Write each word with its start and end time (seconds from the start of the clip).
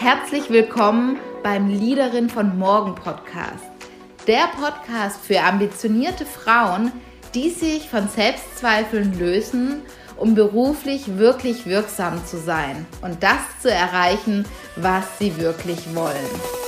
Herzlich 0.00 0.48
willkommen 0.48 1.18
beim 1.42 1.68
Leaderin 1.68 2.30
von 2.30 2.58
Morgen 2.58 2.94
Podcast. 2.94 3.66
Der 4.26 4.48
Podcast 4.58 5.20
für 5.22 5.42
ambitionierte 5.42 6.24
Frauen, 6.24 6.90
die 7.34 7.50
sich 7.50 7.90
von 7.90 8.08
Selbstzweifeln 8.08 9.18
lösen, 9.18 9.82
um 10.16 10.34
beruflich 10.34 11.18
wirklich 11.18 11.66
wirksam 11.66 12.24
zu 12.24 12.38
sein 12.38 12.86
und 13.02 13.22
das 13.22 13.42
zu 13.60 13.70
erreichen, 13.70 14.46
was 14.76 15.18
sie 15.18 15.36
wirklich 15.36 15.94
wollen. 15.94 16.59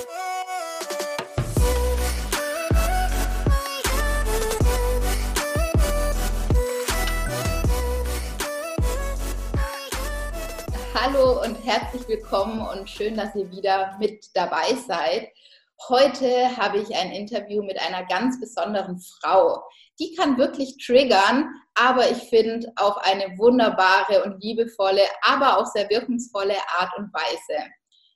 Herzlich 11.73 12.07
willkommen 12.07 12.61
und 12.61 12.91
schön, 12.91 13.17
dass 13.17 13.35
ihr 13.35 13.51
wieder 13.51 13.97
mit 13.99 14.27
dabei 14.35 14.75
seid. 14.87 15.31
Heute 15.89 16.55
habe 16.59 16.77
ich 16.77 16.95
ein 16.95 17.13
Interview 17.13 17.63
mit 17.63 17.81
einer 17.81 18.05
ganz 18.05 18.39
besonderen 18.39 19.01
Frau. 19.01 19.63
Die 19.99 20.15
kann 20.15 20.37
wirklich 20.37 20.77
triggern, 20.77 21.49
aber 21.75 22.11
ich 22.11 22.19
finde 22.29 22.71
auf 22.77 22.99
eine 22.99 23.39
wunderbare 23.39 24.23
und 24.23 24.45
liebevolle, 24.45 25.01
aber 25.23 25.57
auch 25.57 25.65
sehr 25.65 25.89
wirkungsvolle 25.89 26.57
Art 26.79 26.91
und 26.99 27.11
Weise. 27.15 27.65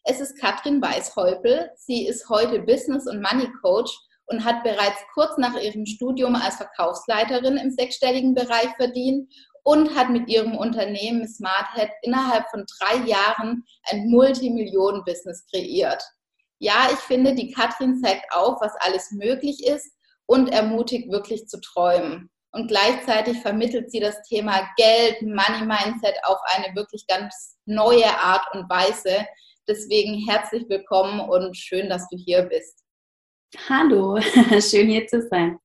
Es 0.04 0.20
ist 0.20 0.38
Katrin 0.38 0.82
Weißhäupel. 0.82 1.70
Sie 1.76 2.06
ist 2.06 2.28
heute 2.28 2.60
Business- 2.60 3.08
und 3.08 3.22
Money 3.22 3.50
Coach 3.62 3.90
und 4.26 4.44
hat 4.44 4.64
bereits 4.64 5.00
kurz 5.14 5.38
nach 5.38 5.58
ihrem 5.58 5.86
Studium 5.86 6.34
als 6.34 6.56
Verkaufsleiterin 6.56 7.56
im 7.56 7.70
sechsstelligen 7.70 8.34
Bereich 8.34 8.68
verdient 8.76 9.32
und 9.66 9.96
hat 9.96 10.10
mit 10.10 10.28
ihrem 10.28 10.56
Unternehmen 10.56 11.26
SmartHead 11.26 11.90
innerhalb 12.02 12.48
von 12.50 12.64
drei 12.78 12.98
Jahren 13.04 13.64
ein 13.90 14.08
Multimillionen-Business 14.08 15.44
kreiert. 15.52 16.04
Ja, 16.60 16.88
ich 16.92 17.00
finde, 17.00 17.34
die 17.34 17.50
Katrin 17.50 18.00
zeigt 18.00 18.32
auf, 18.32 18.60
was 18.60 18.72
alles 18.78 19.10
möglich 19.10 19.66
ist 19.66 19.90
und 20.26 20.50
ermutigt 20.50 21.10
wirklich 21.10 21.48
zu 21.48 21.60
träumen. 21.60 22.30
Und 22.52 22.68
gleichzeitig 22.68 23.40
vermittelt 23.40 23.90
sie 23.90 23.98
das 23.98 24.22
Thema 24.28 24.68
Geld, 24.76 25.20
Money 25.22 25.66
Mindset 25.66 26.14
auf 26.22 26.38
eine 26.54 26.72
wirklich 26.76 27.04
ganz 27.08 27.56
neue 27.64 28.08
Art 28.20 28.46
und 28.54 28.70
Weise. 28.70 29.26
Deswegen 29.68 30.24
herzlich 30.28 30.64
willkommen 30.68 31.18
und 31.18 31.56
schön, 31.56 31.88
dass 31.88 32.08
du 32.08 32.16
hier 32.16 32.42
bist. 32.42 32.84
Hallo, 33.68 34.20
schön 34.60 34.88
hier 34.88 35.08
zu 35.08 35.26
sein 35.28 35.58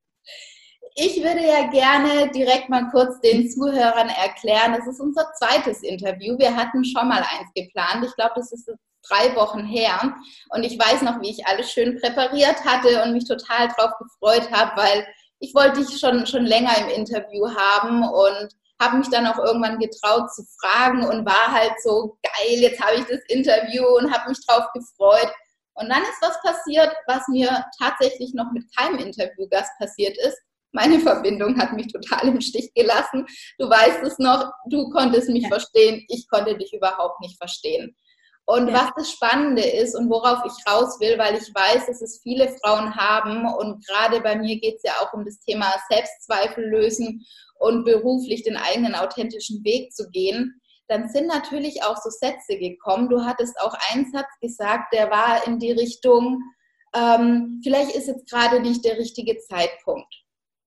ich 0.96 1.24
würde 1.24 1.46
ja 1.46 1.68
gerne 1.70 2.32
direkt 2.32 2.70
mal 2.70 2.90
kurz 2.92 3.20
den 3.22 3.50
Zuhörern 3.50 4.10
erklären. 4.10 4.74
Das 4.74 4.88
ist 4.88 5.00
unser 5.00 5.32
zweites 5.34 5.84
Interview. 5.84 6.38
Wir 6.38 6.56
hatten 6.56 6.84
schon 6.84 7.08
mal 7.08 7.20
eins 7.22 7.50
geplant. 7.56 8.06
Ich 8.06 8.16
glaube, 8.16 8.34
das 8.36 8.52
ist 8.52 8.70
drei 9.08 9.36
Wochen 9.36 9.66
her. 9.66 10.16
Und 10.50 10.64
ich 10.64 10.78
weiß 10.78 11.02
noch, 11.02 11.22
wie 11.22 11.30
ich 11.30 11.46
alles 11.48 11.72
schön 11.72 12.00
präpariert 12.00 12.64
hatte 12.66 13.04
und 13.04 13.14
mich 13.14 13.28
total 13.28 13.68
drauf 13.70 13.92
gefreut 14.00 14.52
habe, 14.52 14.80
weil 14.80 15.08
ich 15.40 15.56
wollte 15.56 15.80
dich 15.80 16.00
schon, 16.00 16.26
schon 16.28 16.46
länger 16.46 16.78
im 16.78 16.90
Interview 16.90 17.48
haben 17.50 18.04
und 18.04 18.50
habe 18.80 18.98
mich 18.98 19.10
dann 19.10 19.28
auch 19.28 19.38
irgendwann 19.38 19.80
getraut 19.80 20.32
zu 20.34 20.44
fragen 20.60 21.04
und 21.04 21.26
war 21.26 21.52
halt 21.52 21.74
so 21.84 22.18
geil, 22.24 22.60
jetzt 22.60 22.82
habe 22.82 22.96
ich 22.96 23.06
das 23.06 23.20
Interview 23.28 23.86
und 23.98 24.12
habe 24.12 24.30
mich 24.30 24.40
drauf 24.46 24.66
gefreut. 24.74 25.32
Und 25.76 25.90
dann 25.90 26.02
ist 26.02 26.22
was 26.22 26.42
passiert, 26.42 26.94
was 27.08 27.28
mir 27.28 27.66
tatsächlich 27.80 28.34
noch 28.34 28.52
mit 28.52 28.66
keinem 28.76 29.00
Interviewgast 29.00 29.72
passiert 29.80 30.18
ist. 30.18 30.38
Meine 30.72 31.00
Verbindung 31.00 31.58
hat 31.60 31.74
mich 31.74 31.88
total 31.92 32.30
im 32.30 32.42
Stich 32.42 32.74
gelassen. 32.74 33.26
Du 33.58 33.70
weißt 33.70 34.04
es 34.04 34.18
noch, 34.20 34.52
du 34.70 34.90
konntest 34.90 35.30
mich 35.30 35.44
ja. 35.44 35.50
verstehen, 35.50 36.06
ich 36.08 36.28
konnte 36.30 36.58
dich 36.58 36.74
überhaupt 36.74 37.20
nicht 37.22 37.38
verstehen. 37.38 37.96
Und 38.46 38.68
ja. 38.68 38.74
was 38.74 38.92
das 38.98 39.12
Spannende 39.12 39.62
ist 39.64 39.96
und 39.96 40.10
worauf 40.10 40.40
ich 40.46 40.72
raus 40.72 41.00
will, 41.00 41.18
weil 41.18 41.36
ich 41.36 41.54
weiß, 41.54 41.86
dass 41.86 42.02
es 42.02 42.22
viele 42.24 42.50
Frauen 42.62 42.96
haben 42.96 43.46
und 43.54 43.86
gerade 43.86 44.20
bei 44.22 44.36
mir 44.36 44.60
geht 44.60 44.78
es 44.78 44.84
ja 44.84 44.94
auch 45.02 45.14
um 45.14 45.24
das 45.26 45.40
Thema 45.40 45.74
Selbstzweifel 45.90 46.66
lösen 46.66 47.26
und 47.60 47.86
beruflich 47.86 48.44
den 48.44 48.58
eigenen 48.58 48.96
authentischen 48.96 49.64
Weg 49.64 49.94
zu 49.94 50.10
gehen, 50.10 50.60
dann 50.88 51.08
sind 51.08 51.28
natürlich 51.28 51.84
auch 51.84 51.96
so 51.96 52.10
Sätze 52.10 52.58
gekommen. 52.58 53.08
Du 53.08 53.24
hattest 53.24 53.58
auch 53.62 53.74
einen 53.92 54.12
Satz 54.12 54.28
gesagt, 54.42 54.94
der 54.94 55.10
war 55.10 55.48
in 55.48 55.60
die 55.60 55.72
Richtung, 55.72 56.42
ähm, 56.94 57.62
vielleicht 57.64 57.96
ist 57.96 58.08
jetzt 58.08 58.30
gerade 58.30 58.60
nicht 58.60 58.84
der 58.84 58.98
richtige 58.98 59.38
Zeitpunkt. 59.38 60.14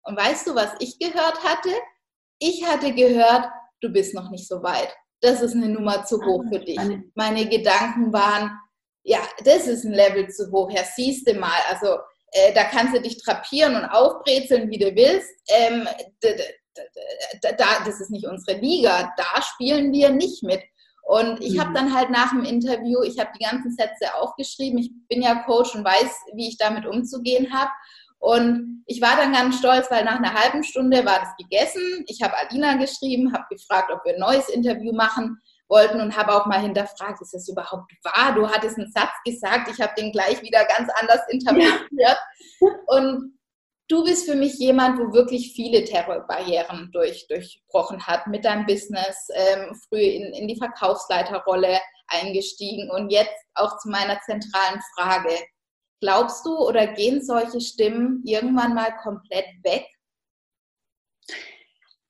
Und 0.04 0.16
weißt 0.16 0.46
du, 0.46 0.54
was 0.54 0.72
ich 0.78 0.98
gehört 0.98 1.42
hatte? 1.42 1.70
Ich 2.38 2.64
hatte 2.66 2.92
gehört, 2.92 3.48
du 3.80 3.88
bist 3.88 4.14
noch 4.14 4.30
nicht 4.30 4.46
so 4.46 4.62
weit. 4.62 4.94
Das 5.20 5.40
ist 5.40 5.54
eine 5.54 5.68
Nummer 5.68 6.04
zu 6.04 6.22
hoch 6.24 6.44
für 6.50 6.60
dich. 6.60 6.78
Meine 7.14 7.48
Gedanken 7.48 8.12
waren, 8.12 8.58
ja, 9.02 9.20
das 9.44 9.66
ist 9.66 9.84
ein 9.84 9.92
Level 9.92 10.28
zu 10.28 10.50
hoch. 10.50 10.70
Ja, 10.70 10.82
siehst 10.84 11.28
du 11.28 11.34
mal, 11.34 11.58
also 11.68 11.98
äh, 12.32 12.52
da 12.52 12.64
kannst 12.64 12.94
du 12.94 13.00
dich 13.00 13.22
trapieren 13.22 13.76
und 13.76 13.84
aufbrezeln, 13.84 14.70
wie 14.70 14.78
du 14.78 14.94
willst. 14.94 15.30
Ähm, 15.48 15.88
da, 17.40 17.84
das 17.86 18.00
ist 18.00 18.10
nicht 18.10 18.26
unsere 18.26 18.58
Liga. 18.58 19.14
Da 19.16 19.42
spielen 19.42 19.92
wir 19.92 20.10
nicht 20.10 20.42
mit. 20.42 20.62
Und 21.06 21.42
ich 21.42 21.58
habe 21.58 21.70
mhm. 21.70 21.74
dann 21.74 21.94
halt 21.94 22.10
nach 22.10 22.30
dem 22.30 22.44
Interview, 22.44 23.02
ich 23.02 23.18
habe 23.18 23.30
die 23.38 23.44
ganzen 23.44 23.70
Sätze 23.72 24.14
aufgeschrieben. 24.14 24.78
Ich 24.78 24.90
bin 25.08 25.22
ja 25.22 25.42
Coach 25.44 25.74
und 25.74 25.84
weiß, 25.84 26.10
wie 26.34 26.48
ich 26.48 26.56
damit 26.56 26.86
umzugehen 26.86 27.52
habe. 27.52 27.70
Und 28.24 28.82
ich 28.86 29.02
war 29.02 29.16
dann 29.18 29.34
ganz 29.34 29.58
stolz, 29.58 29.90
weil 29.90 30.02
nach 30.02 30.16
einer 30.16 30.32
halben 30.32 30.64
Stunde 30.64 31.04
war 31.04 31.20
das 31.20 31.36
gegessen. 31.36 32.06
Ich 32.06 32.22
habe 32.22 32.32
Alina 32.38 32.74
geschrieben, 32.76 33.34
habe 33.34 33.44
gefragt, 33.50 33.90
ob 33.92 34.02
wir 34.02 34.14
ein 34.14 34.20
neues 34.20 34.48
Interview 34.48 34.94
machen 34.94 35.36
wollten 35.68 36.00
und 36.00 36.16
habe 36.16 36.34
auch 36.34 36.46
mal 36.46 36.58
hinterfragt, 36.58 37.20
ist 37.20 37.34
das 37.34 37.46
überhaupt 37.50 37.92
wahr? 38.02 38.34
Du 38.34 38.48
hattest 38.48 38.78
einen 38.78 38.90
Satz 38.90 39.10
gesagt, 39.26 39.70
ich 39.70 39.78
habe 39.78 39.92
den 39.98 40.10
gleich 40.10 40.40
wieder 40.40 40.64
ganz 40.64 40.90
anders 40.98 41.20
interpretiert. 41.28 41.90
Ja. 41.90 42.16
Und 42.86 43.38
du 43.88 44.04
bist 44.04 44.24
für 44.24 44.36
mich 44.36 44.54
jemand, 44.54 44.98
wo 44.98 45.12
wirklich 45.12 45.52
viele 45.54 45.84
Terrorbarrieren 45.84 46.88
durch, 46.94 47.26
durchbrochen 47.28 48.06
hat 48.06 48.26
mit 48.26 48.46
deinem 48.46 48.64
Business, 48.64 49.28
ähm, 49.34 49.78
früh 49.86 50.00
in, 50.00 50.32
in 50.32 50.48
die 50.48 50.56
Verkaufsleiterrolle 50.56 51.78
eingestiegen 52.08 52.90
und 52.90 53.10
jetzt 53.10 53.36
auch 53.54 53.76
zu 53.80 53.90
meiner 53.90 54.18
zentralen 54.22 54.80
Frage. 54.96 55.28
Glaubst 56.04 56.44
du 56.44 56.54
oder 56.58 56.86
gehen 56.88 57.24
solche 57.24 57.62
Stimmen 57.62 58.20
irgendwann 58.26 58.74
mal 58.74 58.94
komplett 59.02 59.46
weg? 59.62 59.86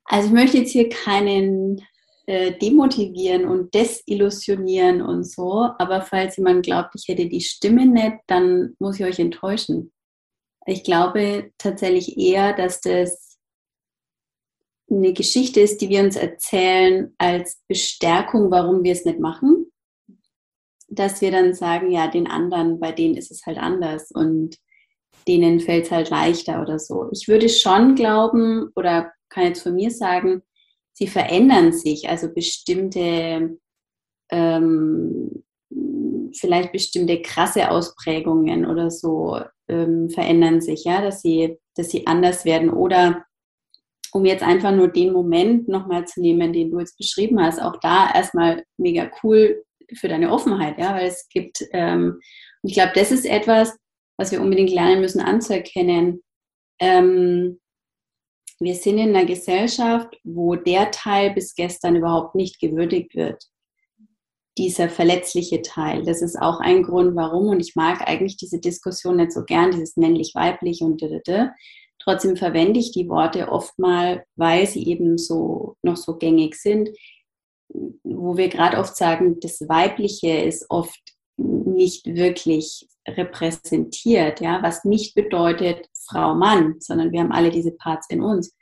Also 0.04 0.26
ich 0.26 0.34
möchte 0.34 0.58
jetzt 0.58 0.72
hier 0.72 0.88
keinen 0.88 1.80
äh, 2.26 2.58
demotivieren 2.58 3.44
und 3.44 3.72
desillusionieren 3.72 5.00
und 5.00 5.22
so, 5.22 5.68
aber 5.78 6.02
falls 6.02 6.38
jemand 6.38 6.64
glaubt, 6.64 6.96
ich 6.96 7.06
hätte 7.06 7.28
die 7.28 7.40
Stimme 7.40 7.86
nicht, 7.86 8.16
dann 8.26 8.74
muss 8.80 8.98
ich 8.98 9.06
euch 9.06 9.20
enttäuschen. 9.20 9.92
Ich 10.66 10.82
glaube 10.82 11.52
tatsächlich 11.56 12.18
eher, 12.18 12.52
dass 12.52 12.80
das 12.80 13.38
eine 14.90 15.12
Geschichte 15.12 15.60
ist, 15.60 15.80
die 15.80 15.88
wir 15.88 16.02
uns 16.02 16.16
erzählen 16.16 17.14
als 17.16 17.62
Bestärkung, 17.68 18.50
warum 18.50 18.82
wir 18.82 18.90
es 18.90 19.04
nicht 19.04 19.20
machen 19.20 19.53
dass 20.94 21.20
wir 21.20 21.30
dann 21.30 21.54
sagen, 21.54 21.90
ja, 21.90 22.08
den 22.08 22.26
anderen, 22.26 22.80
bei 22.80 22.92
denen 22.92 23.16
ist 23.16 23.30
es 23.30 23.44
halt 23.46 23.58
anders 23.58 24.10
und 24.10 24.56
denen 25.26 25.60
fällt 25.60 25.86
es 25.86 25.90
halt 25.90 26.10
leichter 26.10 26.60
oder 26.60 26.78
so. 26.78 27.08
Ich 27.12 27.28
würde 27.28 27.48
schon 27.48 27.94
glauben 27.94 28.70
oder 28.74 29.12
kann 29.28 29.44
jetzt 29.44 29.62
von 29.62 29.74
mir 29.74 29.90
sagen, 29.90 30.42
sie 30.92 31.06
verändern 31.06 31.72
sich, 31.72 32.08
also 32.08 32.32
bestimmte, 32.32 33.58
ähm, 34.30 35.44
vielleicht 36.36 36.72
bestimmte 36.72 37.20
krasse 37.22 37.70
Ausprägungen 37.70 38.66
oder 38.66 38.90
so 38.90 39.40
ähm, 39.68 40.10
verändern 40.10 40.60
sich, 40.60 40.84
ja, 40.84 41.00
dass 41.00 41.22
sie, 41.22 41.58
dass 41.74 41.90
sie 41.90 42.06
anders 42.06 42.44
werden 42.44 42.70
oder 42.70 43.24
um 44.12 44.24
jetzt 44.24 44.44
einfach 44.44 44.70
nur 44.70 44.88
den 44.88 45.12
Moment 45.12 45.66
nochmal 45.66 46.06
zu 46.06 46.20
nehmen, 46.20 46.52
den 46.52 46.70
du 46.70 46.78
jetzt 46.78 46.96
beschrieben 46.96 47.40
hast, 47.42 47.60
auch 47.60 47.76
da 47.80 48.12
erstmal 48.14 48.62
mega 48.76 49.10
cool, 49.22 49.64
für 49.94 50.08
deine 50.08 50.32
Offenheit, 50.32 50.78
ja, 50.78 50.94
weil 50.94 51.06
es 51.06 51.28
gibt, 51.28 51.64
ähm, 51.72 52.20
und 52.62 52.68
ich 52.68 52.74
glaube, 52.74 52.92
das 52.94 53.10
ist 53.10 53.26
etwas, 53.26 53.76
was 54.16 54.32
wir 54.32 54.40
unbedingt 54.40 54.70
lernen 54.70 55.00
müssen 55.00 55.20
anzuerkennen. 55.20 56.22
Ähm, 56.80 57.60
wir 58.60 58.74
sind 58.74 58.98
in 58.98 59.14
einer 59.14 59.26
Gesellschaft, 59.26 60.16
wo 60.22 60.54
der 60.54 60.90
Teil 60.90 61.34
bis 61.34 61.54
gestern 61.54 61.96
überhaupt 61.96 62.34
nicht 62.34 62.60
gewürdigt 62.60 63.14
wird. 63.14 63.44
Dieser 64.56 64.88
verletzliche 64.88 65.62
Teil. 65.62 66.04
Das 66.04 66.22
ist 66.22 66.36
auch 66.40 66.60
ein 66.60 66.84
Grund, 66.84 67.16
warum, 67.16 67.48
und 67.48 67.60
ich 67.60 67.74
mag 67.74 68.08
eigentlich 68.08 68.36
diese 68.36 68.60
Diskussion 68.60 69.16
nicht 69.16 69.32
so 69.32 69.44
gern, 69.44 69.72
dieses 69.72 69.96
männlich-weiblich 69.96 70.82
und 70.82 71.02
da, 71.02 71.08
da, 71.08 71.18
da. 71.24 71.54
Trotzdem 71.98 72.36
verwende 72.36 72.78
ich 72.78 72.92
die 72.92 73.08
Worte 73.08 73.48
oft 73.48 73.78
mal, 73.78 74.24
weil 74.36 74.66
sie 74.66 74.86
eben 74.86 75.18
so 75.18 75.76
noch 75.82 75.96
so 75.96 76.16
gängig 76.16 76.54
sind 76.54 76.90
wo 77.74 78.36
wir 78.36 78.48
gerade 78.48 78.78
oft 78.78 78.96
sagen, 78.96 79.38
das 79.40 79.60
Weibliche 79.68 80.38
ist 80.38 80.66
oft 80.70 81.00
nicht 81.36 82.06
wirklich 82.06 82.88
repräsentiert, 83.06 84.40
ja, 84.40 84.62
was 84.62 84.84
nicht 84.84 85.14
bedeutet 85.14 85.88
Frau, 86.06 86.34
Mann, 86.34 86.76
sondern 86.78 87.12
wir 87.12 87.20
haben 87.20 87.32
alle 87.32 87.50
diese 87.50 87.72
Parts 87.72 88.08
in 88.08 88.22
uns. 88.22 88.56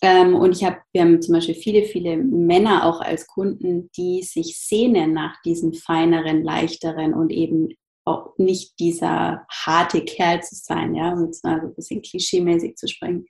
Ähm, 0.00 0.34
und 0.34 0.52
ich 0.56 0.64
habe, 0.64 0.78
wir 0.92 1.02
haben 1.02 1.22
zum 1.22 1.34
Beispiel 1.34 1.54
viele, 1.54 1.84
viele 1.84 2.16
Männer 2.16 2.86
auch 2.86 3.00
als 3.00 3.26
Kunden, 3.26 3.90
die 3.96 4.22
sich 4.22 4.58
sehnen 4.58 5.12
nach 5.12 5.40
diesem 5.42 5.74
feineren, 5.74 6.42
leichteren 6.42 7.14
und 7.14 7.30
eben 7.30 7.68
auch 8.04 8.36
nicht 8.36 8.78
dieser 8.80 9.46
harte 9.48 10.04
Kerl 10.04 10.42
zu 10.42 10.56
sein, 10.56 10.94
ja, 10.94 11.12
um 11.12 11.26
jetzt 11.26 11.44
mal 11.44 11.60
so 11.60 11.68
ein 11.68 11.74
bisschen 11.74 12.02
klischeemäßig 12.02 12.74
zu 12.74 12.88
sprechen. 12.88 13.26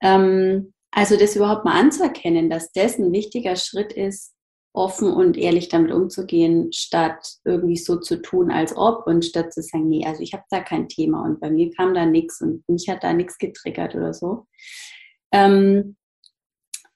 Ähm, 0.00 0.72
also 0.90 1.16
das 1.16 1.36
überhaupt 1.36 1.64
mal 1.64 1.78
anzuerkennen, 1.78 2.50
dass 2.50 2.72
das 2.72 2.98
ein 2.98 3.12
wichtiger 3.12 3.56
Schritt 3.56 3.92
ist, 3.92 4.34
offen 4.72 5.12
und 5.12 5.36
ehrlich 5.36 5.68
damit 5.68 5.90
umzugehen, 5.90 6.72
statt 6.72 7.38
irgendwie 7.44 7.76
so 7.76 7.96
zu 7.96 8.22
tun, 8.22 8.50
als 8.50 8.76
ob 8.76 9.06
und 9.06 9.24
statt 9.24 9.52
zu 9.52 9.62
sagen, 9.62 9.88
nee, 9.88 10.06
also 10.06 10.22
ich 10.22 10.32
habe 10.32 10.44
da 10.50 10.60
kein 10.60 10.88
Thema 10.88 11.24
und 11.24 11.40
bei 11.40 11.50
mir 11.50 11.72
kam 11.72 11.92
da 11.92 12.06
nichts 12.06 12.40
und 12.40 12.68
mich 12.68 12.88
hat 12.88 13.02
da 13.02 13.12
nichts 13.12 13.38
getriggert 13.38 13.94
oder 13.94 14.14
so. 14.14 14.46
Ähm, 15.32 15.96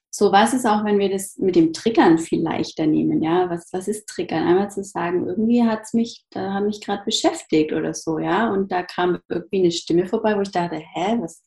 so 0.09 0.31
was 0.31 0.53
ist 0.53 0.65
auch, 0.65 0.85
wenn 0.85 0.99
wir 0.99 1.09
das 1.09 1.37
mit 1.37 1.57
dem 1.57 1.73
Triggern 1.73 2.17
viel 2.17 2.41
leichter 2.41 2.87
nehmen, 2.87 3.21
ja, 3.21 3.49
was, 3.49 3.67
was 3.73 3.89
ist 3.89 4.07
Triggern? 4.07 4.47
Einmal 4.47 4.71
zu 4.71 4.81
sagen, 4.81 5.27
irgendwie 5.27 5.63
hat 5.63 5.81
es 5.83 5.93
mich, 5.93 6.23
da 6.29 6.53
hat 6.53 6.63
mich 6.63 6.79
gerade 6.79 7.03
beschäftigt 7.03 7.73
oder 7.73 7.93
so, 7.93 8.19
ja, 8.19 8.49
und 8.53 8.71
da 8.71 8.83
kam 8.83 9.19
irgendwie 9.27 9.59
eine 9.59 9.71
Stimme 9.71 10.05
vorbei, 10.05 10.37
wo 10.37 10.41
ich 10.41 10.51
dachte, 10.51 10.77
hä, 10.77 11.17
was, 11.19 11.43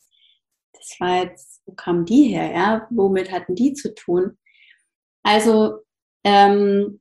das 0.78 0.96
war 1.00 1.24
jetzt, 1.24 1.62
wo 1.66 1.72
kam 1.72 2.04
die 2.04 2.24
her, 2.28 2.52
ja, 2.52 2.86
womit 2.90 3.30
hatten 3.30 3.54
die 3.54 3.74
zu 3.74 3.94
tun? 3.94 4.38
Also 5.22 5.80
ähm, 6.24 7.00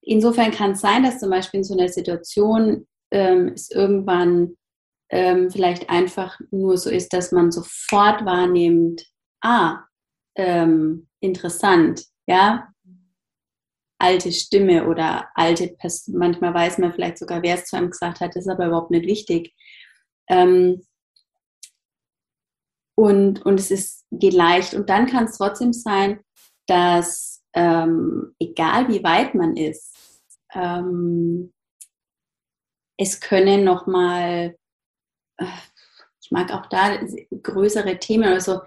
insofern 0.00 0.50
kann 0.50 0.72
es 0.72 0.80
sein, 0.80 1.02
dass 1.02 1.20
zum 1.20 1.30
Beispiel 1.30 1.58
in 1.58 1.64
so 1.64 1.76
einer 1.76 1.88
Situation 1.88 2.86
ähm, 3.10 3.52
es 3.54 3.70
irgendwann 3.70 4.56
ähm, 5.10 5.50
vielleicht 5.50 5.90
einfach 5.90 6.38
nur 6.50 6.78
so 6.78 6.88
ist, 6.90 7.12
dass 7.12 7.32
man 7.32 7.50
sofort 7.50 8.24
wahrnimmt, 8.24 9.04
ah, 9.42 9.80
ähm, 10.36 11.08
interessant, 11.20 12.04
ja, 12.26 12.68
alte 13.98 14.32
Stimme 14.32 14.88
oder 14.88 15.28
alte 15.34 15.68
Person, 15.68 16.16
manchmal 16.16 16.54
weiß 16.54 16.78
man 16.78 16.92
vielleicht 16.92 17.18
sogar, 17.18 17.42
wer 17.42 17.56
es 17.56 17.66
zu 17.66 17.76
einem 17.76 17.90
gesagt 17.90 18.20
hat, 18.20 18.34
ist 18.36 18.48
aber 18.48 18.66
überhaupt 18.66 18.90
nicht 18.90 19.06
wichtig. 19.06 19.54
Ähm, 20.28 20.82
und, 23.00 23.46
und 23.46 23.58
es 23.58 23.70
ist, 23.70 24.04
geht 24.10 24.34
leicht. 24.34 24.74
Und 24.74 24.90
dann 24.90 25.06
kann 25.06 25.24
es 25.24 25.38
trotzdem 25.38 25.72
sein, 25.72 26.20
dass 26.66 27.42
ähm, 27.54 28.34
egal 28.38 28.88
wie 28.88 29.02
weit 29.02 29.34
man 29.34 29.56
ist, 29.56 29.96
ähm, 30.52 31.54
es 32.98 33.20
können 33.20 33.64
nochmal, 33.64 34.54
äh, 35.38 35.46
ich 36.22 36.30
mag 36.30 36.52
auch 36.52 36.66
da 36.66 37.00
größere 37.42 37.98
Themen 37.98 38.24
oder 38.28 38.40
so, 38.42 38.60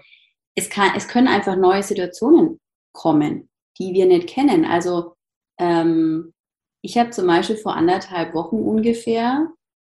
es, 0.56 0.68
kann, 0.68 0.96
es 0.96 1.06
können 1.06 1.28
einfach 1.28 1.54
neue 1.54 1.84
Situationen 1.84 2.60
kommen, 2.92 3.48
die 3.78 3.94
wir 3.94 4.06
nicht 4.06 4.28
kennen. 4.28 4.64
Also 4.64 5.14
ähm, 5.60 6.34
ich 6.82 6.98
habe 6.98 7.10
zum 7.10 7.28
Beispiel 7.28 7.56
vor 7.56 7.76
anderthalb 7.76 8.34
Wochen 8.34 8.56
ungefähr 8.56 9.52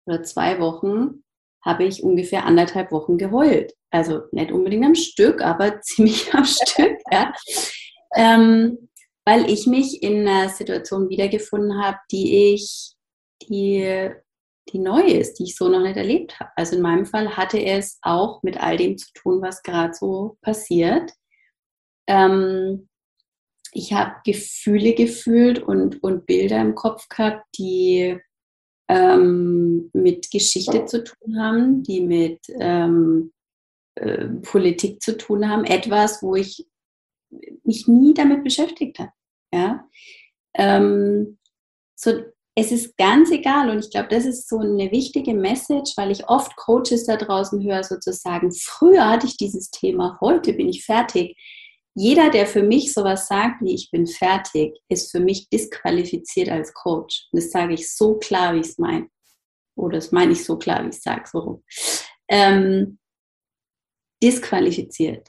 oder 0.07 0.23
zwei 0.23 0.61
Wochen 0.61 1.25
habe 1.69 1.85
ich 1.85 2.03
ungefähr 2.03 2.47
anderthalb 2.47 2.91
Wochen 2.93 3.19
geheult. 3.19 3.75
Also 3.91 4.23
nicht 4.33 4.51
unbedingt 4.51 4.87
am 4.87 4.95
Stück, 4.95 5.43
aber 5.43 5.81
ziemlich 5.83 6.33
am 6.35 6.45
Stück. 6.45 6.97
Ja. 7.13 7.33
Ähm, 8.15 8.89
weil 9.27 9.51
ich 9.51 9.67
mich 9.67 10.03
in 10.03 10.27
einer 10.27 10.49
Situation 10.49 11.11
wiedergefunden 11.11 11.83
habe, 11.83 11.99
die 12.11 12.55
ich, 12.55 12.95
die 13.43 14.11
die 14.73 14.79
neu 14.79 15.03
ist, 15.03 15.39
die 15.39 15.45
ich 15.45 15.57
so 15.57 15.69
noch 15.69 15.81
nicht 15.81 15.97
erlebt 15.97 16.39
habe. 16.41 16.51
Also 16.57 16.77
in 16.77 16.83
meinem 16.83 17.07
Fall 17.07 17.37
hatte 17.37 17.63
es 17.63 17.99
auch 18.03 18.43
mit 18.43 18.61
all 18.61 18.77
dem 18.77 18.99
zu 18.99 19.13
tun, 19.15 19.41
was 19.43 19.63
gerade 19.63 19.95
so 19.95 20.37
passiert. 20.43 21.13
Ähm, 22.07 22.89
ich 23.73 23.93
habe 23.93 24.17
Gefühle 24.25 24.95
gefühlt 24.95 25.59
und, 25.59 26.03
und 26.03 26.27
Bilder 26.27 26.61
im 26.61 26.75
Kopf 26.75 27.09
gehabt, 27.09 27.45
die 27.59 28.19
ähm, 28.89 29.91
mit 29.93 30.31
Geschichte 30.31 30.87
zu 30.87 31.05
tun 31.05 31.41
haben, 31.41 31.83
die 31.83 32.01
mit 32.01 32.41
ähm, 32.59 33.33
äh, 33.95 34.27
Politik 34.43 35.03
zu 35.03 35.17
tun 35.17 35.49
haben. 35.49 35.65
Etwas, 35.65 36.23
wo 36.23 36.35
ich 36.35 36.67
mich 37.65 37.87
nie 37.87 38.15
damit 38.15 38.45
beschäftigt 38.45 38.99
habe. 38.99 39.13
Ja? 39.53 39.89
Ähm, 40.55 41.39
so 41.95 42.13
es 42.61 42.73
ist 42.73 42.97
ganz 42.97 43.31
egal 43.31 43.71
und 43.71 43.79
ich 43.79 43.91
glaube, 43.91 44.09
das 44.09 44.25
ist 44.25 44.49
so 44.49 44.59
eine 44.59 44.91
wichtige 44.91 45.33
Message, 45.33 45.93
weil 45.97 46.11
ich 46.11 46.29
oft 46.29 46.57
Coaches 46.57 47.07
da 47.07 47.17
draußen 47.17 47.63
höre, 47.63 47.85
sozusagen, 47.85 48.51
früher 48.53 49.09
hatte 49.09 49.29
ich 49.29 49.37
dieses 49.37 49.71
Thema, 49.71 50.19
heute 50.21 50.55
bin 50.55 50.69
ich 50.69 50.85
fertig. 50.85 51.37
Jeder, 51.99 52.31
der 52.31 52.47
für 52.47 52.63
mich 52.63 52.95
sowas 52.95 53.27
sagt, 53.27 53.61
wie 53.61 53.75
ich 53.75 53.91
bin 53.91 54.07
fertig, 54.07 54.79
ist 54.89 55.11
für 55.11 55.19
mich 55.19 55.49
disqualifiziert 55.49 56.49
als 56.49 56.73
Coach. 56.73 57.27
Und 57.33 57.43
das 57.43 57.51
sage 57.51 57.75
ich 57.75 57.93
so 57.93 58.19
klar, 58.19 58.55
wie 58.55 58.61
ich 58.61 58.69
es 58.69 58.79
meine. 58.79 59.09
Oder 59.77 59.97
das 59.97 60.13
meine 60.13 60.31
ich 60.31 60.45
so 60.45 60.57
klar, 60.57 60.85
wie 60.85 60.91
ich 60.91 60.95
es 60.95 61.03
sage, 61.03 61.25
so 61.29 61.39
rum. 61.41 61.65
Ähm, 62.29 63.01
disqualifiziert, 64.23 65.27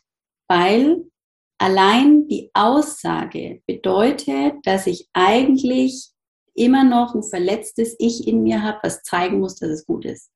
weil 0.47 1.09
allein 1.57 2.27
die 2.27 2.51
Aussage 2.53 3.63
bedeutet, 3.65 4.53
dass 4.63 4.85
ich 4.85 5.09
eigentlich 5.13 6.11
immer 6.53 6.83
noch 6.83 7.15
ein 7.15 7.23
verletztes 7.23 7.95
Ich 7.97 8.27
in 8.27 8.43
mir 8.43 8.61
habe, 8.61 8.77
was 8.83 9.01
zeigen 9.01 9.39
muss, 9.39 9.55
dass 9.55 9.71
es 9.71 9.87
gut 9.87 10.05
ist. 10.05 10.29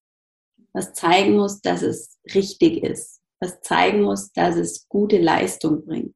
Was 0.74 0.94
zeigen 0.94 1.36
muss, 1.36 1.62
dass 1.62 1.83
es 1.83 2.18
richtig 2.33 2.81
ist. 2.81 3.21
Was 3.39 3.62
zeigen 3.62 4.01
muss, 4.01 4.31
dass 4.31 4.56
es 4.56 4.88
gute 4.89 5.19
Leistung 5.19 5.86
bringt. 5.86 6.15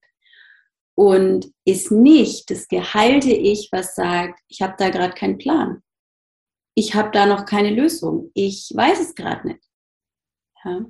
Und 0.98 1.52
ist 1.66 1.92
nicht 1.92 2.50
das 2.50 2.68
geheilte 2.68 3.32
Ich, 3.32 3.70
was 3.72 3.96
sagt, 3.96 4.40
ich 4.48 4.62
habe 4.62 4.76
da 4.78 4.90
gerade 4.90 5.14
keinen 5.14 5.38
Plan. 5.38 5.84
Ich 6.76 6.96
habe 6.96 7.12
da 7.12 7.26
noch 7.26 7.46
keine 7.46 7.70
Lösung. 7.70 8.32
Ich 8.34 8.72
weiß 8.74 9.00
es 9.00 9.16
gerade 9.16 9.48
nicht. 9.48 9.64
Ja. 10.64 10.86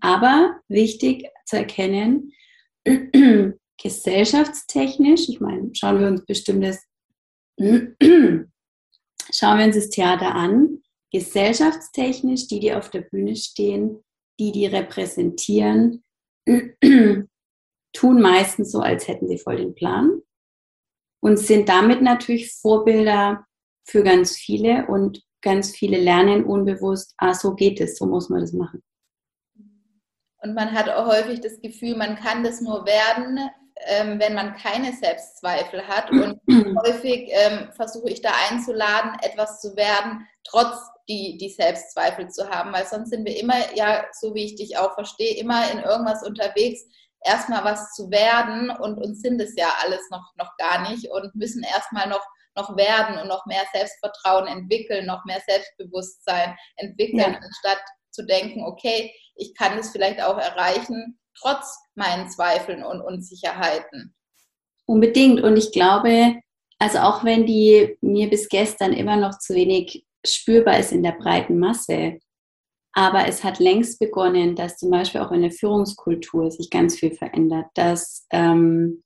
Aber 0.00 0.60
wichtig 0.68 1.28
zu 1.46 1.56
erkennen, 1.56 2.32
gesellschaftstechnisch, 3.82 5.28
ich 5.28 5.40
meine, 5.40 5.70
schauen 5.74 6.00
wir 6.00 6.08
uns 6.08 6.24
bestimmtes 6.26 6.84
Schauen 7.58 9.58
wir 9.58 9.66
uns 9.66 9.76
das 9.76 9.90
Theater 9.90 10.34
an. 10.34 10.82
Gesellschaftstechnisch, 11.12 12.48
die, 12.48 12.60
die 12.60 12.74
auf 12.74 12.90
der 12.90 13.02
Bühne 13.02 13.36
stehen, 13.36 14.02
die, 14.38 14.52
die 14.52 14.66
repräsentieren, 14.66 16.04
tun 17.94 18.20
meistens 18.20 18.72
so, 18.72 18.80
als 18.80 19.08
hätten 19.08 19.28
sie 19.28 19.38
voll 19.38 19.56
den 19.56 19.74
Plan 19.74 20.20
und 21.20 21.38
sind 21.38 21.68
damit 21.70 22.02
natürlich 22.02 22.52
Vorbilder 22.52 23.46
für 23.86 24.02
ganz 24.02 24.36
viele 24.36 24.86
und 24.86 25.22
ganz 25.40 25.70
viele 25.70 25.98
lernen 25.98 26.44
unbewusst, 26.44 27.14
ah, 27.18 27.34
so 27.34 27.54
geht 27.54 27.80
es, 27.80 27.96
so 27.96 28.06
muss 28.06 28.28
man 28.28 28.40
das 28.40 28.52
machen. 28.52 28.82
Und 30.42 30.54
man 30.54 30.72
hat 30.72 30.90
auch 30.90 31.06
häufig 31.06 31.40
das 31.40 31.60
Gefühl, 31.60 31.96
man 31.96 32.16
kann 32.16 32.44
das 32.44 32.60
nur 32.60 32.84
werden, 32.84 33.38
ähm, 33.86 34.18
wenn 34.18 34.34
man 34.34 34.54
keine 34.56 34.92
Selbstzweifel 34.92 35.86
hat. 35.86 36.10
Und 36.10 36.40
häufig 36.86 37.30
ähm, 37.30 37.68
versuche 37.72 38.10
ich 38.10 38.20
da 38.20 38.30
einzuladen, 38.50 39.12
etwas 39.22 39.60
zu 39.60 39.76
werden, 39.76 40.26
trotz 40.44 40.76
die, 41.08 41.38
die 41.38 41.50
Selbstzweifel 41.50 42.28
zu 42.28 42.48
haben, 42.48 42.72
weil 42.72 42.86
sonst 42.86 43.10
sind 43.10 43.26
wir 43.26 43.38
immer, 43.38 43.74
ja, 43.74 44.04
so 44.12 44.34
wie 44.34 44.44
ich 44.44 44.56
dich 44.56 44.78
auch 44.78 44.94
verstehe, 44.94 45.36
immer 45.36 45.70
in 45.70 45.78
irgendwas 45.80 46.26
unterwegs, 46.26 46.84
erstmal 47.24 47.64
was 47.64 47.92
zu 47.94 48.10
werden 48.10 48.70
und 48.70 48.98
uns 48.98 49.20
sind 49.20 49.40
es 49.40 49.54
ja 49.56 49.72
alles 49.82 50.08
noch, 50.10 50.32
noch 50.36 50.56
gar 50.58 50.88
nicht 50.90 51.10
und 51.10 51.34
müssen 51.34 51.62
erstmal 51.62 52.08
noch, 52.08 52.24
noch 52.56 52.76
werden 52.76 53.18
und 53.18 53.28
noch 53.28 53.46
mehr 53.46 53.64
Selbstvertrauen 53.72 54.46
entwickeln, 54.46 55.06
noch 55.06 55.24
mehr 55.24 55.40
Selbstbewusstsein 55.46 56.56
entwickeln, 56.76 57.32
ja. 57.32 57.40
anstatt 57.42 57.82
zu 58.10 58.24
denken, 58.24 58.64
okay, 58.64 59.12
ich 59.34 59.54
kann 59.54 59.76
es 59.78 59.90
vielleicht 59.90 60.22
auch 60.22 60.38
erreichen, 60.38 61.18
trotz 61.36 61.76
meinen 61.94 62.28
Zweifeln 62.30 62.84
und 62.84 63.00
Unsicherheiten. 63.00 64.14
Unbedingt. 64.86 65.42
Und 65.42 65.56
ich 65.56 65.72
glaube, 65.72 66.36
also 66.78 66.98
auch 66.98 67.24
wenn 67.24 67.46
die 67.46 67.96
mir 68.00 68.28
bis 68.30 68.48
gestern 68.48 68.92
immer 68.92 69.16
noch 69.16 69.38
zu 69.38 69.54
wenig 69.54 70.06
spürbar 70.24 70.78
ist 70.78 70.92
in 70.92 71.02
der 71.02 71.12
breiten 71.12 71.58
Masse, 71.58 72.18
aber 72.94 73.26
es 73.26 73.42
hat 73.42 73.58
längst 73.58 73.98
begonnen, 73.98 74.54
dass 74.54 74.78
zum 74.78 74.90
Beispiel 74.90 75.20
auch 75.20 75.32
in 75.32 75.42
der 75.42 75.50
Führungskultur 75.50 76.50
sich 76.50 76.70
ganz 76.70 76.96
viel 76.96 77.12
verändert, 77.12 77.66
dass 77.74 78.26
ähm, 78.30 79.02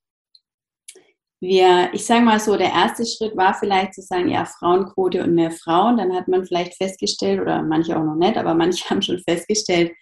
wir, 1.41 1.91
ich 1.93 2.05
sage 2.05 2.25
mal 2.25 2.41
so, 2.41 2.57
der 2.57 2.73
erste 2.73 3.07
Schritt 3.07 3.37
war 3.37 3.55
vielleicht 3.55 3.95
zu 3.95 4.03
sagen, 4.03 4.29
ja, 4.29 4.45
Frauenquote 4.45 5.23
und 5.23 5.35
mehr 5.35 5.53
Frauen. 5.53 5.97
Dann 5.97 6.13
hat 6.15 6.29
man 6.29 6.45
vielleicht 6.45 6.75
festgestellt, 6.75 7.41
oder 7.41 7.63
manche 7.63 7.97
auch 7.97 8.05
noch 8.05 8.17
nicht, 8.17 8.37
aber 8.37 8.55
manche 8.55 8.85
haben 8.91 9.03
schon 9.03 9.21
festgestellt, 9.21 9.93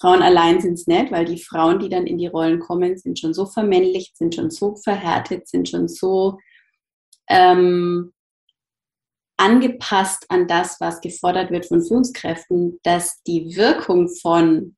Frauen 0.00 0.22
allein 0.22 0.60
sind 0.60 0.74
es 0.74 0.86
nicht, 0.86 1.12
weil 1.12 1.24
die 1.24 1.42
Frauen, 1.42 1.78
die 1.78 1.88
dann 1.88 2.06
in 2.06 2.18
die 2.18 2.26
Rollen 2.26 2.58
kommen, 2.60 2.96
sind 2.96 3.18
schon 3.18 3.34
so 3.34 3.46
vermännlicht, 3.46 4.16
sind 4.16 4.34
schon 4.34 4.50
so 4.50 4.74
verhärtet, 4.76 5.46
sind 5.46 5.68
schon 5.68 5.86
so 5.86 6.38
ähm, 7.28 8.13
angepasst 9.36 10.26
an 10.28 10.46
das, 10.46 10.80
was 10.80 11.00
gefordert 11.00 11.50
wird 11.50 11.66
von 11.66 11.82
Führungskräften, 11.82 12.78
dass 12.82 13.22
die 13.22 13.56
Wirkung 13.56 14.08
von 14.08 14.76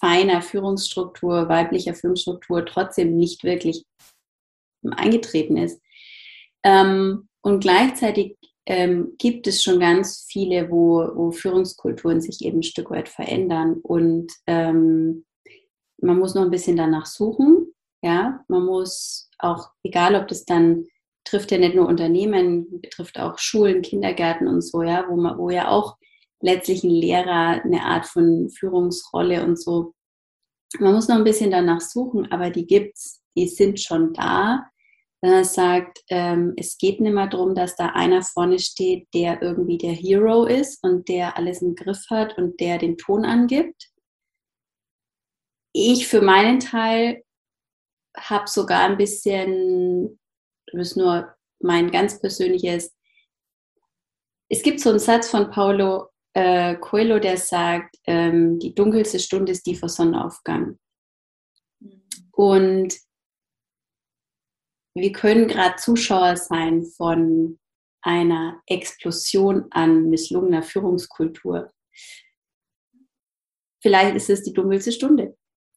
feiner 0.00 0.42
Führungsstruktur, 0.42 1.48
weiblicher 1.48 1.94
Führungsstruktur 1.94 2.64
trotzdem 2.66 3.16
nicht 3.16 3.44
wirklich 3.44 3.84
eingetreten 4.82 5.56
ist. 5.56 5.80
Ähm, 6.62 7.28
und 7.42 7.60
gleichzeitig 7.60 8.36
ähm, 8.66 9.14
gibt 9.18 9.46
es 9.46 9.62
schon 9.62 9.80
ganz 9.80 10.26
viele, 10.28 10.70
wo, 10.70 11.06
wo, 11.14 11.30
Führungskulturen 11.30 12.20
sich 12.20 12.42
eben 12.44 12.58
ein 12.58 12.62
Stück 12.62 12.90
weit 12.90 13.08
verändern. 13.08 13.80
Und 13.82 14.32
ähm, 14.46 15.24
man 16.00 16.18
muss 16.18 16.34
noch 16.34 16.42
ein 16.42 16.50
bisschen 16.50 16.76
danach 16.76 17.06
suchen. 17.06 17.74
Ja, 18.02 18.44
man 18.48 18.64
muss 18.64 19.30
auch, 19.38 19.70
egal 19.82 20.14
ob 20.14 20.28
das 20.28 20.44
dann 20.44 20.86
trifft 21.24 21.50
ja 21.50 21.58
nicht 21.58 21.74
nur 21.74 21.88
Unternehmen, 21.88 22.80
betrifft 22.80 23.18
auch 23.18 23.38
Schulen, 23.38 23.82
Kindergärten 23.82 24.46
und 24.46 24.60
so, 24.62 24.82
ja, 24.82 25.06
wo 25.08 25.16
man, 25.16 25.38
wo 25.38 25.50
ja 25.50 25.68
auch 25.68 25.96
letztlich 26.40 26.84
ein 26.84 26.90
Lehrer 26.90 27.62
eine 27.64 27.82
Art 27.84 28.06
von 28.06 28.50
Führungsrolle 28.50 29.44
und 29.44 29.58
so. 29.58 29.94
Man 30.78 30.94
muss 30.94 31.08
noch 31.08 31.16
ein 31.16 31.24
bisschen 31.24 31.50
danach 31.50 31.80
suchen, 31.80 32.30
aber 32.30 32.50
die 32.50 32.66
gibt's, 32.66 33.22
die 33.36 33.48
sind 33.48 33.80
schon 33.80 34.12
da. 34.12 34.66
Wenn 35.22 35.32
er 35.32 35.44
sagt, 35.44 36.00
ähm, 36.10 36.52
es 36.56 36.76
geht 36.76 37.00
nicht 37.00 37.14
mehr 37.14 37.28
darum, 37.28 37.54
dass 37.54 37.76
da 37.76 37.86
einer 37.94 38.22
vorne 38.22 38.58
steht, 38.58 39.08
der 39.14 39.40
irgendwie 39.40 39.78
der 39.78 39.92
Hero 39.92 40.44
ist 40.44 40.84
und 40.84 41.08
der 41.08 41.38
alles 41.38 41.62
im 41.62 41.74
Griff 41.74 42.04
hat 42.10 42.36
und 42.36 42.60
der 42.60 42.76
den 42.76 42.98
Ton 42.98 43.24
angibt. 43.24 43.90
Ich 45.72 46.06
für 46.06 46.20
meinen 46.20 46.60
Teil 46.60 47.24
habe 48.16 48.48
sogar 48.48 48.82
ein 48.82 48.98
bisschen, 48.98 50.18
das 50.78 50.90
ist 50.90 50.96
nur 50.96 51.34
mein 51.60 51.90
ganz 51.90 52.20
persönliches, 52.20 52.94
es 54.48 54.62
gibt 54.62 54.80
so 54.80 54.90
einen 54.90 54.98
Satz 54.98 55.30
von 55.30 55.50
Paulo 55.50 56.10
äh, 56.34 56.76
Coelho, 56.76 57.18
der 57.18 57.36
sagt, 57.36 57.96
ähm, 58.06 58.58
die 58.58 58.74
dunkelste 58.74 59.18
Stunde 59.18 59.52
ist 59.52 59.66
die 59.66 59.76
vor 59.76 59.88
Sonnenaufgang. 59.88 60.78
Und 62.32 62.94
wir 64.96 65.12
können 65.12 65.48
gerade 65.48 65.76
Zuschauer 65.76 66.36
sein 66.36 66.84
von 66.84 67.58
einer 68.02 68.60
Explosion 68.66 69.66
an 69.70 70.10
misslungener 70.10 70.62
Führungskultur. 70.62 71.72
Vielleicht 73.82 74.16
ist 74.16 74.30
es 74.30 74.42
die 74.42 74.52
dunkelste 74.52 74.92
Stunde 74.92 75.36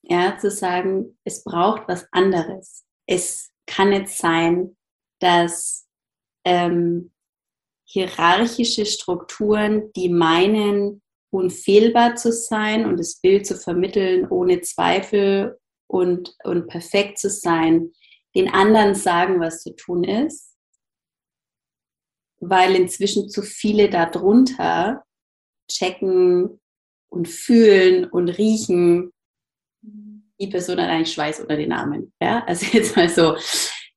ja, 0.09 0.37
zu 0.37 0.49
sagen, 0.49 1.17
es 1.23 1.43
braucht 1.43 1.87
was 1.87 2.07
anderes. 2.11 2.85
Es 3.07 3.51
kann 3.65 3.89
nicht 3.89 4.09
sein, 4.09 4.76
dass 5.19 5.87
ähm, 6.45 7.11
hierarchische 7.85 8.85
Strukturen, 8.85 9.91
die 9.93 10.09
meinen, 10.09 11.01
unfehlbar 11.29 12.15
zu 12.15 12.31
sein 12.31 12.85
und 12.85 12.97
das 12.97 13.19
Bild 13.19 13.45
zu 13.45 13.55
vermitteln, 13.55 14.27
ohne 14.29 14.61
Zweifel 14.61 15.57
und, 15.87 16.35
und 16.43 16.67
perfekt 16.67 17.19
zu 17.19 17.29
sein, 17.29 17.91
den 18.35 18.49
anderen 18.49 18.95
sagen, 18.95 19.39
was 19.39 19.63
zu 19.63 19.75
tun 19.75 20.03
ist, 20.03 20.55
weil 22.39 22.75
inzwischen 22.75 23.29
zu 23.29 23.41
viele 23.41 23.89
darunter 23.89 25.03
checken 25.69 26.59
und 27.09 27.27
fühlen 27.27 28.05
und 28.05 28.29
riechen, 28.29 29.11
die 30.39 30.47
Person 30.47 30.79
hat 30.79 30.89
eigentlich 30.89 31.13
Schweiß 31.13 31.39
unter 31.39 31.57
den 31.57 31.71
Armen. 31.71 32.13
Ja, 32.21 32.43
also 32.45 32.65
jetzt 32.71 32.95
mal 32.95 33.09
so. 33.09 33.35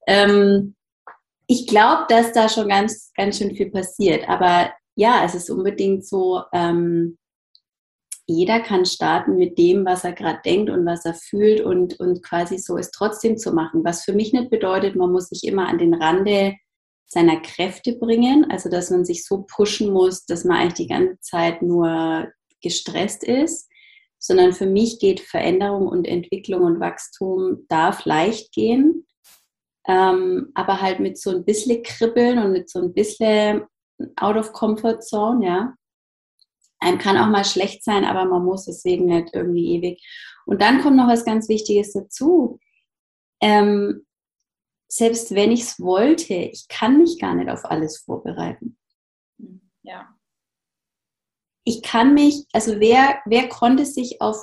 Ähm, 0.07 0.75
ich 1.51 1.67
glaube, 1.67 2.05
dass 2.09 2.33
da 2.33 2.49
schon 2.49 2.69
ganz, 2.69 3.11
ganz 3.17 3.39
schön 3.39 3.57
viel 3.57 3.73
passiert. 3.73 4.29
Aber 4.29 4.73
ja, 4.95 5.25
es 5.25 5.35
ist 5.35 5.51
unbedingt 5.51 6.07
so, 6.07 6.43
ähm, 6.53 7.19
jeder 8.25 8.61
kann 8.61 8.87
starten 8.87 9.35
mit 9.35 9.59
dem, 9.59 9.85
was 9.85 10.05
er 10.05 10.13
gerade 10.13 10.39
denkt 10.45 10.71
und 10.71 10.87
was 10.87 11.05
er 11.05 11.15
fühlt 11.15 11.61
und, 11.61 11.99
und 11.99 12.23
quasi 12.23 12.57
so 12.57 12.79
es 12.79 12.93
trotzdem 12.93 13.37
zu 13.37 13.53
machen. 13.53 13.83
Was 13.83 14.05
für 14.05 14.13
mich 14.13 14.33
nicht 14.33 14.49
bedeutet, 14.49 14.95
man 14.95 15.11
muss 15.11 15.29
sich 15.29 15.43
immer 15.43 15.67
an 15.67 15.79
den 15.79 15.95
Rande 15.95 16.55
seiner 17.09 17.41
Kräfte 17.41 17.97
bringen, 17.97 18.49
also 18.49 18.71
dass 18.71 18.91
man 18.91 19.05
sich 19.05 19.27
so 19.27 19.45
pushen 19.53 19.93
muss, 19.93 20.27
dass 20.27 20.45
man 20.45 20.59
eigentlich 20.59 20.87
die 20.87 20.87
ganze 20.87 21.19
Zeit 21.19 21.63
nur 21.63 22.29
gestresst 22.63 23.25
ist, 23.25 23.69
sondern 24.21 24.53
für 24.53 24.67
mich 24.67 25.01
geht 25.01 25.19
Veränderung 25.19 25.89
und 25.89 26.07
Entwicklung 26.07 26.63
und 26.63 26.79
Wachstum 26.79 27.67
darf 27.67 28.05
leicht 28.05 28.53
gehen, 28.53 29.05
ähm, 29.87 30.51
aber 30.55 30.81
halt 30.81 31.01
mit 31.01 31.19
so 31.19 31.31
ein 31.31 31.45
bisschen 31.45 31.83
Kribbeln 31.83 32.39
und 32.39 32.53
mit 32.53 32.71
so 32.71 32.81
ein 32.81 32.93
bisschen 32.93 33.65
out 34.17 34.37
of 34.37 34.53
comfort 34.53 35.01
zone, 35.03 35.47
ja. 35.47 35.75
Einem 36.79 36.99
kann 36.99 37.19
auch 37.19 37.29
mal 37.29 37.45
schlecht 37.45 37.85
sein, 37.85 38.05
aber 38.05 38.25
man 38.25 38.45
muss 38.45 38.65
deswegen 38.65 39.07
nicht 39.07 39.35
irgendwie 39.35 39.75
ewig. 39.75 40.03
Und 40.47 40.63
dann 40.63 40.81
kommt 40.81 40.97
noch 40.97 41.09
was 41.09 41.25
ganz 41.25 41.49
Wichtiges 41.49 41.93
dazu. 41.93 42.59
Ähm, 43.43 44.07
selbst 44.89 45.35
wenn 45.35 45.53
ich 45.53 45.63
es 45.63 45.81
wollte, 45.81 46.35
ich 46.35 46.69
kann 46.69 46.99
mich 46.99 47.19
gar 47.19 47.35
nicht 47.35 47.51
auf 47.51 47.65
alles 47.65 47.99
vorbereiten. 47.99 48.79
Ja 49.83 50.15
ich 51.65 51.83
kann 51.83 52.15
mich, 52.15 52.47
also 52.53 52.81
wer, 52.81 53.21
wer 53.27 53.49
konnte 53.49 53.85
sich 53.87 54.21
auf 54.21 54.37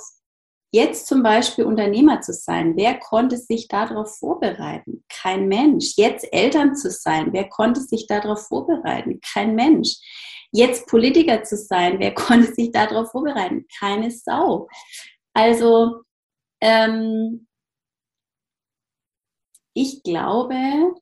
jetzt 0.70 1.06
zum 1.06 1.22
Beispiel 1.22 1.64
Unternehmer 1.64 2.20
zu 2.20 2.32
sein, 2.32 2.76
wer 2.76 2.98
konnte 2.98 3.36
sich 3.36 3.68
darauf 3.68 4.18
vorbereiten? 4.18 5.04
Kein 5.08 5.48
Mensch. 5.48 5.96
Jetzt 5.96 6.32
Eltern 6.32 6.74
zu 6.74 6.90
sein, 6.90 7.32
wer 7.32 7.48
konnte 7.48 7.80
sich 7.80 8.06
darauf 8.06 8.46
vorbereiten? 8.46 9.20
Kein 9.20 9.54
Mensch. 9.54 9.96
Jetzt 10.50 10.86
Politiker 10.86 11.42
zu 11.44 11.56
sein, 11.56 11.98
wer 11.98 12.14
konnte 12.14 12.52
sich 12.52 12.70
darauf 12.70 13.10
vorbereiten? 13.10 13.66
Keine 13.78 14.10
Sau. 14.10 14.68
Also, 15.34 16.02
ähm, 16.60 17.46
ich 19.74 20.02
glaube, 20.02 20.94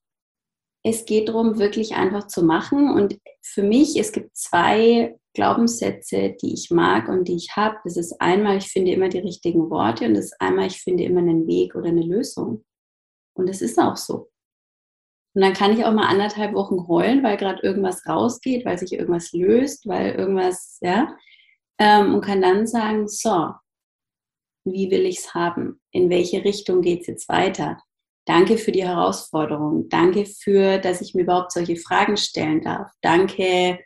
es 0.88 1.05
geht 1.05 1.28
darum, 1.28 1.59
wirklich 1.59 1.97
einfach 1.97 2.28
zu 2.28 2.45
machen. 2.45 2.90
Und 2.90 3.19
für 3.43 3.64
mich, 3.64 3.99
es 3.99 4.12
gibt 4.12 4.37
zwei 4.37 5.19
Glaubenssätze, 5.35 6.37
die 6.40 6.55
ich 6.55 6.71
mag 6.71 7.09
und 7.09 7.26
die 7.26 7.35
ich 7.35 7.57
habe. 7.57 7.76
Das 7.83 7.97
ist 7.97 8.21
einmal, 8.21 8.59
ich 8.59 8.69
finde 8.69 8.93
immer 8.93 9.09
die 9.09 9.19
richtigen 9.19 9.69
Worte 9.69 10.07
und 10.07 10.14
das 10.14 10.26
ist 10.26 10.40
einmal, 10.40 10.69
ich 10.69 10.81
finde 10.81 11.02
immer 11.02 11.21
einen 11.21 11.49
Weg 11.49 11.75
oder 11.75 11.88
eine 11.88 12.02
Lösung. 12.02 12.64
Und 13.35 13.49
es 13.49 13.62
ist 13.62 13.81
auch 13.81 13.97
so. 13.97 14.31
Und 15.35 15.43
dann 15.43 15.55
kann 15.55 15.73
ich 15.73 15.85
auch 15.85 15.93
mal 15.93 16.07
anderthalb 16.07 16.55
Wochen 16.55 16.87
heulen, 16.87 17.25
weil 17.25 17.37
gerade 17.37 17.62
irgendwas 17.64 18.07
rausgeht, 18.07 18.64
weil 18.64 18.78
sich 18.78 18.93
irgendwas 18.93 19.33
löst, 19.33 19.88
weil 19.88 20.14
irgendwas, 20.14 20.78
ja, 20.83 21.16
ähm, 21.78 22.14
und 22.14 22.21
kann 22.25 22.40
dann 22.40 22.69
sagen, 22.69 23.09
so, 23.09 23.50
wie 24.64 24.88
will 24.93 25.05
ich 25.05 25.19
es 25.19 25.35
haben? 25.35 25.81
In 25.90 26.11
welche 26.11 26.45
Richtung 26.45 26.81
geht 26.81 27.00
es 27.00 27.07
jetzt 27.09 27.28
weiter? 27.28 27.83
Danke 28.26 28.59
für 28.59 28.73
die 28.73 28.85
Herausforderung. 28.85 29.88
Danke 29.88 30.26
für, 30.26 30.78
dass 30.78 31.00
ich 31.00 31.14
mir 31.14 31.23
überhaupt 31.23 31.52
solche 31.52 31.76
Fragen 31.76 32.16
stellen 32.16 32.61
darf. 32.61 32.90
Danke, 33.00 33.78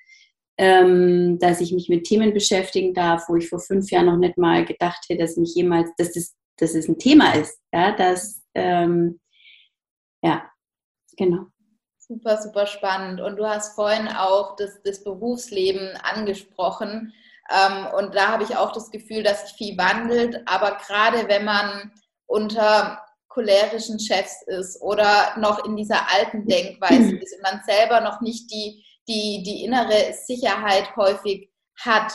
ähm, 0.56 1.38
dass 1.38 1.60
ich 1.60 1.72
mich 1.72 1.90
mit 1.90 2.04
Themen 2.04 2.32
beschäftigen 2.32 2.94
darf, 2.94 3.28
wo 3.28 3.36
ich 3.36 3.48
vor 3.48 3.60
fünf 3.60 3.90
Jahren 3.90 4.06
noch 4.06 4.16
nicht 4.16 4.38
mal 4.38 4.64
gedacht 4.64 5.04
hätte, 5.08 5.22
dass 5.22 5.36
mich 5.36 5.54
jemals, 5.54 5.90
dass 5.98 6.12
das, 6.12 6.34
dass 6.56 6.74
es 6.74 6.88
ein 6.88 6.98
Thema 6.98 7.34
ist. 7.34 7.60
Ja, 7.70 7.92
dass, 7.92 8.42
ähm, 8.54 9.20
ja, 10.22 10.50
genau. 11.18 11.44
Super, 11.98 12.40
super 12.40 12.66
spannend. 12.66 13.20
Und 13.20 13.36
du 13.36 13.46
hast 13.46 13.74
vorhin 13.74 14.08
auch 14.08 14.56
das, 14.56 14.80
das 14.82 15.04
Berufsleben 15.04 15.96
angesprochen. 16.02 17.12
Ähm, 17.50 17.86
und 17.98 18.14
da 18.14 18.28
habe 18.28 18.44
ich 18.44 18.56
auch 18.56 18.72
das 18.72 18.90
Gefühl, 18.90 19.22
dass 19.22 19.42
sich 19.46 19.56
viel 19.56 19.76
wandelt. 19.76 20.42
Aber 20.46 20.78
gerade 20.78 21.28
wenn 21.28 21.44
man 21.44 21.92
unter 22.26 23.02
cholerischen 23.30 23.98
Chefs 23.98 24.42
ist 24.46 24.82
oder 24.82 25.38
noch 25.38 25.64
in 25.64 25.76
dieser 25.76 26.06
alten 26.12 26.46
Denkweise 26.46 27.16
ist 27.16 27.34
und 27.34 27.42
man 27.42 27.62
selber 27.66 28.00
noch 28.00 28.20
nicht 28.20 28.50
die 28.50 28.84
die, 29.10 29.42
die 29.42 29.64
innere 29.64 30.12
Sicherheit 30.12 30.94
häufig 30.96 31.50
hat. 31.78 32.12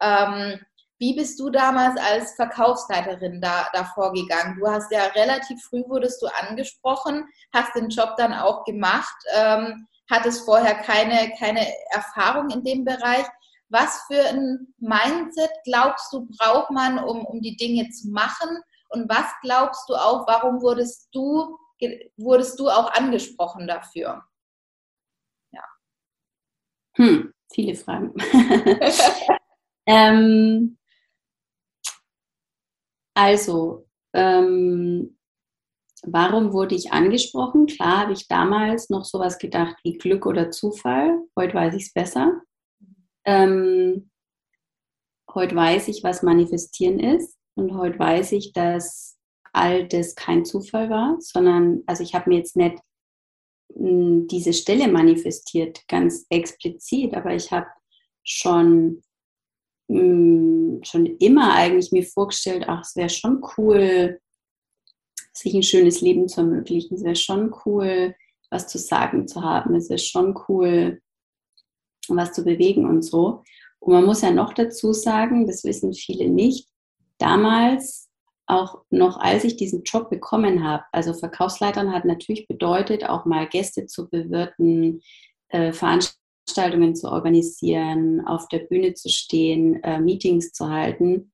Ähm, 0.00 0.60
wie 0.98 1.16
bist 1.16 1.40
du 1.40 1.50
damals 1.50 1.98
als 2.00 2.34
Verkaufsleiterin 2.34 3.40
da, 3.40 3.68
da 3.72 3.84
vorgegangen? 3.84 4.58
Du 4.58 4.70
hast 4.70 4.92
ja 4.92 5.06
relativ 5.06 5.60
früh 5.62 5.82
wurdest 5.88 6.22
du 6.22 6.26
angesprochen, 6.26 7.26
hast 7.52 7.74
den 7.74 7.88
Job 7.88 8.14
dann 8.16 8.32
auch 8.32 8.64
gemacht, 8.64 9.16
ähm, 9.34 9.88
hattest 10.10 10.44
vorher 10.44 10.74
keine, 10.74 11.32
keine 11.38 11.66
Erfahrung 11.90 12.50
in 12.50 12.62
dem 12.62 12.84
Bereich. 12.84 13.26
Was 13.70 14.02
für 14.06 14.28
ein 14.28 14.74
Mindset 14.78 15.50
glaubst 15.64 16.12
du, 16.12 16.28
braucht 16.38 16.70
man, 16.70 16.98
um, 16.98 17.24
um 17.24 17.40
die 17.40 17.56
Dinge 17.56 17.88
zu 17.90 18.08
machen? 18.10 18.62
Und 18.94 19.08
was 19.08 19.26
glaubst 19.42 19.88
du 19.88 19.94
auch, 19.94 20.26
warum 20.26 20.62
wurdest 20.62 21.08
du, 21.12 21.58
wurdest 22.16 22.58
du 22.60 22.68
auch 22.68 22.92
angesprochen 22.92 23.66
dafür? 23.66 24.22
Hm, 26.96 27.32
viele 27.52 27.74
Fragen. 27.74 28.14
ähm, 29.86 30.78
also, 33.16 33.88
ähm, 34.12 35.18
warum 36.02 36.52
wurde 36.52 36.74
ich 36.74 36.92
angesprochen? 36.92 37.66
Klar 37.66 38.02
habe 38.02 38.12
ich 38.12 38.28
damals 38.28 38.90
noch 38.90 39.04
sowas 39.04 39.38
gedacht 39.38 39.76
wie 39.82 39.98
Glück 39.98 40.26
oder 40.26 40.50
Zufall. 40.50 41.18
Heute 41.36 41.54
weiß 41.54 41.74
ich 41.74 41.84
es 41.84 41.92
besser. 41.92 42.42
Ähm, 43.24 44.10
heute 45.34 45.56
weiß 45.56 45.88
ich, 45.88 46.04
was 46.04 46.22
manifestieren 46.22 47.00
ist. 47.00 47.36
Und 47.56 47.76
heute 47.76 47.98
weiß 47.98 48.32
ich, 48.32 48.52
dass 48.52 49.16
all 49.52 49.86
das 49.86 50.14
kein 50.14 50.44
Zufall 50.44 50.90
war, 50.90 51.16
sondern, 51.20 51.82
also 51.86 52.02
ich 52.02 52.14
habe 52.14 52.28
mir 52.28 52.38
jetzt 52.38 52.56
nicht 52.56 52.76
hm, 53.74 54.26
diese 54.26 54.52
Stelle 54.52 54.88
manifestiert, 54.88 55.86
ganz 55.88 56.26
explizit, 56.28 57.14
aber 57.14 57.34
ich 57.34 57.50
habe 57.52 57.66
schon, 58.24 59.02
hm, 59.88 60.80
schon 60.82 61.06
immer 61.18 61.54
eigentlich 61.54 61.92
mir 61.92 62.04
vorgestellt, 62.04 62.64
ach, 62.66 62.82
es 62.82 62.96
wäre 62.96 63.10
schon 63.10 63.44
cool, 63.56 64.20
sich 65.32 65.54
ein 65.54 65.62
schönes 65.62 66.00
Leben 66.00 66.28
zu 66.28 66.40
ermöglichen. 66.40 66.94
Es 66.94 67.04
wäre 67.04 67.16
schon 67.16 67.54
cool, 67.64 68.14
was 68.50 68.68
zu 68.68 68.78
sagen 68.78 69.26
zu 69.26 69.42
haben. 69.42 69.74
Es 69.74 69.90
ist 69.90 70.06
schon 70.06 70.38
cool, 70.48 71.00
was 72.08 72.32
zu 72.32 72.44
bewegen 72.44 72.86
und 72.86 73.02
so. 73.02 73.42
Und 73.80 73.92
man 73.92 74.04
muss 74.04 74.22
ja 74.22 74.30
noch 74.30 74.54
dazu 74.54 74.92
sagen, 74.92 75.46
das 75.46 75.64
wissen 75.64 75.92
viele 75.92 76.28
nicht, 76.28 76.68
damals, 77.24 78.08
auch 78.46 78.82
noch 78.90 79.18
als 79.18 79.44
ich 79.44 79.56
diesen 79.56 79.82
Job 79.84 80.10
bekommen 80.10 80.62
habe, 80.62 80.84
also 80.92 81.14
Verkaufsleitern 81.14 81.92
hat 81.92 82.04
natürlich 82.04 82.46
bedeutet, 82.46 83.08
auch 83.08 83.24
mal 83.24 83.48
Gäste 83.48 83.86
zu 83.86 84.08
bewirten, 84.10 85.00
äh, 85.48 85.72
Veranstaltungen 85.72 86.94
zu 86.94 87.10
organisieren, 87.10 88.26
auf 88.26 88.48
der 88.48 88.58
Bühne 88.60 88.92
zu 88.92 89.08
stehen, 89.08 89.82
äh, 89.82 89.98
Meetings 89.98 90.52
zu 90.52 90.68
halten. 90.68 91.32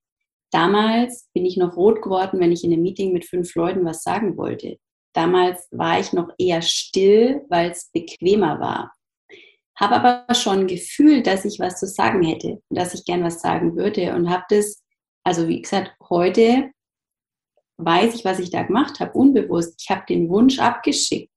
Damals 0.51 1.29
bin 1.33 1.45
ich 1.45 1.57
noch 1.57 1.75
rot 1.75 2.01
geworden, 2.01 2.39
wenn 2.39 2.51
ich 2.51 2.63
in 2.63 2.71
einem 2.71 2.83
Meeting 2.83 3.11
mit 3.11 3.25
fünf 3.25 3.53
Leuten 3.55 3.83
was 3.83 4.03
sagen 4.03 4.37
wollte. 4.37 4.77
Damals 5.13 5.67
war 5.71 5.99
ich 5.99 6.13
noch 6.13 6.29
eher 6.37 6.61
still, 6.61 7.41
weil 7.49 7.71
es 7.71 7.89
bequemer 7.91 8.59
war. 8.61 8.93
Habe 9.75 9.95
aber 9.95 10.33
schon 10.35 10.67
gefühlt, 10.67 11.27
dass 11.27 11.43
ich 11.43 11.59
was 11.59 11.79
zu 11.79 11.87
sagen 11.87 12.23
hätte, 12.23 12.61
dass 12.69 12.93
ich 12.93 13.03
gern 13.03 13.23
was 13.23 13.41
sagen 13.41 13.75
würde 13.75 14.13
und 14.15 14.29
habe 14.29 14.43
das, 14.49 14.80
also 15.23 15.47
wie 15.47 15.61
gesagt, 15.61 15.95
heute 16.09 16.71
weiß 17.77 18.15
ich, 18.15 18.25
was 18.25 18.39
ich 18.39 18.51
da 18.51 18.63
gemacht 18.63 18.99
habe, 18.99 19.13
unbewusst. 19.13 19.81
Ich 19.81 19.89
habe 19.89 20.03
den 20.07 20.29
Wunsch 20.29 20.59
abgeschickt. 20.59 21.29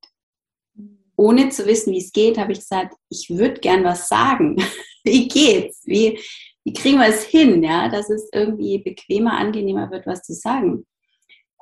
Ohne 1.16 1.48
zu 1.48 1.66
wissen, 1.66 1.92
wie 1.92 1.98
es 1.98 2.12
geht, 2.12 2.38
habe 2.38 2.52
ich 2.52 2.58
gesagt, 2.58 2.94
ich 3.08 3.30
würde 3.30 3.60
gern 3.60 3.84
was 3.84 4.08
sagen. 4.08 4.56
wie 5.04 5.28
geht's? 5.28 5.82
Wie, 5.84 6.18
wie 6.64 6.72
kriegen 6.72 6.98
wir 6.98 7.08
es 7.08 7.24
hin, 7.24 7.62
ja, 7.62 7.88
dass 7.88 8.10
es 8.10 8.28
irgendwie 8.32 8.78
bequemer, 8.78 9.32
angenehmer 9.32 9.90
wird, 9.90 10.06
was 10.06 10.22
zu 10.22 10.34
sagen? 10.34 10.86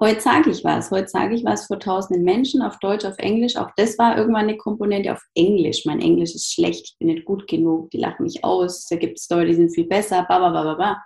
Heute 0.01 0.21
sage 0.21 0.51
ich 0.51 0.65
was. 0.65 0.91
Heute 0.91 1.07
sage 1.07 1.35
ich 1.35 1.45
was 1.45 1.67
vor 1.67 1.79
tausenden 1.79 2.25
Menschen 2.25 2.63
auf 2.63 2.79
Deutsch, 2.79 3.05
auf 3.05 3.19
Englisch. 3.19 3.57
Auch 3.57 3.71
das 3.77 3.99
war 3.99 4.17
irgendwann 4.17 4.49
eine 4.49 4.57
Komponente 4.57 5.13
auf 5.13 5.23
Englisch. 5.35 5.85
Mein 5.85 6.01
Englisch 6.01 6.35
ist 6.35 6.53
schlecht, 6.53 6.87
ich 6.87 6.99
bin 6.99 7.09
nicht 7.09 7.25
gut 7.25 7.47
genug, 7.47 7.91
die 7.91 7.99
lachen 7.99 8.25
mich 8.25 8.43
aus. 8.43 8.87
Da 8.87 8.97
gibt 8.97 9.19
es 9.19 9.29
Leute, 9.29 9.51
die 9.51 9.55
sind 9.55 9.75
viel 9.75 9.87
besser, 9.87 10.25
ba, 10.29 10.39
ba, 10.39 10.51
ba, 10.51 10.65
ba, 10.65 10.75
ba. 10.75 11.03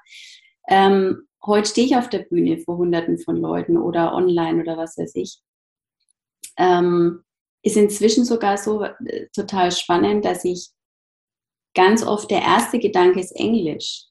Ähm, 0.68 1.26
heute 1.44 1.68
stehe 1.68 1.86
ich 1.86 1.96
auf 1.96 2.08
der 2.08 2.20
Bühne 2.20 2.58
vor 2.58 2.76
Hunderten 2.76 3.18
von 3.18 3.36
Leuten 3.36 3.76
oder 3.76 4.14
online 4.14 4.62
oder 4.62 4.76
was 4.76 4.96
weiß 4.96 5.14
ich. 5.14 5.40
Ähm, 6.58 7.22
ist 7.62 7.76
inzwischen 7.76 8.24
sogar 8.24 8.56
so 8.56 8.84
äh, 8.84 9.28
total 9.34 9.72
spannend, 9.72 10.24
dass 10.24 10.44
ich 10.44 10.70
ganz 11.74 12.04
oft 12.04 12.30
der 12.30 12.42
erste 12.42 12.78
Gedanke 12.78 13.20
ist 13.20 13.32
Englisch. 13.32 14.04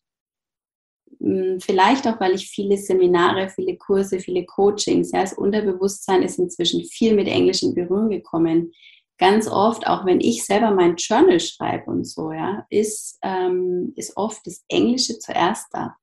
Hm, 1.20 1.60
vielleicht 1.60 2.08
auch, 2.08 2.20
weil 2.20 2.36
ich 2.36 2.50
viele 2.50 2.78
Seminare, 2.78 3.50
viele 3.50 3.78
Kurse, 3.78 4.20
viele 4.20 4.46
Coachings, 4.46 5.12
ja, 5.12 5.22
das 5.22 5.34
Unterbewusstsein 5.34 6.22
ist 6.24 6.40
inzwischen 6.40 6.84
viel 6.86 7.16
mit 7.16 7.28
Englisch 7.28 7.64
in 7.64 7.74
Berührung 7.74 8.10
gekommen. 8.10 8.72
Ganz 9.18 9.48
oft, 9.48 9.88
auch 9.88 10.06
wenn 10.06 10.20
ich 10.20 10.46
selber 10.46 10.72
mein 10.72 10.98
Journal 10.98 11.40
schreibe 11.40 11.90
und 11.90 12.04
so, 12.04 12.32
ja, 12.32 12.66
ist, 12.70 13.18
ähm, 13.24 13.94
ist 13.96 14.18
oft 14.18 14.46
das 14.46 14.64
Englische 14.68 15.18
zuerst 15.20 15.68
da. 15.72 15.96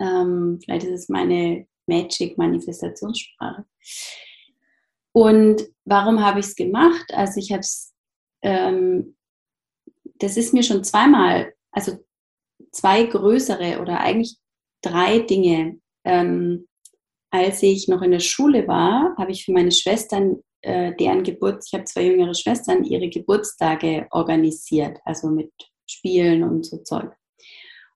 Ähm, 0.00 0.58
vielleicht 0.64 0.86
ist 0.86 1.02
es 1.02 1.08
meine 1.08 1.66
Magic-Manifestationssprache. 1.86 3.64
Und 5.12 5.62
warum 5.84 6.24
habe 6.24 6.40
ich 6.40 6.46
es 6.46 6.54
gemacht? 6.54 7.12
Also 7.12 7.38
ich 7.38 7.50
habe 7.50 7.60
es, 7.60 7.92
ähm, 8.42 9.16
das 10.16 10.36
ist 10.36 10.54
mir 10.54 10.62
schon 10.62 10.84
zweimal, 10.84 11.52
also 11.72 11.98
zwei 12.72 13.04
größere 13.04 13.80
oder 13.80 14.00
eigentlich 14.00 14.36
drei 14.82 15.18
Dinge. 15.20 15.80
Ähm, 16.04 16.68
als 17.32 17.62
ich 17.62 17.88
noch 17.88 18.02
in 18.02 18.10
der 18.10 18.20
Schule 18.20 18.66
war, 18.66 19.14
habe 19.16 19.32
ich 19.32 19.44
für 19.44 19.52
meine 19.52 19.72
Schwestern 19.72 20.42
äh, 20.62 20.94
deren 20.96 21.22
Geburt, 21.22 21.64
ich 21.66 21.74
habe 21.74 21.84
zwei 21.84 22.04
jüngere 22.04 22.34
Schwestern, 22.34 22.84
ihre 22.84 23.08
Geburtstage 23.08 24.06
organisiert, 24.10 24.98
also 25.04 25.28
mit 25.28 25.52
Spielen 25.88 26.42
und 26.42 26.66
so 26.66 26.78
Zeug. 26.78 27.12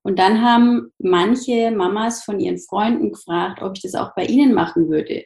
Und 0.07 0.19
dann 0.19 0.43
haben 0.43 0.93
manche 0.99 1.71
Mamas 1.71 2.25
von 2.25 2.39
ihren 2.39 2.59
Freunden 2.59 3.13
gefragt, 3.13 3.63
ob 3.63 3.73
ich 3.75 3.83
das 3.83 3.95
auch 3.95 4.15
bei 4.15 4.27
ihnen 4.27 4.53
machen 4.53 4.91
würde, 4.91 5.25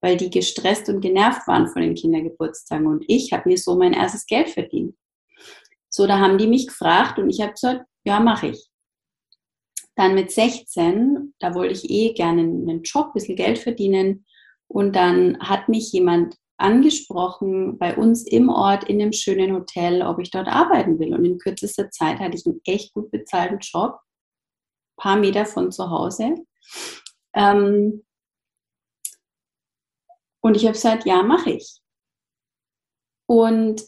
weil 0.00 0.16
die 0.16 0.30
gestresst 0.30 0.88
und 0.88 1.00
genervt 1.00 1.46
waren 1.48 1.66
von 1.66 1.82
den 1.82 1.96
Kindergeburtstagen. 1.96 2.86
Und 2.86 3.04
ich 3.08 3.32
habe 3.32 3.48
mir 3.48 3.58
so 3.58 3.76
mein 3.76 3.92
erstes 3.92 4.24
Geld 4.26 4.48
verdient. 4.48 4.94
So, 5.88 6.06
da 6.06 6.20
haben 6.20 6.38
die 6.38 6.46
mich 6.46 6.68
gefragt 6.68 7.18
und 7.18 7.30
ich 7.30 7.40
habe 7.40 7.52
gesagt, 7.52 7.84
ja, 8.04 8.20
mache 8.20 8.48
ich. 8.48 8.68
Dann 9.96 10.14
mit 10.14 10.30
16, 10.30 11.34
da 11.40 11.54
wollte 11.54 11.74
ich 11.74 11.90
eh 11.90 12.14
gerne 12.14 12.42
einen 12.42 12.82
Job, 12.82 13.08
ein 13.08 13.12
bisschen 13.14 13.36
Geld 13.36 13.58
verdienen. 13.58 14.24
Und 14.68 14.94
dann 14.94 15.36
hat 15.40 15.68
mich 15.68 15.92
jemand 15.92 16.36
angesprochen 16.58 17.76
bei 17.76 17.96
uns 17.96 18.24
im 18.24 18.50
Ort 18.50 18.84
in 18.84 19.02
einem 19.02 19.12
schönen 19.12 19.52
Hotel, 19.52 20.02
ob 20.02 20.20
ich 20.20 20.30
dort 20.30 20.46
arbeiten 20.46 21.00
will. 21.00 21.12
Und 21.12 21.24
in 21.24 21.38
kürzester 21.38 21.90
Zeit 21.90 22.20
hatte 22.20 22.36
ich 22.36 22.46
einen 22.46 22.60
echt 22.64 22.94
gut 22.94 23.10
bezahlten 23.10 23.58
Job 23.60 23.98
paar 24.96 25.16
Meter 25.16 25.46
von 25.46 25.72
zu 25.72 25.90
Hause. 25.90 26.34
Ähm, 27.34 28.04
und 30.40 30.56
ich 30.56 30.64
habe 30.64 30.72
gesagt, 30.72 31.06
ja, 31.06 31.22
mache 31.22 31.50
ich. 31.50 31.80
Und 33.26 33.82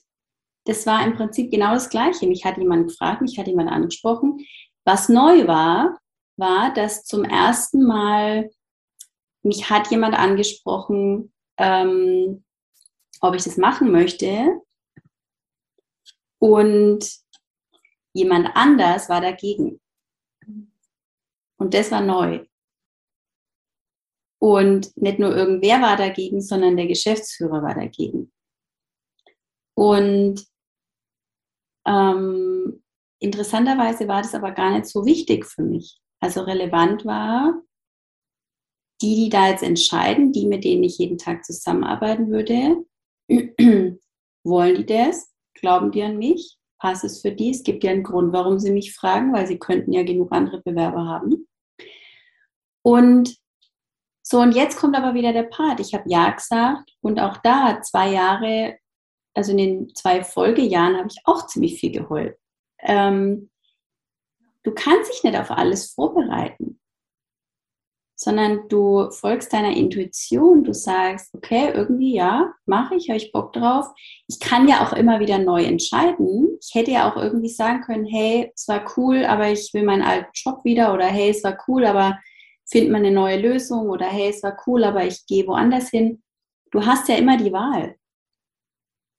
das 0.65 0.87
war 0.87 1.05
im 1.05 1.15
Prinzip 1.15 1.51
genau 1.51 1.75
das 1.75 1.91
Gleiche. 1.91 2.27
Mich 2.27 2.45
hat 2.45 2.57
jemand 2.57 2.89
gefragt, 2.89 3.21
mich 3.21 3.39
hat 3.39 3.47
jemand 3.47 3.71
angesprochen. 3.71 4.47
Was 4.85 5.09
neu 5.09 5.47
war, 5.47 5.99
war, 6.37 6.73
dass 6.73 7.05
zum 7.05 7.25
ersten 7.25 7.85
Mal 7.85 8.51
mich 9.43 9.69
hat 9.69 9.91
jemand 9.91 10.19
angesprochen, 10.19 11.33
ähm, 11.59 12.45
ob 13.21 13.35
ich 13.35 13.45
das 13.45 13.57
machen 13.57 13.93
möchte. 13.93 14.61
Und 16.39 17.07
jemand 18.15 18.51
anders 18.55 19.09
war 19.09 19.21
dagegen. 19.21 19.81
Und 21.65 21.73
das 21.73 21.91
war 21.91 22.03
neu. 22.03 22.45
Und 24.39 24.95
nicht 24.99 25.19
nur 25.19 25.35
irgendwer 25.35 25.81
war 25.81 25.97
dagegen, 25.97 26.43
sondern 26.43 26.77
der 26.77 26.87
Geschäftsführer 26.87 27.63
war 27.63 27.75
dagegen. 27.75 28.31
Und 29.75 30.45
ähm, 31.87 32.85
interessanterweise 33.19 34.07
war 34.09 34.21
das 34.21 34.35
aber 34.35 34.53
gar 34.53 34.73
nicht 34.73 34.85
so 34.85 35.07
wichtig 35.07 35.47
für 35.47 35.63
mich. 35.63 36.03
Also 36.21 36.43
relevant 36.43 37.07
war, 37.07 37.63
die, 39.01 39.15
die 39.15 39.29
da 39.31 39.49
jetzt 39.49 39.63
entscheiden, 39.63 40.33
die, 40.33 40.45
mit 40.45 40.65
denen 40.65 40.85
ich 40.85 40.99
jeden 40.99 41.17
Tag 41.17 41.47
zusammenarbeiten 41.47 42.29
würde, 42.31 42.85
wollen 44.45 44.75
die 44.75 44.85
das? 44.87 45.33
Glauben 45.55 45.93
die 45.93 46.03
an 46.03 46.19
mich? 46.19 46.59
passt 46.85 47.03
es 47.03 47.23
für 47.23 47.33
die? 47.33 47.49
Es 47.49 47.63
gibt 47.63 47.83
ja 47.83 47.93
einen 47.93 48.03
Grund, 48.03 48.35
warum 48.35 48.59
sie 48.59 48.71
mich 48.71 48.95
fragen, 48.95 49.33
weil 49.33 49.47
sie 49.47 49.59
könnten 49.59 49.91
ja 49.91 50.03
genug 50.03 50.31
andere 50.33 50.61
Bewerber 50.61 51.07
haben. 51.07 51.49
Und 52.85 53.37
so, 54.23 54.41
und 54.41 54.55
jetzt 54.55 54.77
kommt 54.77 54.97
aber 54.97 55.15
wieder 55.15 55.33
der 55.33 55.45
Part. 55.45 55.81
Ich 55.81 55.95
habe 55.95 56.09
Ja 56.09 56.31
gesagt 56.31 56.93
und 57.01 57.21
auch 57.21 57.39
da 57.39 57.81
zwei 57.83 58.11
Jahre, 58.11 58.79
also 59.35 59.53
in 59.53 59.59
den 59.59 59.95
zwei 59.95 60.23
Folgejahren 60.23 60.97
habe 60.97 61.09
ich 61.09 61.21
auch 61.25 61.47
ziemlich 61.47 61.79
viel 61.79 61.93
geheult. 61.93 62.37
Ähm, 62.81 63.51
du 64.63 64.73
kannst 64.73 65.13
dich 65.13 65.25
nicht 65.25 65.39
auf 65.39 65.51
alles 65.51 65.93
vorbereiten 65.93 66.81
sondern 68.17 68.69
du 68.69 69.11
folgst 69.11 69.53
deiner 69.53 69.77
Intuition, 69.77 70.65
du 70.65 70.73
sagst, 70.73 71.35
okay, 71.35 71.73
irgendwie 71.75 72.15
ja, 72.15 72.53
mache 72.65 72.95
ich, 72.95 73.09
habe 73.09 73.17
ich 73.17 73.33
Bock 73.33 73.53
drauf. 73.53 73.87
Ich 74.29 74.39
kann 74.39 74.69
ja 74.69 74.87
auch 74.87 74.93
immer 74.93 75.21
wieder 75.21 75.39
neu 75.39 75.65
entscheiden. 75.65 76.59
Ich 76.61 76.75
hätte 76.75 76.93
ja 76.93 77.11
auch 77.11 77.17
irgendwie 77.17 77.49
sagen 77.49 77.83
können, 77.83 78.07
hey, 78.07 78.53
es 78.55 78.69
war 78.69 78.85
cool, 78.97 79.25
aber 79.25 79.51
ich 79.51 79.71
will 79.75 79.83
meinen 79.83 80.03
alten 80.03 80.31
Job 80.33 80.65
wieder 80.65 80.95
oder 80.95 81.07
hey, 81.07 81.31
es 81.31 81.43
war 81.43 81.59
cool, 81.67 81.85
aber 81.85 82.19
findet 82.67 82.91
man 82.91 83.05
eine 83.05 83.15
neue 83.15 83.41
Lösung 83.41 83.89
oder 83.89 84.07
hey, 84.07 84.31
es 84.31 84.43
war 84.43 84.57
cool, 84.67 84.85
aber 84.85 85.05
ich 85.05 85.27
gehe 85.27 85.47
woanders 85.47 85.91
hin. 85.91 86.23
Du 86.71 86.85
hast 86.85 87.09
ja 87.09 87.17
immer 87.17 87.37
die 87.37 87.53
Wahl 87.53 87.97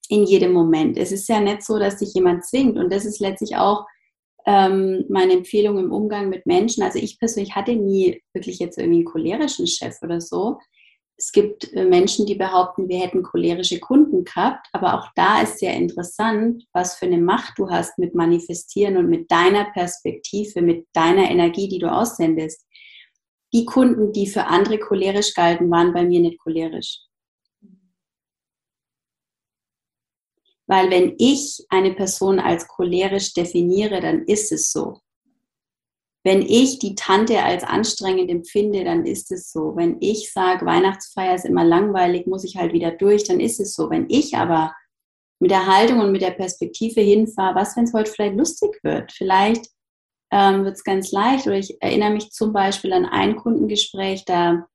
in 0.09 0.23
jedem 0.23 0.51
Moment. 0.51 0.97
Es 0.97 1.11
ist 1.11 1.27
ja 1.29 1.39
nicht 1.39 1.63
so, 1.63 1.79
dass 1.79 1.97
dich 1.97 2.13
jemand 2.13 2.45
zwingt 2.45 2.77
und 2.77 2.91
das 2.91 3.05
ist 3.05 3.19
letztlich 3.19 3.57
auch 3.57 3.85
ähm, 4.45 5.05
meine 5.09 5.33
Empfehlung 5.33 5.79
im 5.79 5.91
Umgang 5.91 6.29
mit 6.29 6.45
Menschen. 6.45 6.83
Also 6.83 6.99
ich 6.99 7.19
persönlich 7.19 7.55
hatte 7.55 7.75
nie 7.75 8.21
wirklich 8.33 8.59
jetzt 8.59 8.77
irgendwie 8.77 8.99
einen 8.99 9.05
cholerischen 9.05 9.67
Chef 9.67 9.97
oder 10.01 10.21
so. 10.21 10.59
Es 11.17 11.31
gibt 11.31 11.71
äh, 11.73 11.85
Menschen, 11.85 12.25
die 12.25 12.35
behaupten, 12.35 12.89
wir 12.89 12.99
hätten 12.99 13.23
cholerische 13.23 13.79
Kunden 13.79 14.23
gehabt, 14.25 14.67
aber 14.73 14.95
auch 14.95 15.07
da 15.15 15.41
ist 15.41 15.59
sehr 15.59 15.73
interessant, 15.73 16.63
was 16.73 16.95
für 16.95 17.05
eine 17.05 17.17
Macht 17.17 17.57
du 17.57 17.69
hast 17.69 17.97
mit 17.97 18.13
Manifestieren 18.15 18.97
und 18.97 19.09
mit 19.09 19.31
deiner 19.31 19.65
Perspektive, 19.71 20.61
mit 20.61 20.85
deiner 20.93 21.29
Energie, 21.31 21.69
die 21.69 21.79
du 21.79 21.91
aussendest. 21.91 22.64
Die 23.55 23.65
Kunden, 23.65 24.11
die 24.11 24.27
für 24.27 24.47
andere 24.47 24.77
cholerisch 24.77 25.33
galten, 25.33 25.71
waren 25.71 25.93
bei 25.93 26.03
mir 26.03 26.19
nicht 26.19 26.39
cholerisch. 26.39 26.99
Weil 30.67 30.89
wenn 30.89 31.15
ich 31.19 31.65
eine 31.69 31.93
Person 31.93 32.39
als 32.39 32.67
cholerisch 32.67 33.33
definiere, 33.33 34.01
dann 34.01 34.25
ist 34.25 34.51
es 34.51 34.71
so. 34.71 34.99
Wenn 36.25 36.41
ich 36.41 36.79
die 36.79 36.95
Tante 36.95 37.43
als 37.43 37.63
anstrengend 37.63 38.29
empfinde, 38.29 38.83
dann 38.83 39.05
ist 39.05 39.31
es 39.31 39.51
so. 39.51 39.75
Wenn 39.75 39.97
ich 40.01 40.33
sage, 40.33 40.65
Weihnachtsfeier 40.65 41.35
ist 41.35 41.45
immer 41.45 41.63
langweilig, 41.63 42.27
muss 42.27 42.43
ich 42.43 42.57
halt 42.57 42.73
wieder 42.73 42.91
durch, 42.91 43.23
dann 43.23 43.39
ist 43.39 43.59
es 43.59 43.73
so. 43.73 43.89
Wenn 43.89 44.09
ich 44.09 44.35
aber 44.35 44.75
mit 45.39 45.51
der 45.51 45.67
Haltung 45.67 45.99
und 45.99 46.11
mit 46.11 46.23
der 46.23 46.31
Perspektive 46.31 46.99
hinfahre, 46.99 47.55
was, 47.55 47.77
wenn 47.77 47.85
es 47.85 47.93
heute 47.93 48.11
vielleicht 48.11 48.35
lustig 48.35 48.79
wird? 48.83 49.13
Vielleicht 49.13 49.69
ähm, 50.35 50.65
wird 50.65 50.75
es 50.75 50.83
ganz 50.83 51.11
leicht. 51.11 51.47
Oder 51.47 51.57
ich 51.57 51.81
erinnere 51.81 52.11
mich 52.11 52.29
zum 52.31 52.51
Beispiel 52.51 52.91
an 52.91 53.05
ein 53.05 53.37
Kundengespräch, 53.37 54.25
da 54.25 54.65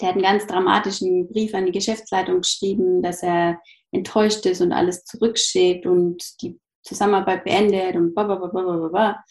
der 0.00 0.08
hat 0.08 0.14
einen 0.14 0.24
ganz 0.24 0.46
dramatischen 0.46 1.28
Brief 1.28 1.52
an 1.54 1.66
die 1.66 1.72
Geschäftsleitung 1.72 2.40
geschrieben, 2.40 3.02
dass 3.02 3.22
er 3.22 3.60
enttäuscht 3.92 4.46
ist 4.46 4.62
und 4.62 4.72
alles 4.72 5.04
zurückschickt 5.04 5.84
und 5.84 6.22
die 6.40 6.58
Zusammenarbeit 6.82 7.44
beendet 7.44 7.96
und 7.96 8.14
bla 8.14 8.24
bla 8.24 8.36
bla 8.36 8.48
bla 8.48 8.88
bla. 8.88 9.24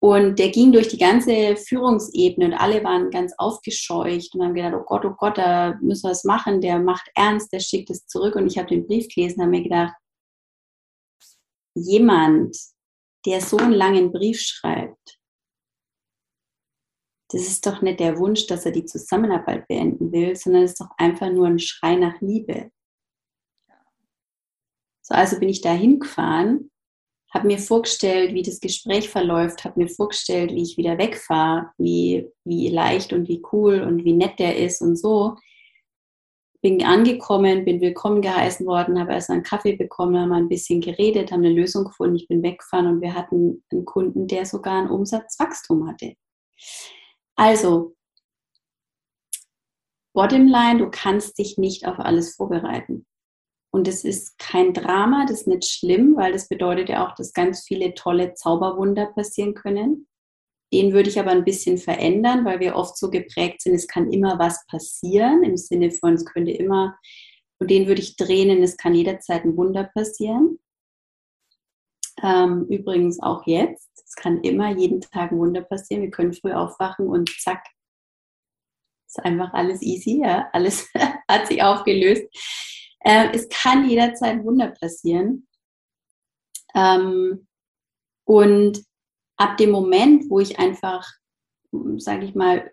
Und 0.00 0.40
der 0.40 0.48
ging 0.48 0.72
durch 0.72 0.88
die 0.88 0.98
ganze 0.98 1.56
Führungsebene 1.56 2.46
und 2.46 2.54
alle 2.54 2.82
waren 2.82 3.10
ganz 3.10 3.32
aufgescheucht 3.38 4.34
und 4.34 4.42
haben 4.42 4.54
gedacht, 4.54 4.74
oh 4.74 4.84
Gott, 4.84 5.04
oh 5.04 5.14
Gott, 5.16 5.38
da 5.38 5.78
müssen 5.80 6.08
wir 6.08 6.12
es 6.12 6.24
machen, 6.24 6.60
der 6.60 6.80
macht 6.80 7.08
ernst, 7.14 7.52
der 7.52 7.60
schickt 7.60 7.90
es 7.90 8.04
zurück. 8.06 8.34
Und 8.34 8.48
ich 8.48 8.58
habe 8.58 8.66
den 8.66 8.84
Brief 8.88 9.06
gelesen 9.14 9.36
und 9.36 9.42
habe 9.42 9.50
mir 9.52 9.62
gedacht, 9.62 9.94
jemand, 11.74 12.56
der 13.26 13.40
so 13.40 13.56
einen 13.56 13.72
langen 13.72 14.12
Brief 14.12 14.40
schreibt, 14.40 15.18
das 17.30 17.42
ist 17.42 17.66
doch 17.66 17.80
nicht 17.80 18.00
der 18.00 18.18
Wunsch, 18.18 18.46
dass 18.46 18.66
er 18.66 18.72
die 18.72 18.84
Zusammenarbeit 18.84 19.66
beenden 19.66 20.12
will, 20.12 20.36
sondern 20.36 20.64
es 20.64 20.72
ist 20.72 20.80
doch 20.80 20.90
einfach 20.98 21.30
nur 21.30 21.46
ein 21.46 21.58
Schrei 21.58 21.94
nach 21.96 22.20
Liebe. 22.20 22.70
So, 25.00 25.14
also 25.14 25.38
bin 25.38 25.48
ich 25.48 25.62
da 25.62 25.72
hingefahren 25.72 26.70
habe 27.32 27.46
mir 27.46 27.58
vorgestellt, 27.58 28.34
wie 28.34 28.42
das 28.42 28.60
Gespräch 28.60 29.08
verläuft, 29.08 29.64
habe 29.64 29.80
mir 29.80 29.88
vorgestellt, 29.88 30.50
wie 30.52 30.62
ich 30.62 30.76
wieder 30.76 30.98
wegfahre, 30.98 31.70
wie, 31.78 32.28
wie 32.44 32.68
leicht 32.68 33.12
und 33.12 33.26
wie 33.26 33.42
cool 33.52 33.80
und 33.80 34.04
wie 34.04 34.12
nett 34.12 34.38
der 34.38 34.56
ist 34.56 34.82
und 34.82 34.96
so. 34.96 35.36
Bin 36.62 36.84
angekommen, 36.84 37.64
bin 37.64 37.80
willkommen 37.80 38.22
geheißen 38.22 38.64
worden, 38.66 39.00
habe 39.00 39.12
erst 39.12 39.30
einen 39.30 39.42
Kaffee 39.42 39.74
bekommen, 39.74 40.16
haben 40.16 40.32
ein 40.32 40.48
bisschen 40.48 40.80
geredet, 40.80 41.32
haben 41.32 41.44
eine 41.44 41.52
Lösung 41.52 41.84
gefunden, 41.84 42.14
ich 42.14 42.28
bin 42.28 42.42
weggefahren 42.42 42.86
und 42.86 43.00
wir 43.00 43.14
hatten 43.14 43.64
einen 43.72 43.84
Kunden, 43.84 44.28
der 44.28 44.46
sogar 44.46 44.80
ein 44.80 44.88
Umsatzwachstum 44.88 45.88
hatte. 45.88 46.14
Also, 47.34 47.96
Bottomline, 50.14 50.78
du 50.78 50.88
kannst 50.88 51.38
dich 51.38 51.58
nicht 51.58 51.86
auf 51.86 51.98
alles 51.98 52.36
vorbereiten. 52.36 53.06
Und 53.74 53.88
es 53.88 54.04
ist 54.04 54.38
kein 54.38 54.72
Drama, 54.72 55.24
das 55.26 55.40
ist 55.40 55.46
nicht 55.48 55.64
schlimm, 55.64 56.14
weil 56.14 56.32
das 56.32 56.46
bedeutet 56.46 56.90
ja 56.90 57.04
auch, 57.04 57.14
dass 57.16 57.32
ganz 57.32 57.64
viele 57.64 57.94
tolle 57.94 58.34
Zauberwunder 58.34 59.06
passieren 59.06 59.54
können. 59.54 60.06
Den 60.72 60.92
würde 60.92 61.10
ich 61.10 61.18
aber 61.20 61.30
ein 61.30 61.44
bisschen 61.44 61.78
verändern, 61.78 62.44
weil 62.44 62.60
wir 62.60 62.76
oft 62.76 62.96
so 62.96 63.10
geprägt 63.10 63.62
sind, 63.62 63.74
es 63.74 63.86
kann 63.86 64.10
immer 64.10 64.38
was 64.38 64.64
passieren, 64.66 65.42
im 65.42 65.56
Sinne 65.56 65.90
von, 65.90 66.14
es 66.14 66.24
könnte 66.24 66.52
immer, 66.52 66.96
und 67.58 67.70
den 67.70 67.86
würde 67.86 68.00
ich 68.00 68.16
drehen, 68.16 68.62
es 68.62 68.76
kann 68.76 68.94
jederzeit 68.94 69.44
ein 69.44 69.56
Wunder 69.56 69.84
passieren. 69.84 70.58
Ähm, 72.22 72.66
übrigens 72.68 73.22
auch 73.22 73.46
jetzt, 73.46 73.90
es 74.04 74.14
kann 74.14 74.40
immer 74.42 74.70
jeden 74.70 75.00
Tag 75.00 75.32
ein 75.32 75.38
Wunder 75.38 75.62
passieren. 75.62 76.02
Wir 76.02 76.10
können 76.10 76.32
früh 76.32 76.52
aufwachen 76.52 77.06
und 77.06 77.30
zack, 77.40 77.64
ist 79.06 79.24
einfach 79.24 79.52
alles 79.52 79.82
easy, 79.82 80.20
ja, 80.22 80.48
alles 80.52 80.88
hat 81.28 81.46
sich 81.48 81.62
aufgelöst. 81.62 82.24
Äh, 83.00 83.28
es 83.32 83.48
kann 83.48 83.88
jederzeit 83.88 84.42
Wunder 84.44 84.68
passieren. 84.68 85.46
Ähm, 86.74 87.46
und 88.24 88.82
ab 89.42 89.56
dem 89.56 89.70
Moment, 89.70 90.30
wo 90.30 90.38
ich 90.38 90.60
einfach, 90.60 91.04
sage 91.96 92.26
ich 92.26 92.34
mal, 92.36 92.70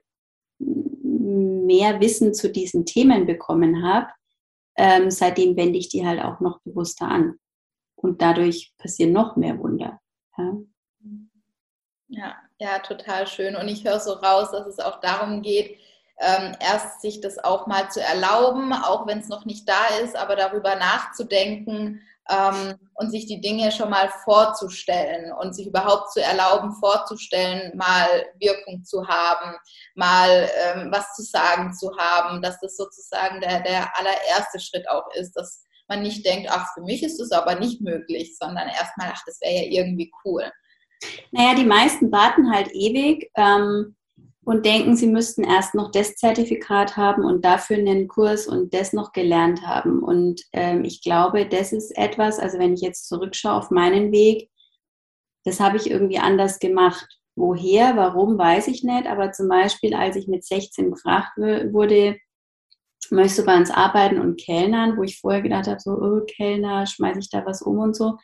mehr 0.60 2.00
Wissen 2.00 2.34
zu 2.36 2.52
diesen 2.52 2.86
Themen 2.86 3.26
bekommen 3.26 3.84
habe, 3.84 4.08
ähm, 4.78 5.10
seitdem 5.10 5.58
wende 5.58 5.80
ich 5.80 5.90
die 5.90 6.06
halt 6.06 6.22
auch 6.22 6.40
noch 6.42 6.62
bewusster 6.62 7.08
an. 7.08 7.40
Und 7.96 8.22
dadurch 8.22 8.74
passieren 8.78 9.14
noch 9.14 9.36
mehr 9.36 9.58
Wunder. 9.58 10.00
Ja, 10.38 10.58
ja, 12.08 12.36
ja 12.60 12.80
total 12.80 13.26
schön. 13.26 13.56
Und 13.56 13.68
ich 13.68 13.84
höre 13.84 14.00
so 14.00 14.14
raus, 14.14 14.52
dass 14.52 14.68
es 14.68 14.80
auch 14.80 15.00
darum 15.02 15.42
geht, 15.42 15.78
ähm, 16.20 16.54
erst 16.60 17.02
sich 17.02 17.20
das 17.20 17.40
auch 17.40 17.66
mal 17.66 17.90
zu 17.90 18.02
erlauben, 18.02 18.74
auch 18.74 19.08
wenn 19.08 19.20
es 19.20 19.28
noch 19.28 19.46
nicht 19.46 19.68
da 19.68 19.88
ist, 20.04 20.16
aber 20.16 20.36
darüber 20.36 20.76
nachzudenken 20.76 22.02
ähm, 22.30 22.76
und 22.96 23.12
sich 23.12 23.26
die 23.26 23.42
Dinge 23.42 23.72
schon 23.72 23.90
mal 23.90 24.10
vorzustellen 24.24 25.32
und 25.34 25.54
sich 25.54 25.68
überhaupt 25.68 26.12
zu 26.12 26.22
erlauben, 26.22 26.74
vorzustellen, 26.74 27.76
mal 27.76 28.08
Wirkung 28.40 28.84
zu 28.84 29.08
haben, 29.08 29.56
mal 29.96 30.50
ähm, 30.64 30.90
was 30.92 31.14
zu 31.16 31.24
sagen 31.24 31.74
zu 31.74 31.92
haben, 31.98 32.42
dass 32.42 32.60
das 32.60 32.78
sozusagen 32.78 33.42
der, 33.42 33.62
der 33.62 33.98
allererste 33.98 34.60
Schritt 34.60 34.90
auch 34.90 35.08
ist, 35.16 35.34
dass 35.34 35.64
man 35.88 36.04
nicht 36.04 36.26
denkt, 36.26 36.50
ach, 36.52 36.74
für 36.74 36.82
mich 36.82 37.04
ist 37.04 37.20
das 37.20 37.32
aber 37.32 37.56
nicht 37.56 37.82
möglich, 37.82 38.38
sondern 38.38 38.68
erstmal, 38.68 39.12
ach, 39.14 39.24
das 39.26 39.42
wäre 39.42 39.66
ja 39.66 39.82
irgendwie 39.82 40.12
cool. 40.24 40.52
Naja, 41.32 41.56
die 41.56 41.66
meisten 41.66 42.12
warten 42.12 42.54
halt 42.54 42.70
ewig. 42.74 43.32
Ähm 43.36 43.96
und 44.50 44.66
denken, 44.66 44.96
sie 44.96 45.06
müssten 45.06 45.44
erst 45.44 45.76
noch 45.76 45.92
das 45.92 46.16
Zertifikat 46.16 46.98
haben 46.98 47.24
und 47.24 47.46
dafür 47.46 47.78
einen 47.78 48.08
Kurs 48.08 48.48
und 48.48 48.74
das 48.74 48.94
noch 48.94 49.12
gelernt 49.12 49.62
haben. 49.62 50.02
Und 50.02 50.42
ähm, 50.54 50.84
ich 50.84 51.04
glaube, 51.04 51.46
das 51.46 51.72
ist 51.72 51.96
etwas, 51.96 52.40
also 52.40 52.58
wenn 52.58 52.74
ich 52.74 52.82
jetzt 52.82 53.08
zurückschaue 53.08 53.54
auf 53.54 53.70
meinen 53.70 54.12
Weg, 54.12 54.50
das 55.46 55.60
habe 55.60 55.78
ich 55.78 55.92
irgendwie 55.92 56.18
anders 56.18 56.58
gemacht. 56.58 57.08
Woher, 57.36 57.96
warum, 57.96 58.40
weiß 58.40 58.70
ich 58.70 58.84
nicht. 58.84 59.06
Aber 59.06 59.32
zum 59.34 59.50
Beispiel, 59.50 59.94
als 59.94 60.16
ich 60.16 60.28
mit 60.28 60.44
16 60.44 60.90
gefragt 60.90 61.38
wurde, 61.38 62.18
möchtest 63.12 63.38
du 63.38 63.46
bei 63.46 63.56
uns 63.56 63.70
arbeiten 63.70 64.20
und 64.20 64.42
Kellnern, 64.42 64.98
wo 64.98 65.04
ich 65.04 65.20
vorher 65.20 65.44
gedacht 65.44 65.68
habe, 65.68 65.80
so, 65.80 65.92
oh, 65.92 66.22
Kellner, 66.26 66.88
schmeiße 66.88 67.20
ich 67.20 67.30
da 67.30 67.46
was 67.46 67.62
um 67.62 67.78
und 67.78 67.96
so. 67.96 68.18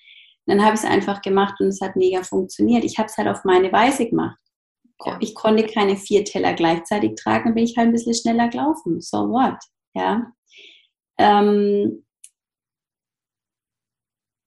Dann 0.47 0.65
habe 0.65 0.73
ich 0.73 0.81
es 0.81 0.89
einfach 0.89 1.21
gemacht 1.21 1.59
und 1.59 1.67
es 1.67 1.81
hat 1.81 1.95
mega 1.95 2.23
funktioniert. 2.23 2.83
Ich 2.83 2.97
habe 2.97 3.09
es 3.09 3.17
halt 3.17 3.27
auf 3.27 3.43
meine 3.43 3.71
Weise 3.71 4.09
gemacht. 4.09 4.39
Ja. 5.03 5.17
Ich 5.19 5.36
konnte 5.36 5.65
keine 5.65 5.97
vier 5.97 6.23
Teller 6.23 6.53
gleichzeitig 6.53 7.15
tragen, 7.15 7.45
dann 7.45 7.55
bin 7.55 7.65
ich 7.65 7.77
halt 7.77 7.88
ein 7.88 7.93
bisschen 7.93 8.13
schneller 8.13 8.47
gelaufen. 8.47 9.01
So 9.01 9.29
what? 9.29 9.58
Ja. 9.93 10.31
Ähm, 11.17 12.05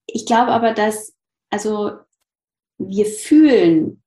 ich 0.07 0.25
glaube 0.27 0.53
aber, 0.53 0.73
dass, 0.73 1.15
also 1.51 1.93
wir 2.79 3.07
fühlen 3.07 4.03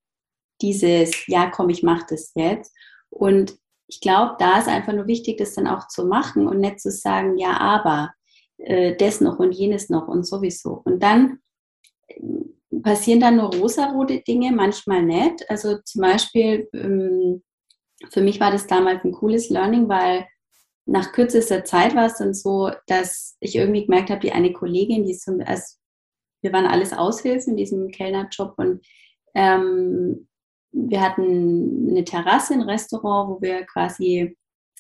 dieses, 0.62 1.28
ja 1.28 1.50
komm, 1.50 1.70
ich 1.70 1.84
mache 1.84 2.06
das 2.10 2.32
jetzt. 2.36 2.76
Und 3.10 3.58
ich 3.88 4.00
glaube, 4.00 4.36
da 4.40 4.60
ist 4.60 4.68
einfach 4.68 4.94
nur 4.94 5.08
wichtig, 5.08 5.38
das 5.38 5.54
dann 5.54 5.68
auch 5.68 5.88
zu 5.88 6.06
machen 6.06 6.48
und 6.48 6.60
nicht 6.60 6.80
zu 6.80 6.92
sagen, 6.92 7.38
ja, 7.38 7.58
aber 7.58 8.14
äh, 8.58 8.96
das 8.96 9.22
noch 9.22 9.40
und 9.40 9.52
jenes 9.52 9.90
noch 9.90 10.08
und 10.08 10.24
sowieso. 10.24 10.82
Und 10.86 11.02
dann 11.04 11.40
passieren 12.84 13.20
dann 13.20 13.38
nur 13.38 13.54
rosarote 13.54 14.22
Dinge, 14.22 14.52
manchmal 14.52 15.04
nicht. 15.04 15.50
Also 15.50 15.78
zum 15.84 16.02
Beispiel, 16.02 16.70
ähm, 16.74 17.44
für 18.10 18.22
mich 18.22 18.40
war 18.40 18.52
das 18.52 18.68
damals 18.68 19.04
ein 19.04 19.12
cooles 19.12 19.50
Learning, 19.50 19.88
weil 19.90 20.26
nach 20.86 21.12
kürzester 21.12 21.64
Zeit 21.64 21.96
war 21.96 22.08
es 22.08 22.18
dann 22.18 22.34
so, 22.34 22.72
dass 22.88 23.38
ich 23.40 23.56
irgendwie 23.56 23.86
gemerkt 23.86 24.10
habe, 24.10 24.22
die 24.22 24.32
eine 24.32 24.54
Kollegin, 24.54 25.06
die 25.06 25.14
so, 25.14 25.38
also 25.46 25.76
wir 26.42 26.54
waren 26.54 26.66
alles 26.66 26.92
Aushilfen 26.94 27.52
in 27.52 27.58
diesem 27.58 27.90
Kellnerjob 27.90 28.54
und 28.58 28.84
ähm, 29.36 30.28
wir 30.72 31.02
hatten 31.02 31.90
eine 31.90 32.04
Terrasse, 32.04 32.54
ein 32.54 32.62
Restaurant, 32.62 33.30
wo 33.30 33.42
wir 33.42 33.66
quasi 33.66 34.36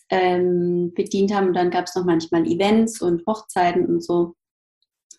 ähm, 0.10 0.94
bedient 0.96 1.34
haben 1.34 1.48
und 1.48 1.54
dann 1.54 1.70
gab 1.70 1.86
es 1.86 1.96
noch 1.96 2.06
manchmal 2.06 2.46
Events 2.48 3.02
und 3.02 3.26
Hochzeiten 3.28 3.86
und 3.86 4.04
so. 4.04 4.36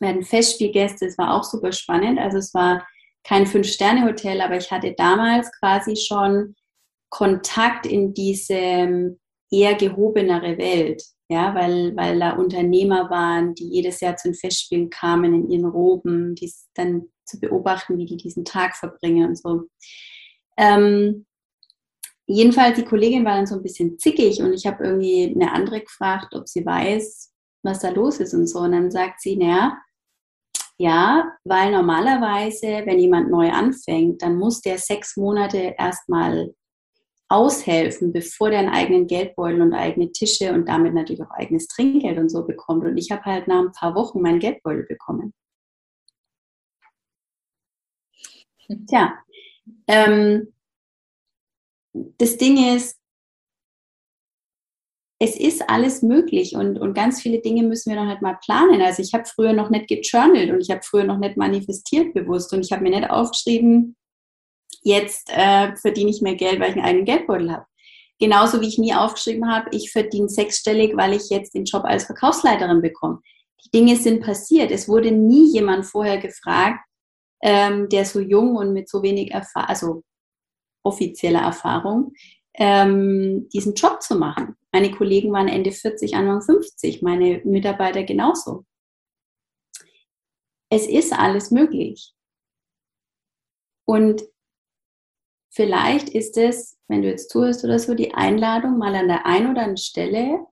Hatten 0.08 0.24
Festspielgäste, 0.24 1.06
es 1.06 1.18
war 1.18 1.34
auch 1.34 1.44
super 1.44 1.72
spannend. 1.72 2.18
Also 2.18 2.38
es 2.38 2.52
war 2.54 2.86
kein 3.24 3.46
Fünf-Sterne-Hotel, 3.46 4.40
aber 4.40 4.56
ich 4.56 4.70
hatte 4.70 4.94
damals 4.96 5.50
quasi 5.58 5.96
schon 5.96 6.54
Kontakt 7.10 7.86
in 7.86 8.14
diese 8.14 9.16
eher 9.50 9.74
gehobenere 9.74 10.56
Welt, 10.56 11.02
ja, 11.28 11.54
weil, 11.54 11.94
weil 11.94 12.18
da 12.18 12.32
Unternehmer 12.32 13.10
waren, 13.10 13.54
die 13.54 13.68
jedes 13.68 14.00
Jahr 14.00 14.16
zu 14.16 14.28
den 14.28 14.34
Festspielen 14.34 14.90
kamen 14.90 15.34
in 15.34 15.50
ihren 15.50 15.66
Roben, 15.66 16.34
die 16.34 16.50
dann 16.74 17.12
zu 17.26 17.38
beobachten, 17.38 17.98
wie 17.98 18.06
die 18.06 18.16
diesen 18.16 18.44
Tag 18.44 18.74
verbringen 18.76 19.28
und 19.28 19.38
so. 19.38 19.64
Ähm, 20.56 21.26
jedenfalls, 22.26 22.76
die 22.76 22.84
Kollegin 22.84 23.24
war 23.24 23.36
dann 23.36 23.46
so 23.46 23.56
ein 23.56 23.62
bisschen 23.62 23.98
zickig 23.98 24.40
und 24.40 24.52
ich 24.54 24.66
habe 24.66 24.84
irgendwie 24.84 25.34
eine 25.34 25.52
andere 25.52 25.80
gefragt, 25.80 26.34
ob 26.34 26.48
sie 26.48 26.64
weiß, 26.64 27.32
was 27.62 27.80
da 27.80 27.90
los 27.90 28.20
ist 28.20 28.34
und 28.34 28.46
so. 28.46 28.60
Und 28.60 28.72
dann 28.72 28.90
sagt 28.90 29.20
sie, 29.20 29.36
naja, 29.36 29.78
ja, 30.82 31.38
weil 31.44 31.70
normalerweise, 31.70 32.82
wenn 32.86 32.98
jemand 32.98 33.30
neu 33.30 33.52
anfängt, 33.52 34.20
dann 34.20 34.36
muss 34.36 34.62
der 34.62 34.78
sechs 34.78 35.16
Monate 35.16 35.76
erstmal 35.78 36.56
aushelfen, 37.28 38.12
bevor 38.12 38.50
der 38.50 38.58
einen 38.58 38.68
eigenen 38.68 39.06
Geldbeutel 39.06 39.62
und 39.62 39.74
eigene 39.74 40.10
Tische 40.10 40.52
und 40.52 40.68
damit 40.68 40.92
natürlich 40.92 41.22
auch 41.22 41.30
eigenes 41.30 41.68
Trinkgeld 41.68 42.18
und 42.18 42.30
so 42.30 42.44
bekommt. 42.44 42.84
Und 42.84 42.96
ich 42.96 43.12
habe 43.12 43.24
halt 43.24 43.46
nach 43.46 43.60
ein 43.60 43.70
paar 43.70 43.94
Wochen 43.94 44.20
meinen 44.22 44.40
Geldbeutel 44.40 44.84
bekommen. 44.84 45.32
Tja, 48.88 49.14
ähm, 49.86 50.52
das 51.92 52.36
Ding 52.38 52.74
ist, 52.74 52.98
es 55.22 55.36
ist 55.36 55.70
alles 55.70 56.02
möglich 56.02 56.56
und, 56.56 56.80
und 56.80 56.94
ganz 56.94 57.22
viele 57.22 57.38
Dinge 57.40 57.62
müssen 57.62 57.90
wir 57.90 57.96
noch 57.96 58.08
nicht 58.08 58.22
mal 58.22 58.38
planen. 58.44 58.82
Also 58.82 59.02
ich 59.02 59.14
habe 59.14 59.24
früher 59.24 59.52
noch 59.52 59.70
nicht 59.70 59.86
gejournalt 59.86 60.50
und 60.50 60.60
ich 60.60 60.68
habe 60.68 60.80
früher 60.82 61.04
noch 61.04 61.18
nicht 61.18 61.36
manifestiert 61.36 62.12
bewusst 62.12 62.52
und 62.52 62.64
ich 62.64 62.72
habe 62.72 62.82
mir 62.82 62.90
nicht 62.90 63.08
aufgeschrieben, 63.08 63.94
jetzt 64.82 65.30
äh, 65.30 65.76
verdiene 65.76 66.10
ich 66.10 66.22
mehr 66.22 66.34
Geld, 66.34 66.58
weil 66.58 66.70
ich 66.70 66.76
einen 66.76 66.84
eigenen 66.84 67.04
Geldbeutel 67.04 67.52
habe. 67.52 67.66
Genauso 68.18 68.60
wie 68.60 68.66
ich 68.66 68.78
nie 68.78 68.94
aufgeschrieben 68.94 69.48
habe, 69.48 69.68
ich 69.70 69.92
verdiene 69.92 70.28
sechsstellig, 70.28 70.96
weil 70.96 71.12
ich 71.12 71.30
jetzt 71.30 71.54
den 71.54 71.66
Job 71.66 71.84
als 71.84 72.02
Verkaufsleiterin 72.02 72.82
bekomme. 72.82 73.20
Die 73.64 73.70
Dinge 73.70 73.94
sind 73.94 74.24
passiert. 74.24 74.72
Es 74.72 74.88
wurde 74.88 75.12
nie 75.12 75.52
jemand 75.52 75.86
vorher 75.86 76.18
gefragt, 76.18 76.80
ähm, 77.44 77.88
der 77.88 78.06
so 78.06 78.18
jung 78.18 78.56
und 78.56 78.72
mit 78.72 78.88
so 78.88 79.04
wenig 79.04 79.30
Erfahrung, 79.30 79.68
also 79.68 80.02
offizieller 80.82 81.42
Erfahrung, 81.42 82.12
ähm, 82.54 83.48
diesen 83.52 83.74
Job 83.74 84.02
zu 84.02 84.16
machen. 84.16 84.56
Meine 84.72 84.90
Kollegen 84.90 85.32
waren 85.32 85.48
Ende 85.48 85.70
40, 85.70 86.16
Anfang 86.16 86.40
50, 86.40 87.02
meine 87.02 87.42
Mitarbeiter 87.44 88.04
genauso. 88.04 88.64
Es 90.70 90.86
ist 90.86 91.12
alles 91.12 91.50
möglich. 91.50 92.14
Und 93.86 94.22
vielleicht 95.50 96.08
ist 96.08 96.38
es, 96.38 96.78
wenn 96.88 97.02
du 97.02 97.08
jetzt 97.08 97.30
zuhörst 97.30 97.62
oder 97.64 97.78
so, 97.78 97.94
die 97.94 98.14
Einladung, 98.14 98.78
mal 98.78 98.94
an 98.94 99.08
der 99.08 99.26
einen 99.26 99.50
oder 99.50 99.60
anderen 99.60 99.76
Stelle 99.76 100.46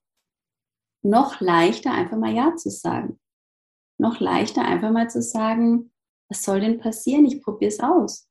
noch 1.02 1.40
leichter 1.40 1.92
einfach 1.92 2.18
mal 2.18 2.34
Ja 2.34 2.54
zu 2.56 2.68
sagen. 2.68 3.18
Noch 3.98 4.20
leichter 4.20 4.62
einfach 4.62 4.90
mal 4.90 5.08
zu 5.08 5.22
sagen, 5.22 5.92
was 6.28 6.42
soll 6.42 6.60
denn 6.60 6.78
passieren? 6.78 7.24
Ich 7.24 7.42
probiere 7.42 7.70
es 7.70 7.80
aus. 7.80 8.28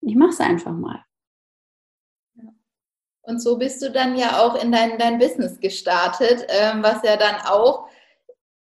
Ich 0.00 0.16
mache 0.16 0.30
es 0.30 0.40
einfach 0.40 0.72
mal. 0.72 1.05
Und 3.26 3.42
so 3.42 3.58
bist 3.58 3.82
du 3.82 3.90
dann 3.90 4.16
ja 4.16 4.40
auch 4.40 4.54
in 4.54 4.70
dein, 4.70 4.98
dein 4.98 5.18
Business 5.18 5.58
gestartet, 5.58 6.46
ähm, 6.48 6.80
was 6.82 7.02
ja 7.02 7.16
dann 7.16 7.34
auch, 7.44 7.88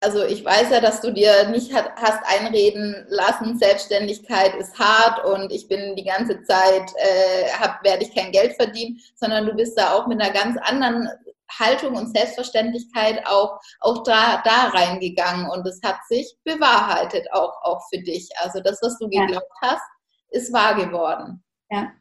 also 0.01 0.25
ich 0.25 0.43
weiß 0.43 0.71
ja, 0.71 0.81
dass 0.81 1.03
du 1.03 1.13
dir 1.13 1.51
nicht 1.51 1.75
hat, 1.75 1.93
hast 1.97 2.21
einreden 2.27 3.05
lassen, 3.09 3.59
Selbstständigkeit 3.59 4.55
ist 4.55 4.79
hart 4.79 5.23
und 5.27 5.53
ich 5.53 5.69
bin 5.69 5.95
die 5.97 6.05
ganze 6.05 6.43
Zeit, 6.45 6.91
äh, 6.97 7.51
hab, 7.61 7.85
werde 7.85 8.05
ich 8.05 8.15
kein 8.15 8.33
Geld 8.33 8.55
verdienen, 8.57 8.99
sondern 9.17 9.45
du 9.45 9.55
bist 9.55 9.79
da 9.79 9.93
auch 9.93 10.07
mit 10.07 10.19
einer 10.19 10.33
ganz 10.33 10.57
anderen 10.63 11.11
Haltung 11.59 11.95
und 11.97 12.17
Selbstverständlichkeit 12.17 13.23
auch, 13.27 13.61
auch 13.81 14.03
da, 14.03 14.43
da 14.47 14.69
reingegangen 14.69 15.47
und 15.51 15.67
es 15.67 15.83
hat 15.85 15.99
sich 16.09 16.39
bewahrheitet 16.45 17.31
auch, 17.33 17.53
auch 17.63 17.83
für 17.91 18.01
dich. 18.01 18.31
Also 18.39 18.61
das, 18.61 18.81
was 18.81 18.99
du 18.99 19.11
geglaubt 19.11 19.47
ja. 19.61 19.69
hast, 19.69 19.85
ist 20.31 20.55
wahr 20.55 20.75
geworden. 20.75 21.45
Ja. 21.71 21.93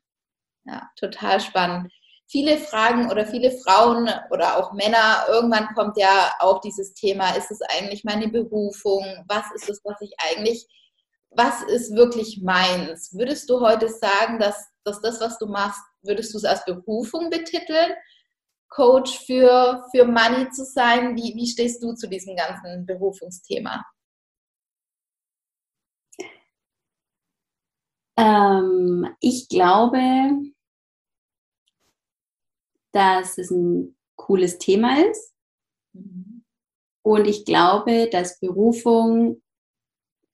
Ja, 0.66 0.90
total 0.96 1.42
spannend 1.42 1.92
viele 2.28 2.58
Fragen 2.58 3.12
oder 3.12 3.26
viele 3.26 3.52
Frauen 3.52 4.10
oder 4.32 4.58
auch 4.58 4.74
Männer, 4.74 5.26
irgendwann 5.30 5.68
kommt 5.76 5.98
ja 5.98 6.34
auch 6.40 6.62
dieses 6.62 6.94
Thema, 6.94 7.36
ist 7.36 7.52
es 7.52 7.62
eigentlich 7.62 8.04
meine 8.04 8.28
Berufung? 8.28 9.04
Was 9.28 9.46
ist 9.56 9.70
es, 9.70 9.82
was 9.84 10.02
ich 10.02 10.14
eigentlich, 10.18 10.68
was 11.30 11.62
ist 11.64 11.96
wirklich 11.96 12.42
meins? 12.42 13.14
Würdest 13.14 13.50
du 13.50 13.60
heute 13.60 13.90
sagen, 13.90 14.40
dass, 14.40 14.68
dass 14.84 15.02
das, 15.02 15.22
was 15.22 15.38
du 15.38 15.48
machst, 15.48 15.82
würdest 16.02 16.34
du 16.34 16.38
es 16.38 16.46
als 16.46 16.66
Berufung 16.66 17.30
betiteln? 17.30 17.94
Coach 18.70 19.20
für, 19.26 19.86
für 19.92 20.06
Money 20.06 20.50
zu 20.50 20.66
sein? 20.66 21.16
Wie, 21.16 21.36
wie 21.36 21.48
stehst 21.48 21.84
du 21.84 21.94
zu 21.94 22.08
diesem 22.08 22.36
ganzen 22.36 22.86
Berufungsthema? 22.86 23.86
Ähm, 28.18 29.16
ich 29.20 29.48
glaube, 29.50 30.00
dass 32.94 33.38
es 33.38 33.52
ein 33.52 33.96
cooles 34.16 34.58
Thema 34.58 35.00
ist. 35.06 35.34
Mhm. 35.94 36.44
Und 37.04 37.28
ich 37.28 37.46
glaube, 37.46 38.10
dass 38.10 38.40
Berufung 38.40 39.42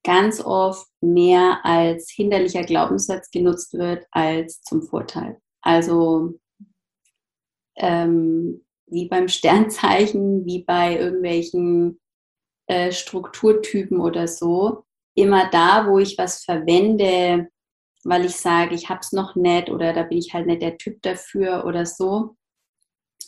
ganz 0.03 0.39
oft 0.39 0.87
mehr 1.01 1.59
als 1.63 2.09
hinderlicher 2.09 2.63
Glaubenssatz 2.63 3.31
genutzt 3.31 3.73
wird 3.73 4.05
als 4.11 4.61
zum 4.61 4.83
Vorteil. 4.83 5.41
Also 5.61 6.39
ähm, 7.75 8.65
wie 8.87 9.07
beim 9.07 9.27
Sternzeichen, 9.27 10.45
wie 10.45 10.63
bei 10.63 10.97
irgendwelchen 10.97 11.99
äh, 12.67 12.91
Strukturtypen 12.91 13.99
oder 13.99 14.27
so, 14.27 14.83
immer 15.15 15.49
da, 15.49 15.87
wo 15.87 15.99
ich 15.99 16.17
was 16.17 16.43
verwende, 16.43 17.49
weil 18.03 18.25
ich 18.25 18.35
sage, 18.35 18.75
ich 18.75 18.89
habe 18.89 19.01
es 19.01 19.11
noch 19.11 19.35
nicht 19.35 19.69
oder 19.69 19.93
da 19.93 20.03
bin 20.03 20.17
ich 20.17 20.33
halt 20.33 20.47
nicht 20.47 20.61
der 20.61 20.77
Typ 20.77 21.01
dafür 21.01 21.65
oder 21.65 21.85
so, 21.85 22.35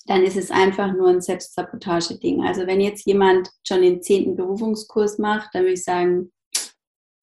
dann 0.05 0.23
ist 0.23 0.37
es 0.37 0.51
einfach 0.51 0.93
nur 0.93 1.09
ein 1.09 1.21
Selbstsabotage-Ding. 1.21 2.43
Also 2.43 2.67
wenn 2.67 2.81
jetzt 2.81 3.05
jemand 3.05 3.49
schon 3.67 3.81
den 3.81 4.01
zehnten 4.01 4.35
Berufungskurs 4.35 5.17
macht, 5.19 5.53
dann 5.53 5.63
würde 5.63 5.73
ich 5.73 5.83
sagen, 5.83 6.31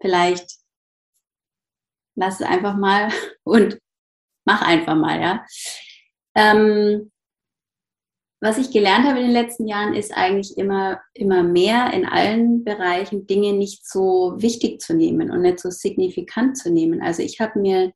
vielleicht 0.01 0.59
lass 2.17 2.41
es 2.41 2.47
einfach 2.47 2.77
mal 2.77 3.11
und 3.45 3.79
mach 4.45 4.63
einfach 4.63 4.97
mal, 4.97 5.21
ja. 5.21 5.47
Ähm, 6.35 7.11
was 8.41 8.57
ich 8.59 8.71
gelernt 8.71 9.05
habe 9.05 9.19
in 9.19 9.27
den 9.27 9.33
letzten 9.33 9.67
Jahren, 9.67 9.95
ist 9.95 10.17
eigentlich 10.17 10.57
immer, 10.57 11.01
immer 11.13 11.43
mehr 11.43 11.93
in 11.93 12.07
allen 12.07 12.63
Bereichen 12.63 13.27
Dinge 13.27 13.53
nicht 13.53 13.89
so 13.89 14.35
wichtig 14.37 14.81
zu 14.81 14.95
nehmen 14.95 15.33
und 15.33 15.43
nicht 15.43 15.59
so 15.59 15.71
signifikant 15.71 16.57
zu 16.57 16.71
nehmen. 16.71 17.03
Also 17.03 17.23
ich 17.23 17.41
habe 17.41 17.59
mir 17.59 17.93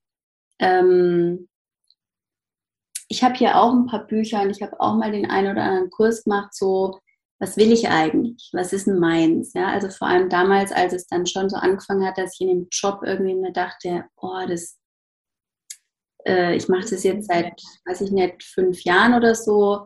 ähm, 0.58 1.48
ich 3.12 3.22
habe 3.22 3.34
hier 3.34 3.60
auch 3.60 3.74
ein 3.74 3.84
paar 3.84 4.06
Bücher 4.06 4.40
und 4.40 4.48
ich 4.48 4.62
habe 4.62 4.80
auch 4.80 4.96
mal 4.96 5.12
den 5.12 5.28
einen 5.28 5.52
oder 5.52 5.64
anderen 5.64 5.90
Kurs 5.90 6.24
gemacht, 6.24 6.54
so, 6.54 6.98
was 7.38 7.58
will 7.58 7.70
ich 7.70 7.90
eigentlich? 7.90 8.48
Was 8.54 8.72
ist 8.72 8.86
denn 8.86 8.98
meins? 8.98 9.52
Ja, 9.52 9.66
also 9.66 9.90
vor 9.90 10.08
allem 10.08 10.30
damals, 10.30 10.72
als 10.72 10.94
es 10.94 11.06
dann 11.08 11.26
schon 11.26 11.50
so 11.50 11.56
angefangen 11.56 12.06
hat, 12.06 12.16
dass 12.16 12.32
ich 12.34 12.40
in 12.40 12.48
dem 12.48 12.68
Job 12.70 13.00
irgendwie 13.04 13.34
mir 13.34 13.52
dachte, 13.52 14.06
oh, 14.16 14.40
das, 14.48 14.78
äh, 16.26 16.56
ich 16.56 16.68
mache 16.68 16.88
das 16.88 17.04
jetzt 17.04 17.28
seit, 17.28 17.52
weiß 17.84 18.00
ich 18.00 18.12
nicht, 18.12 18.42
fünf 18.44 18.82
Jahren 18.82 19.12
oder 19.12 19.34
so. 19.34 19.84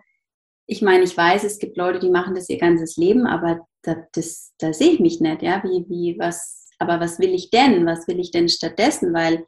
Ich 0.68 0.80
meine, 0.80 1.02
ich 1.02 1.16
weiß, 1.16 1.42
es 1.42 1.58
gibt 1.58 1.76
Leute, 1.76 1.98
die 1.98 2.10
machen 2.10 2.36
das 2.36 2.48
ihr 2.48 2.58
ganzes 2.58 2.96
Leben, 2.96 3.26
aber 3.26 3.66
da, 3.82 4.06
das, 4.12 4.54
da 4.58 4.72
sehe 4.72 4.92
ich 4.92 5.00
mich 5.00 5.20
nicht, 5.20 5.42
ja, 5.42 5.64
wie, 5.64 5.84
wie, 5.88 6.16
was, 6.16 6.68
aber 6.78 7.00
was 7.00 7.18
will 7.18 7.34
ich 7.34 7.50
denn? 7.50 7.86
Was 7.86 8.06
will 8.06 8.20
ich 8.20 8.30
denn 8.30 8.48
stattdessen? 8.48 9.12
Weil 9.12 9.44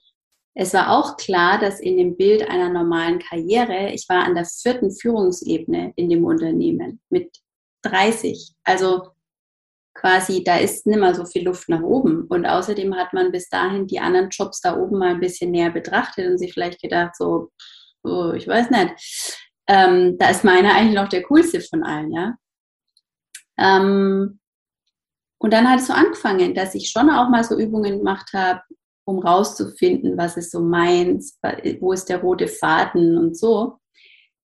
es 0.61 0.75
war 0.75 0.91
auch 0.91 1.17
klar, 1.17 1.61
dass 1.61 1.79
in 1.79 1.97
dem 1.97 2.17
Bild 2.17 2.43
einer 2.51 2.69
normalen 2.69 3.21
Karriere, 3.21 3.93
ich 3.93 4.09
war 4.09 4.25
an 4.25 4.35
der 4.35 4.45
vierten 4.45 4.91
Führungsebene 4.91 5.93
in 5.95 6.11
dem 6.11 6.25
Unternehmen 6.25 7.01
mit 7.11 7.31
30. 7.83 8.57
Also 8.65 9.11
quasi, 9.95 10.43
da 10.43 10.57
ist 10.57 10.85
nicht 10.85 10.99
mehr 10.99 11.15
so 11.15 11.25
viel 11.27 11.45
Luft 11.45 11.69
nach 11.69 11.83
oben. 11.83 12.25
Und 12.25 12.45
außerdem 12.45 12.97
hat 12.97 13.13
man 13.13 13.31
bis 13.31 13.49
dahin 13.49 13.87
die 13.87 14.01
anderen 14.01 14.31
Jobs 14.31 14.61
da 14.61 14.77
oben 14.77 14.99
mal 14.99 15.11
ein 15.11 15.21
bisschen 15.21 15.53
näher 15.53 15.71
betrachtet 15.71 16.27
und 16.27 16.39
sich 16.39 16.53
vielleicht 16.53 16.83
gedacht, 16.83 17.15
so, 17.15 17.53
oh, 18.03 18.33
ich 18.33 18.49
weiß 18.49 18.71
nicht, 18.71 19.47
ähm, 19.69 20.19
da 20.19 20.29
ist 20.31 20.43
meiner 20.43 20.75
eigentlich 20.75 20.97
noch 20.97 21.09
der 21.09 21.23
coolste 21.23 21.61
von 21.61 21.85
allen, 21.85 22.11
ja. 22.11 22.35
Ähm, 23.59 24.41
und 25.39 25.53
dann 25.53 25.71
hat 25.71 25.79
es 25.79 25.87
so 25.87 25.93
angefangen, 25.93 26.53
dass 26.53 26.75
ich 26.75 26.91
schon 26.91 27.11
auch 27.11 27.29
mal 27.29 27.45
so 27.45 27.57
Übungen 27.57 27.99
gemacht 27.99 28.31
habe, 28.33 28.61
um 29.09 29.21
rauszufinden, 29.21 30.19
was 30.19 30.37
ist 30.37 30.51
so 30.51 30.61
meins, 30.61 31.39
wo 31.81 31.93
ist 31.93 32.11
der 32.11 32.21
rote 32.21 32.47
Faden 32.47 33.17
und 33.17 33.39
so. 33.39 33.79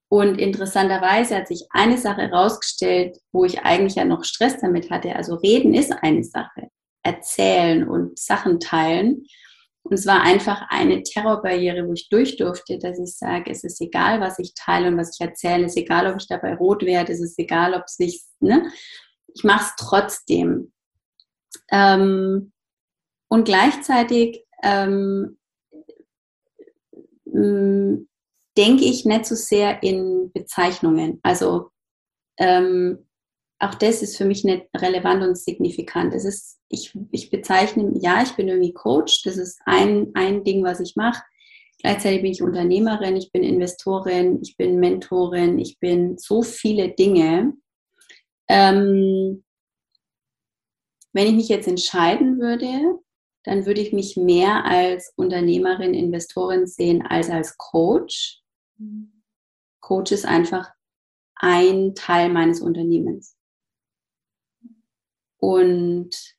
Und 0.09 0.41
interessanterweise 0.41 1.37
hat 1.37 1.49
sich 1.49 1.67
eine 1.71 1.99
Sache 1.99 2.23
herausgestellt, 2.23 3.19
wo 3.31 3.45
ich 3.45 3.61
eigentlich 3.61 3.97
ja 3.97 4.07
noch 4.07 4.25
Stress 4.25 4.59
damit 4.61 4.91
hatte. 4.91 5.15
Also 5.15 5.35
reden 5.35 5.75
ist 5.75 5.93
eine 5.93 6.25
Sache, 6.25 6.69
erzählen 7.03 7.87
und 7.87 8.19
Sachen 8.19 8.59
teilen. 8.59 9.27
Und 9.83 9.93
es 9.93 10.07
war 10.07 10.23
einfach 10.23 10.63
eine 10.71 11.03
Terrorbarriere, 11.03 11.87
wo 11.87 11.93
ich 11.93 12.09
durch 12.09 12.39
durfte, 12.39 12.79
dass 12.79 12.99
ich 12.99 13.15
sage, 13.19 13.51
es 13.51 13.65
ist 13.65 13.83
egal, 13.83 14.23
was 14.23 14.39
ich 14.39 14.55
teile 14.55 14.89
und 14.89 14.97
was 14.97 15.19
ich 15.19 15.27
erzähle, 15.27 15.67
es 15.67 15.73
ist 15.73 15.83
egal, 15.83 16.07
ob 16.07 16.19
ich 16.19 16.27
dabei 16.27 16.55
rot 16.55 16.83
werde, 16.87 17.13
es 17.13 17.21
ist 17.21 17.39
egal, 17.39 17.75
ob 17.75 17.83
es 17.85 17.97
sich, 17.97 18.23
ne? 18.41 18.73
Ich 19.35 19.45
mache 19.45 19.65
es 19.65 19.75
trotzdem. 19.77 20.73
Ähm, 21.71 22.53
und 23.29 23.47
gleichzeitig 23.47 24.44
ähm, 24.65 25.37
mm, 27.27 28.09
denke 28.57 28.85
ich 28.85 29.05
nicht 29.05 29.27
so 29.27 29.35
sehr 29.35 29.83
in 29.83 30.33
Bezeichnungen. 30.33 31.21
Also 31.23 31.71
ähm, 32.39 33.07
auch 33.59 33.75
das 33.75 34.03
ist 34.03 34.17
für 34.17 34.25
mich 34.25 34.45
nicht 34.45 34.67
relevant 34.77 35.23
und 35.23 35.39
signifikant. 35.39 36.13
Es 36.15 36.25
ist, 36.25 36.61
ich, 36.69 36.93
ich 37.13 37.31
bezeichne, 37.31 37.93
ja, 38.01 38.23
ich 38.23 38.33
bin 38.33 38.49
irgendwie 38.49 38.73
Coach, 38.73 39.23
das 39.23 39.37
ist 39.37 39.61
ein, 39.65 40.11
ein 40.15 40.45
Ding, 40.45 40.65
was 40.65 40.81
ich 40.81 40.97
mache. 40.97 41.23
Gleichzeitig 41.81 42.23
bin 42.23 42.33
ich 42.33 42.43
Unternehmerin, 42.43 43.17
ich 43.17 43.31
bin 43.31 43.43
Investorin, 43.43 44.41
ich 44.43 44.57
bin 44.57 44.81
Mentorin, 44.81 45.59
ich 45.59 45.79
bin 45.79 46.17
so 46.19 46.43
viele 46.43 46.91
Dinge. 46.91 47.53
Ähm, 48.49 49.45
wenn 51.13 51.27
ich 51.29 51.35
mich 51.35 51.49
jetzt 51.49 51.69
entscheiden 51.69 52.41
würde, 52.41 52.99
dann 53.45 53.67
würde 53.67 53.81
ich 53.81 53.93
mich 53.93 54.17
mehr 54.17 54.65
als 54.65 55.13
Unternehmerin, 55.17 55.95
Investorin 55.95 56.67
sehen 56.67 57.07
als 57.07 57.31
als 57.31 57.57
Coach. 57.57 58.41
Coach 59.81 60.13
ist 60.13 60.25
einfach 60.25 60.71
ein 61.37 61.95
Teil 61.95 62.31
meines 62.31 62.61
Unternehmens. 62.61 63.37
Und 65.39 66.37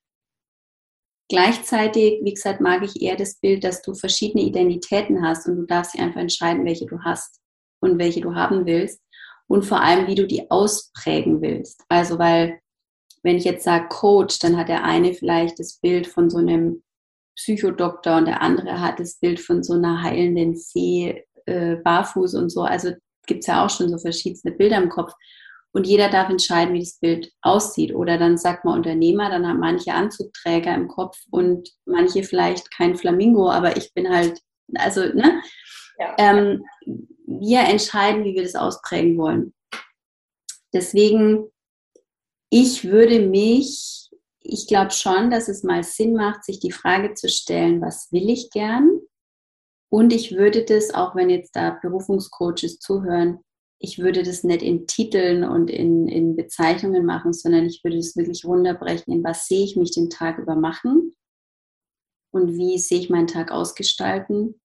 Gleichzeitig, 1.28 2.20
wie 2.24 2.34
gesagt, 2.34 2.62
mag 2.62 2.84
ich 2.84 3.02
eher 3.02 3.16
das 3.16 3.36
Bild, 3.40 3.64
dass 3.64 3.82
du 3.82 3.96
verschiedene 3.96 4.44
Identitäten 4.44 5.24
hast 5.24 5.48
und 5.48 5.56
du 5.56 5.64
darfst 5.64 5.96
dir 5.96 6.02
einfach 6.02 6.22
entscheiden, 6.22 6.66
welche 6.66 6.86
du 6.86 7.00
hast 7.04 7.40
und 7.80 7.98
welche 7.98 8.22
du 8.22 8.36
haben 8.36 8.68
willst 8.68 9.02
und 9.48 9.66
vor 9.66 9.82
allem, 9.82 10.08
wie 10.08 10.16
du 10.16 10.28
die 10.28 10.50
ausprägen 10.52 11.42
willst. 11.42 11.84
Also, 11.90 12.20
weil, 12.20 12.60
wenn 13.24 13.38
ich 13.38 13.44
jetzt 13.44 13.64
sage 13.64 13.88
Coach, 13.90 14.38
dann 14.38 14.56
hat 14.56 14.70
der 14.70 14.84
eine 14.84 15.16
vielleicht 15.16 15.58
das 15.58 15.80
Bild 15.80 16.06
von 16.06 16.30
so 16.30 16.38
einem 16.38 16.84
Psychodoktor 17.36 18.18
und 18.18 18.26
der 18.26 18.42
andere 18.42 18.80
hat 18.80 19.00
das 19.00 19.20
Bild 19.20 19.40
von 19.40 19.64
so 19.64 19.74
einer 19.74 20.02
heilenden 20.02 20.56
Fee 20.56 21.24
äh, 21.46 21.76
barfuß 21.76 22.36
und 22.36 22.50
so. 22.50 22.62
Also 22.62 22.94
gibt 23.28 23.42
es 23.42 23.48
ja 23.48 23.66
auch 23.66 23.70
schon 23.70 23.90
so 23.90 23.98
verschiedene 23.98 24.56
Bilder 24.56 24.78
im 24.78 24.90
Kopf. 24.90 25.14
Und 25.72 25.88
jeder 25.88 26.10
darf 26.10 26.30
entscheiden, 26.30 26.74
wie 26.74 26.80
das 26.80 27.00
Bild 27.00 27.34
aussieht. 27.42 27.94
Oder 27.94 28.18
dann 28.18 28.38
sagt 28.38 28.64
man 28.64 28.78
Unternehmer, 28.78 29.30
dann 29.30 29.46
haben 29.46 29.60
manche 29.60 29.94
Anzugträger 29.94 30.74
im 30.74 30.88
Kopf 30.88 31.18
und 31.32 31.70
manche 31.86 32.24
vielleicht 32.24 32.72
kein 32.72 32.96
Flamingo, 32.96 33.50
aber 33.50 33.76
ich 33.76 33.94
bin 33.94 34.10
halt, 34.10 34.40
also, 34.76 35.02
ne? 35.02 35.42
Ja. 36.00 36.16
Ähm, 36.18 36.64
wir 37.28 37.60
entscheiden, 37.62 38.24
wie 38.24 38.36
wir 38.36 38.44
das 38.44 38.56
ausprägen 38.56 39.18
wollen. 39.18 39.54
Deswegen, 40.74 41.46
ich 42.50 42.86
würde 42.86 43.20
mich, 43.20 44.05
ich 44.48 44.68
glaube 44.68 44.92
schon, 44.92 45.30
dass 45.30 45.48
es 45.48 45.64
mal 45.64 45.84
Sinn 45.84 46.14
macht, 46.14 46.44
sich 46.44 46.60
die 46.60 46.72
Frage 46.72 47.14
zu 47.14 47.28
stellen, 47.30 47.82
was 47.82 48.12
will 48.12 48.30
ich 48.30 48.50
gern? 48.52 49.00
Und 49.92 50.14
ich 50.14 50.36
würde 50.36 50.64
das, 50.64 50.94
auch 50.94 51.16
wenn 51.16 51.30
jetzt 51.30 51.56
da 51.56 51.78
Berufungscoaches 51.82 52.80
zuhören, 52.80 53.40
ich 53.80 54.00
würde 54.00 54.24
das 54.24 54.44
nicht 54.44 54.62
in 54.62 54.88
Titeln 54.88 55.44
und 55.44 55.70
in, 55.70 56.08
in 56.08 56.36
Bezeichnungen 56.36 57.06
machen, 57.06 57.34
sondern 57.34 57.66
ich 57.66 57.84
würde 57.84 57.98
das 57.98 58.16
wirklich 58.16 58.46
runterbrechen, 58.46 59.14
in 59.14 59.24
was 59.24 59.48
sehe 59.48 59.64
ich 59.64 59.76
mich 59.76 59.92
den 59.92 60.10
Tag 60.10 60.38
über 60.38 60.56
machen 60.56 61.16
und 62.32 62.54
wie 62.54 62.78
sehe 62.78 63.00
ich 63.00 63.10
meinen 63.10 63.28
Tag 63.28 63.52
ausgestalten. 63.52 64.60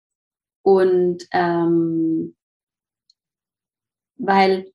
Und 0.63 1.27
ähm, 1.33 2.37
weil 4.17 4.73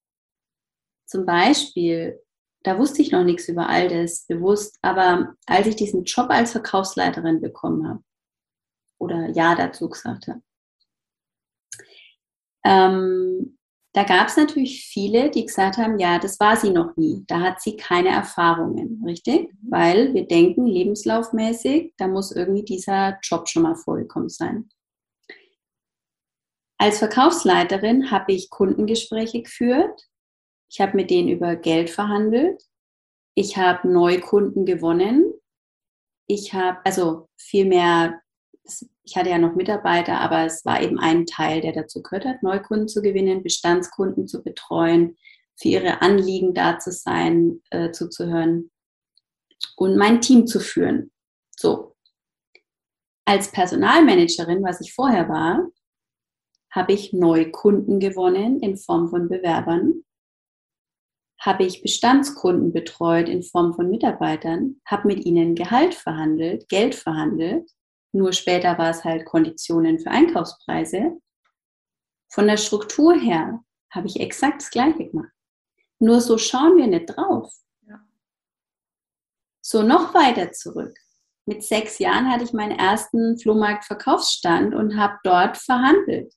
zum 1.05 1.25
Beispiel, 1.25 2.19
da 2.65 2.79
wusste 2.79 3.03
ich 3.03 3.11
noch 3.11 3.23
nichts 3.23 3.47
über 3.47 3.69
all 3.69 3.87
das 3.87 4.25
bewusst, 4.25 4.79
aber 4.81 5.35
als 5.45 5.67
ich 5.67 5.75
diesen 5.75 6.03
Job 6.03 6.29
als 6.29 6.51
Verkaufsleiterin 6.51 7.39
bekommen 7.39 7.87
habe 7.87 8.03
oder 8.99 9.29
Ja 9.29 9.53
dazu 9.53 9.87
gesagt 9.87 10.27
habe, 10.27 10.41
ähm, 12.65 13.59
da 13.93 14.03
gab 14.03 14.27
es 14.27 14.35
natürlich 14.35 14.83
viele, 14.87 15.29
die 15.29 15.45
gesagt 15.45 15.77
haben, 15.77 15.99
ja, 15.99 16.17
das 16.17 16.39
war 16.39 16.57
sie 16.57 16.71
noch 16.71 16.97
nie. 16.97 17.23
Da 17.27 17.39
hat 17.39 17.61
sie 17.61 17.77
keine 17.77 18.09
Erfahrungen, 18.09 19.01
richtig? 19.05 19.53
Weil 19.61 20.13
wir 20.15 20.27
denken, 20.27 20.65
lebenslaufmäßig, 20.65 21.93
da 21.97 22.07
muss 22.07 22.31
irgendwie 22.31 22.65
dieser 22.65 23.19
Job 23.21 23.47
schon 23.47 23.61
mal 23.63 23.75
vorgekommen 23.75 24.27
sein. 24.27 24.69
Als 26.77 26.97
Verkaufsleiterin 26.97 28.11
habe 28.11 28.33
ich 28.33 28.49
Kundengespräche 28.49 29.43
geführt. 29.43 30.09
Ich 30.69 30.81
habe 30.81 30.95
mit 30.95 31.09
denen 31.09 31.29
über 31.29 31.55
Geld 31.55 31.89
verhandelt. 31.89 32.63
Ich 33.35 33.57
habe 33.57 33.87
Neukunden 33.87 34.65
gewonnen. 34.65 35.33
Ich 36.27 36.53
habe, 36.53 36.79
also 36.83 37.29
vielmehr 37.37 38.21
ich 39.05 39.15
hatte 39.15 39.29
ja 39.29 39.37
noch 39.37 39.55
Mitarbeiter, 39.55 40.19
aber 40.19 40.45
es 40.45 40.65
war 40.65 40.81
eben 40.81 40.99
ein 40.99 41.25
Teil, 41.25 41.61
der 41.61 41.73
dazu 41.73 42.01
gehört 42.01 42.25
hat, 42.25 42.41
Neukunden 42.41 42.87
zu 42.87 43.01
gewinnen, 43.01 43.43
Bestandskunden 43.43 44.27
zu 44.27 44.43
betreuen, 44.43 45.17
für 45.55 45.69
ihre 45.69 46.01
Anliegen 46.01 46.53
da 46.53 46.79
zu 46.79 46.91
sein, 46.91 47.61
äh, 47.69 47.91
zuzuhören 47.91 48.71
und 49.77 49.95
mein 49.95 50.21
Team 50.21 50.47
zu 50.47 50.59
führen. 50.59 51.11
So. 51.55 51.95
Als 53.25 53.51
Personalmanagerin, 53.51 54.63
was 54.63 54.81
ich 54.81 54.93
vorher 54.93 55.29
war, 55.29 55.67
habe 56.71 56.93
ich 56.93 57.13
Neukunden 57.13 57.99
gewonnen 57.99 58.59
in 58.59 58.75
Form 58.75 59.09
von 59.09 59.29
Bewerbern, 59.29 60.03
habe 61.39 61.63
ich 61.63 61.81
Bestandskunden 61.81 62.73
betreut 62.73 63.29
in 63.29 63.43
Form 63.43 63.73
von 63.73 63.89
Mitarbeitern, 63.89 64.81
habe 64.85 65.07
mit 65.07 65.25
ihnen 65.25 65.55
Gehalt 65.55 65.93
verhandelt, 65.93 66.67
Geld 66.69 66.95
verhandelt 66.95 67.69
nur 68.15 68.31
später 68.31 68.77
war 68.77 68.91
es 68.91 69.03
halt 69.03 69.25
Konditionen 69.25 69.99
für 69.99 70.09
Einkaufspreise. 70.09 71.19
Von 72.31 72.47
der 72.47 72.55
Struktur 72.55 73.13
her 73.13 73.59
habe 73.91 74.07
ich 74.07 74.21
exakt 74.21 74.61
das 74.61 74.69
Gleiche 74.69 75.09
gemacht. 75.09 75.33
Nur 75.99 76.21
so 76.21 76.37
schauen 76.37 76.77
wir 76.77 76.87
nicht 76.87 77.07
drauf. 77.07 77.53
Ja. 77.81 77.99
So 79.61 79.83
noch 79.83 80.13
weiter 80.13 80.53
zurück. 80.53 80.97
Mit 81.45 81.61
sechs 81.65 81.99
Jahren 81.99 82.31
hatte 82.31 82.45
ich 82.45 82.53
meinen 82.53 82.79
ersten 82.79 83.37
Flohmarkt-Verkaufsstand 83.37 84.73
und 84.73 84.95
habe 84.95 85.19
dort 85.25 85.57
verhandelt. 85.57 86.33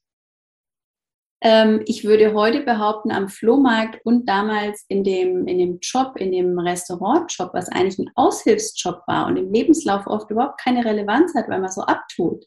Ähm, 1.41 1.83
ich 1.87 2.05
würde 2.05 2.35
heute 2.35 2.63
behaupten, 2.63 3.13
am 3.13 3.29
Flohmarkt 3.29 4.05
und 4.05 4.29
damals 4.29 4.85
in 4.89 5.05
dem, 5.05 5.47
in 5.47 5.59
dem 5.59 5.79
Job, 5.81 6.17
in 6.17 6.33
dem 6.33 6.59
Restaurantjob, 6.59 7.55
was 7.55 7.69
eigentlich 7.69 7.99
ein 7.99 8.11
Aushilfsjob 8.17 9.03
war 9.07 9.27
und 9.27 9.37
im 9.37 9.53
Lebenslauf 9.53 10.07
oft 10.07 10.31
überhaupt 10.31 10.61
keine 10.61 10.85
Relevanz 10.85 11.35
hat, 11.35 11.49
weil 11.49 11.61
man 11.61 11.71
so 11.71 11.83
abtut, 11.83 12.45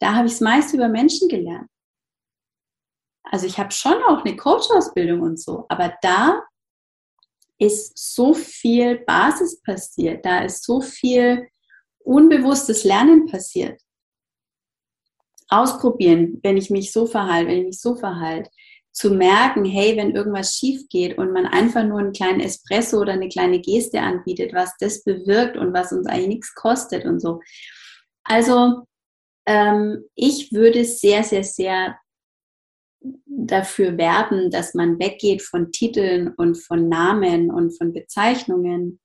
da 0.00 0.14
habe 0.14 0.26
ich 0.26 0.32
das 0.32 0.40
meiste 0.40 0.76
über 0.76 0.88
Menschen 0.88 1.28
gelernt. 1.28 1.70
Also 3.22 3.46
ich 3.46 3.58
habe 3.58 3.70
schon 3.70 4.02
auch 4.08 4.24
eine 4.24 4.36
Coach-Ausbildung 4.36 5.20
und 5.20 5.40
so, 5.40 5.66
aber 5.68 5.96
da 6.02 6.42
ist 7.58 7.96
so 7.96 8.34
viel 8.34 8.98
Basis 8.98 9.62
passiert, 9.62 10.24
da 10.24 10.40
ist 10.40 10.64
so 10.64 10.80
viel 10.80 11.48
unbewusstes 12.00 12.84
Lernen 12.84 13.26
passiert 13.26 13.80
ausprobieren, 15.48 16.40
wenn 16.42 16.56
ich 16.56 16.70
mich 16.70 16.92
so 16.92 17.06
verhalte, 17.06 17.48
wenn 17.48 17.58
ich 17.58 17.66
mich 17.66 17.80
so 17.80 17.94
verhalte, 17.94 18.50
zu 18.92 19.10
merken, 19.10 19.66
hey, 19.66 19.94
wenn 19.96 20.16
irgendwas 20.16 20.56
schief 20.56 20.88
geht 20.88 21.18
und 21.18 21.32
man 21.32 21.46
einfach 21.46 21.84
nur 21.84 21.98
einen 21.98 22.12
kleinen 22.12 22.40
Espresso 22.40 22.98
oder 22.98 23.12
eine 23.12 23.28
kleine 23.28 23.60
Geste 23.60 24.00
anbietet, 24.00 24.54
was 24.54 24.72
das 24.80 25.04
bewirkt 25.04 25.58
und 25.58 25.74
was 25.74 25.92
uns 25.92 26.06
eigentlich 26.06 26.28
nichts 26.28 26.54
kostet 26.54 27.04
und 27.04 27.20
so. 27.20 27.40
Also 28.24 28.86
ähm, 29.46 30.04
ich 30.14 30.50
würde 30.52 30.84
sehr, 30.84 31.22
sehr, 31.24 31.44
sehr 31.44 31.98
dafür 33.26 33.98
werben, 33.98 34.50
dass 34.50 34.72
man 34.72 34.98
weggeht 34.98 35.42
von 35.42 35.70
Titeln 35.72 36.32
und 36.34 36.56
von 36.56 36.88
Namen 36.88 37.50
und 37.50 37.76
von 37.76 37.92
Bezeichnungen 37.92 38.98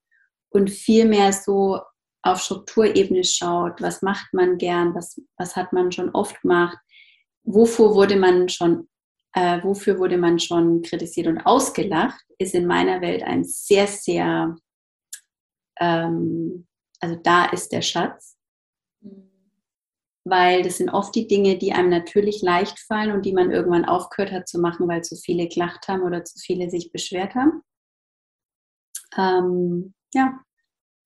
und 0.49 0.69
vielmehr 0.69 1.33
so 1.33 1.81
auf 2.23 2.41
Strukturebene 2.41 3.23
schaut, 3.23 3.81
was 3.81 4.01
macht 4.01 4.33
man 4.33 4.57
gern, 4.57 4.93
was, 4.93 5.21
was 5.37 5.55
hat 5.55 5.73
man 5.73 5.91
schon 5.91 6.09
oft 6.11 6.41
gemacht, 6.41 6.77
wofür 7.43 7.95
wurde 7.95 8.15
man 8.15 8.49
schon, 8.49 8.87
äh, 9.33 9.61
wofür 9.63 9.97
wurde 9.97 10.17
man 10.17 10.39
schon 10.39 10.81
kritisiert 10.81 11.27
und 11.27 11.39
ausgelacht, 11.39 12.23
ist 12.37 12.53
in 12.53 12.67
meiner 12.67 13.01
Welt 13.01 13.23
ein 13.23 13.43
sehr, 13.43 13.87
sehr, 13.87 14.55
ähm, 15.79 16.67
also 16.99 17.15
da 17.23 17.45
ist 17.45 17.71
der 17.71 17.81
Schatz. 17.81 18.37
Weil 20.23 20.61
das 20.61 20.77
sind 20.77 20.91
oft 20.91 21.15
die 21.15 21.27
Dinge, 21.27 21.57
die 21.57 21.73
einem 21.73 21.89
natürlich 21.89 22.43
leicht 22.43 22.77
fallen 22.77 23.11
und 23.11 23.25
die 23.25 23.33
man 23.33 23.49
irgendwann 23.49 23.85
aufgehört 23.85 24.31
hat 24.31 24.47
zu 24.47 24.59
machen, 24.59 24.87
weil 24.87 25.03
zu 25.03 25.15
viele 25.15 25.47
gelacht 25.47 25.87
haben 25.87 26.03
oder 26.03 26.23
zu 26.23 26.37
viele 26.37 26.69
sich 26.69 26.91
beschwert 26.91 27.33
haben. 27.33 27.63
Ähm, 29.17 29.95
ja, 30.13 30.39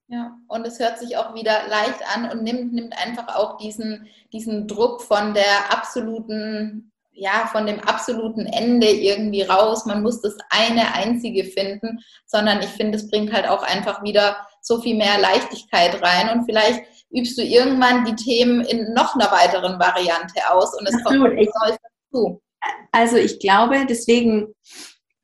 ja, 0.08 0.38
und 0.48 0.68
es 0.68 0.80
hört 0.80 1.00
sich 1.00 1.18
auch 1.18 1.34
wieder 1.34 1.68
leicht 1.68 2.04
an 2.16 2.30
und 2.30 2.44
nimmt, 2.44 2.74
nimmt 2.74 2.96
einfach 2.98 3.36
auch 3.36 3.58
diesen, 3.58 4.08
diesen 4.32 4.68
Druck 4.68 5.02
von 5.02 5.34
der 5.34 5.72
absoluten, 5.72 6.92
ja, 7.12 7.50
von 7.52 7.66
dem 7.66 7.80
absoluten 7.80 8.46
Ende 8.46 8.88
irgendwie 8.88 9.42
raus. 9.42 9.86
Man 9.88 10.04
muss 10.04 10.22
das 10.22 10.38
eine 10.50 10.94
einzige 10.94 11.44
finden, 11.46 12.00
sondern 12.28 12.60
ich 12.60 12.70
finde, 12.70 12.98
es 12.98 13.10
bringt 13.10 13.34
halt 13.34 13.48
auch 13.48 13.64
einfach 13.64 14.04
wieder 14.04 14.46
so 14.62 14.80
viel 14.80 14.96
mehr 14.96 15.20
Leichtigkeit 15.20 16.00
rein 16.04 16.30
und 16.30 16.46
vielleicht 16.46 16.84
übst 17.12 17.38
du 17.38 17.44
irgendwann 17.44 18.06
die 18.06 18.16
Themen 18.16 18.62
in 18.62 18.94
noch 18.94 19.16
einer 19.16 19.32
weiteren 19.32 19.80
Variante 19.80 20.52
aus 20.52 20.78
und 20.78 20.88
es 20.88 21.04
kommt 21.04 21.20
Neues 21.20 21.50
dazu. 22.12 22.42
Also 22.92 23.18
ich 23.18 23.40
glaube, 23.40 23.86
deswegen 23.88 24.54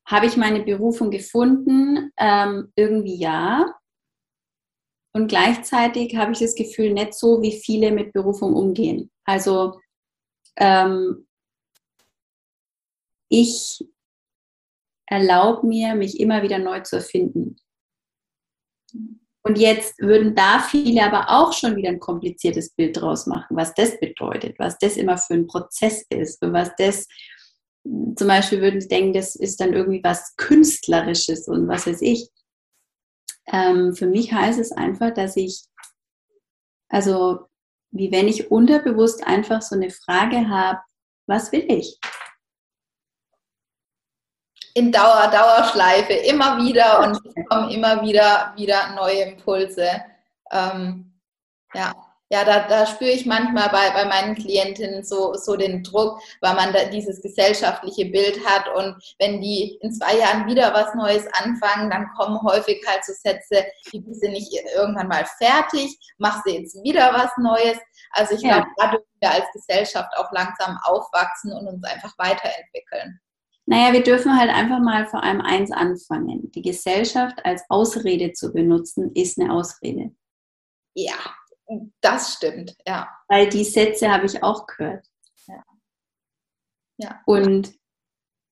habe 0.06 0.26
ich 0.26 0.38
meine 0.38 0.62
Berufung 0.62 1.12
gefunden, 1.12 2.12
ähm, 2.18 2.72
irgendwie 2.76 3.18
ja, 3.18 3.66
und 5.14 5.28
gleichzeitig 5.28 6.16
habe 6.16 6.32
ich 6.32 6.40
das 6.40 6.56
Gefühl, 6.56 6.94
nicht 6.94 7.14
so, 7.14 7.42
wie 7.42 7.52
viele 7.52 7.92
mit 7.92 8.14
Berufung 8.14 8.54
umgehen. 8.54 9.12
Also 9.26 9.80
ähm, 10.58 11.28
ich 13.30 13.86
erlaube 15.08 15.68
mir, 15.68 15.96
mich 15.96 16.20
immer 16.20 16.42
wieder 16.44 16.60
neu 16.60 16.80
zu 16.82 16.98
erfinden. 16.98 17.58
Und 19.44 19.58
jetzt 19.58 20.00
würden 20.00 20.36
da 20.36 20.60
viele 20.60 21.04
aber 21.04 21.30
auch 21.30 21.52
schon 21.52 21.76
wieder 21.76 21.90
ein 21.90 22.00
kompliziertes 22.00 22.74
Bild 22.74 23.02
draus 23.02 23.26
machen, 23.26 23.58
was 23.58 23.74
das 23.74 24.00
bedeutet, 24.00 24.60
was 24.60 24.78
das 24.78 24.98
immer 24.98 25.18
für 25.18 25.34
ein 25.34 25.48
Prozess 25.48 26.06
ist 26.10 26.42
und 26.44 26.54
was 26.54 26.72
das 26.78 27.08
zum 27.84 28.28
Beispiel 28.28 28.62
würden 28.62 28.80
sie 28.80 28.88
denken, 28.88 29.14
das 29.14 29.36
ist 29.36 29.60
dann 29.60 29.74
irgendwie 29.74 30.04
was 30.04 30.36
Künstlerisches 30.38 31.48
und 31.48 31.68
was 31.68 31.88
weiß 31.88 32.02
ich. 32.02 32.30
Ähm, 33.52 33.96
für 33.96 34.08
mich 34.08 34.32
heißt 34.32 34.60
es 34.60 34.72
einfach, 34.72 35.14
dass 35.14 35.36
ich, 35.36 35.64
also 36.90 37.48
wie 37.92 38.12
wenn 38.12 38.28
ich 38.28 38.50
unterbewusst 38.50 39.26
einfach 39.28 39.62
so 39.62 39.76
eine 39.76 39.90
Frage 39.90 40.48
habe, 40.50 40.80
was 41.28 41.52
will 41.52 41.66
ich? 41.70 42.00
In 44.74 44.92
Dauer, 44.92 45.28
Dauerschleife, 45.30 46.14
immer 46.14 46.58
wieder 46.58 47.02
und 47.02 47.20
es 47.26 47.46
kommen 47.50 47.70
immer 47.70 48.02
wieder, 48.02 48.54
wieder 48.56 48.96
neue 48.96 49.24
Impulse. 49.24 50.02
Ähm, 50.50 51.20
ja, 51.74 51.94
ja, 52.32 52.46
da, 52.46 52.66
da 52.66 52.88
spüre 52.88 53.12
ich 53.12 53.26
manchmal 53.26 53.68
bei, 53.70 53.92
bei 53.92 54.06
meinen 54.06 54.36
Klientinnen 54.36 55.04
so, 55.04 55.34
so 55.34 55.58
den 55.58 55.84
Druck, 55.84 56.22
weil 56.40 56.56
man 56.56 56.72
da 56.72 56.86
dieses 56.86 57.22
gesellschaftliche 57.22 58.06
Bild 58.06 58.40
hat 58.46 58.74
und 58.74 58.96
wenn 59.20 59.42
die 59.42 59.78
in 59.82 59.92
zwei 59.92 60.18
Jahren 60.18 60.48
wieder 60.48 60.74
was 60.74 60.96
Neues 60.96 61.28
anfangen, 61.34 61.90
dann 61.90 62.08
kommen 62.16 62.42
häufig 62.42 62.82
halt 62.88 63.04
so 63.04 63.12
Sätze, 63.12 63.66
die 63.92 64.00
bist 64.00 64.24
du 64.24 64.30
nicht 64.30 64.50
irgendwann 64.74 65.10
mal 65.10 65.26
fertig, 65.40 65.98
machst 66.20 66.44
du 66.46 66.52
jetzt 66.52 66.82
wieder 66.82 67.12
was 67.14 67.32
Neues. 67.38 67.78
Also 68.12 68.36
ich 68.36 68.44
ja. 68.44 68.60
glaube, 68.60 68.70
da 68.78 68.92
dürfen 68.92 69.20
wir 69.20 69.32
als 69.32 69.46
Gesellschaft 69.52 70.10
auch 70.16 70.32
langsam 70.32 70.80
aufwachsen 70.84 71.52
und 71.52 71.68
uns 71.68 71.84
einfach 71.84 72.18
weiterentwickeln. 72.18 73.20
Naja, 73.66 73.92
wir 73.92 74.04
dürfen 74.04 74.40
halt 74.40 74.50
einfach 74.50 74.80
mal 74.80 75.06
vor 75.06 75.22
allem 75.22 75.42
eins 75.42 75.72
anfangen. 75.72 76.50
Die 76.54 76.62
Gesellschaft 76.62 77.44
als 77.44 77.64
Ausrede 77.68 78.32
zu 78.32 78.54
benutzen, 78.54 79.12
ist 79.16 79.38
eine 79.38 79.52
Ausrede. 79.52 80.12
Ja, 80.94 81.36
das 82.02 82.34
stimmt, 82.34 82.76
ja. 82.88 83.10
Weil 83.28 83.50
die 83.50 83.64
Sätze 83.64 84.12
habe 84.12 84.26
ich 84.26 84.42
auch 84.44 84.66
gehört. 84.68 85.06
Ja. 85.48 85.64
ja. 86.98 87.22
Und 87.26 87.74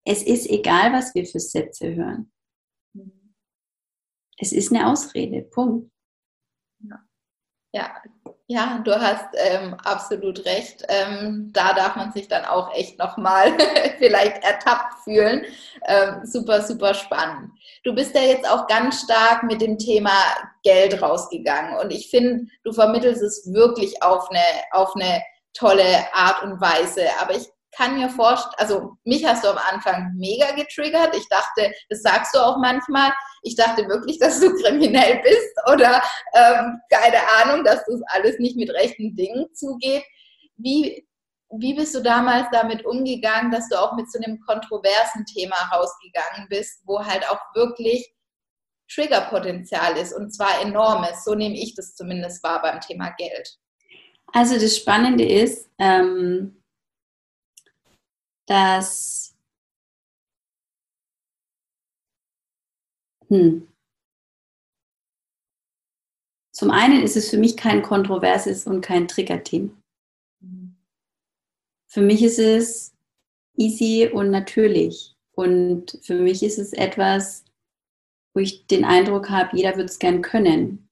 es 0.06 0.24
ist 0.24 0.50
egal, 0.50 0.94
was 0.94 1.14
wir 1.14 1.26
für 1.26 1.40
Sätze 1.40 1.94
hören. 1.94 2.32
Mhm. 2.94 3.36
Es 4.38 4.52
ist 4.52 4.72
eine 4.72 4.88
Ausrede, 4.88 5.42
Punkt. 5.44 5.92
Ja, 6.80 7.00
ja, 7.74 8.02
ja 8.48 8.80
du 8.80 9.00
hast 9.00 9.28
ähm, 9.36 9.74
absolut 9.76 10.46
recht. 10.46 10.84
Ähm, 10.88 11.52
da 11.52 11.74
darf 11.74 11.96
man 11.96 12.12
sich 12.12 12.28
dann 12.28 12.46
auch 12.46 12.74
echt 12.74 12.98
nochmal 12.98 13.56
vielleicht 14.00 14.44
ertappt 14.44 15.04
fühlen. 15.04 15.46
Ähm, 15.86 16.26
super, 16.26 16.62
super 16.62 16.94
spannend. 16.94 17.52
Du 17.84 17.94
bist 17.94 18.16
ja 18.16 18.22
jetzt 18.22 18.50
auch 18.50 18.68
ganz 18.68 19.02
stark 19.02 19.44
mit 19.44 19.62
dem 19.62 19.78
Thema 19.78 20.14
Geld 20.64 21.02
rausgegangen 21.02 21.78
und 21.78 21.92
ich 21.92 22.10
finde, 22.10 22.46
du 22.64 22.72
vermittelst 22.72 23.22
es 23.22 23.52
wirklich 23.54 24.02
auf 24.04 24.30
eine, 24.30 24.44
auf 24.72 24.96
eine 24.96 25.22
tolle 25.54 26.14
Art 26.14 26.44
und 26.44 26.60
Weise. 26.62 27.04
Aber 27.22 27.36
ich 27.36 27.48
kann 27.76 27.98
mir 27.98 28.10
vorstellen, 28.10 28.56
also 28.58 28.92
mich 29.04 29.26
hast 29.26 29.44
du 29.44 29.50
am 29.50 29.60
Anfang 29.72 30.14
mega 30.16 30.52
getriggert. 30.52 31.16
Ich 31.16 31.28
dachte, 31.30 31.72
das 31.90 32.02
sagst 32.02 32.36
du 32.36 32.40
auch 32.40 32.58
manchmal. 32.58 33.12
Ich 33.44 33.56
dachte 33.56 33.88
wirklich, 33.88 34.20
dass 34.20 34.40
du 34.40 34.54
kriminell 34.62 35.22
bist 35.24 35.54
oder 35.72 36.02
ähm, 36.34 36.80
keine 36.92 37.20
Ahnung, 37.42 37.64
dass 37.64 37.84
das 37.86 38.02
alles 38.08 38.40
nicht 38.40 38.58
mit 38.58 38.70
rechten 38.72 39.16
Dingen 39.16 39.48
zugeht. 39.54 40.04
Wie, 40.58 41.08
wie 41.52 41.74
bist 41.74 41.96
du 41.96 42.02
damals 42.02 42.48
damit 42.52 42.86
umgegangen, 42.86 43.52
dass 43.52 43.70
du 43.70 43.80
auch 43.80 43.96
mit 43.96 44.12
so 44.12 44.20
einem 44.20 44.40
kontroversen 44.42 45.26
Thema 45.26 45.56
rausgegangen 45.72 46.48
bist, 46.50 46.82
wo 46.86 47.06
halt 47.06 47.30
auch 47.30 47.40
wirklich 47.56 48.14
Triggerpotenzial 48.90 49.98
ist 49.98 50.14
und 50.14 50.32
zwar 50.32 50.62
enormes. 50.62 51.24
So 51.24 51.36
nehme 51.36 51.56
ich 51.56 51.76
das 51.76 51.96
zumindest 51.96 52.44
wahr 52.44 52.62
beim 52.62 52.82
Thema 52.82 53.10
Geld. 53.18 53.58
Also 54.28 54.56
das 54.56 54.78
Spannende 54.78 55.26
ist, 55.26 55.70
ähm, 55.80 56.62
dass 58.48 59.36
hm, 63.28 63.68
zum 66.52 66.72
einen 66.72 67.04
ist 67.04 67.16
es 67.16 67.30
für 67.30 67.38
mich 67.38 67.56
kein 67.56 67.82
kontroverses 67.82 68.68
und 68.68 68.82
kein 68.82 69.08
Trigger-Thema. 69.08 69.72
Für 71.88 72.02
mich 72.02 72.22
ist 72.22 72.38
es 72.38 72.94
easy 73.56 74.10
und 74.12 74.30
natürlich. 74.30 75.16
Und 75.32 76.00
für 76.04 76.16
mich 76.16 76.44
ist 76.44 76.60
es 76.60 76.74
etwas, 76.74 77.46
wo 78.34 78.42
ich 78.42 78.68
den 78.68 78.86
Eindruck 78.86 79.30
habe, 79.30 79.56
jeder 79.56 79.76
würde 79.76 79.86
es 79.86 80.00
gern 80.00 80.22
können. 80.22 80.90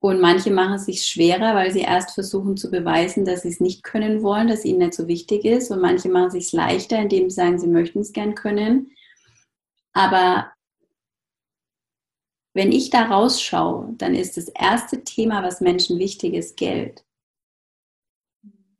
Und 0.00 0.20
manche 0.20 0.50
machen 0.50 0.74
es 0.74 0.86
sich 0.86 1.06
schwerer, 1.06 1.54
weil 1.54 1.70
sie 1.70 1.82
erst 1.82 2.10
versuchen 2.10 2.56
zu 2.56 2.70
beweisen, 2.72 3.24
dass 3.24 3.42
sie 3.42 3.50
es 3.50 3.60
nicht 3.60 3.84
können 3.84 4.22
wollen, 4.22 4.48
dass 4.48 4.64
ihnen 4.64 4.80
nicht 4.80 4.94
so 4.94 5.06
wichtig 5.06 5.44
ist. 5.44 5.70
Und 5.70 5.80
manche 5.80 6.08
machen 6.08 6.26
es 6.26 6.32
sich 6.32 6.52
leichter, 6.52 6.98
indem 6.98 7.30
sie 7.30 7.36
sagen, 7.36 7.60
sie 7.60 7.68
möchten 7.68 8.00
es 8.00 8.12
gern 8.12 8.34
können. 8.34 8.90
Aber 9.92 10.52
wenn 12.54 12.72
ich 12.72 12.90
da 12.90 13.06
rausschaue, 13.06 13.94
dann 13.96 14.14
ist 14.14 14.36
das 14.36 14.48
erste 14.48 15.04
Thema, 15.04 15.42
was 15.42 15.60
Menschen 15.60 15.98
wichtig 15.98 16.34
ist, 16.34 16.56
Geld. 16.56 17.04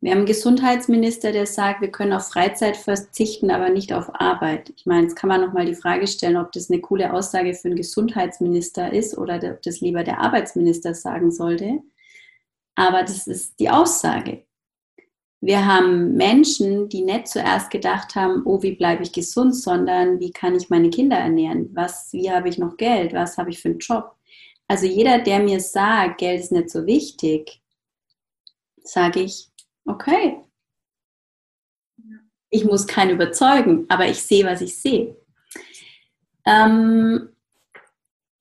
Wir 0.02 0.10
haben 0.10 0.18
einen 0.18 0.26
Gesundheitsminister, 0.26 1.30
der 1.30 1.46
sagt, 1.46 1.80
wir 1.80 1.92
können 1.92 2.12
auf 2.12 2.26
Freizeit 2.26 2.76
verzichten, 2.76 3.52
aber 3.52 3.70
nicht 3.70 3.92
auf 3.92 4.10
Arbeit. 4.12 4.72
Ich 4.76 4.84
meine, 4.84 5.02
jetzt 5.02 5.14
kann 5.14 5.28
man 5.28 5.40
nochmal 5.40 5.64
die 5.64 5.76
Frage 5.76 6.08
stellen, 6.08 6.36
ob 6.36 6.50
das 6.50 6.68
eine 6.68 6.80
coole 6.80 7.12
Aussage 7.12 7.54
für 7.54 7.68
einen 7.68 7.76
Gesundheitsminister 7.76 8.92
ist 8.92 9.16
oder 9.16 9.36
ob 9.36 9.62
das 9.62 9.80
lieber 9.80 10.02
der 10.02 10.18
Arbeitsminister 10.18 10.92
sagen 10.94 11.30
sollte. 11.30 11.82
Aber 12.74 13.02
das 13.02 13.28
ist 13.28 13.60
die 13.60 13.70
Aussage. 13.70 14.44
Wir 15.40 15.66
haben 15.66 16.14
Menschen, 16.14 16.88
die 16.88 17.02
nicht 17.02 17.28
zuerst 17.28 17.70
gedacht 17.70 18.16
haben, 18.16 18.42
oh, 18.44 18.60
wie 18.60 18.74
bleibe 18.74 19.04
ich 19.04 19.12
gesund, 19.12 19.54
sondern 19.54 20.18
wie 20.18 20.32
kann 20.32 20.56
ich 20.56 20.68
meine 20.68 20.90
Kinder 20.90 21.16
ernähren? 21.16 21.70
Was, 21.74 22.12
wie 22.12 22.28
habe 22.28 22.48
ich 22.48 22.58
noch 22.58 22.76
Geld? 22.76 23.12
Was 23.12 23.38
habe 23.38 23.50
ich 23.50 23.60
für 23.60 23.68
einen 23.68 23.78
Job? 23.78 24.16
Also 24.66 24.84
jeder, 24.86 25.20
der 25.20 25.38
mir 25.38 25.60
sagt, 25.60 26.18
Geld 26.18 26.40
ist 26.40 26.50
nicht 26.50 26.70
so 26.70 26.86
wichtig, 26.86 27.62
sage 28.82 29.20
ich, 29.20 29.51
okay. 29.84 30.42
Ich 32.50 32.64
muss 32.64 32.86
keinen 32.86 33.10
überzeugen, 33.10 33.86
aber 33.88 34.06
ich 34.06 34.22
sehe, 34.22 34.44
was 34.44 34.60
ich 34.60 34.78
sehe. 34.78 35.16
Ähm, 36.44 37.30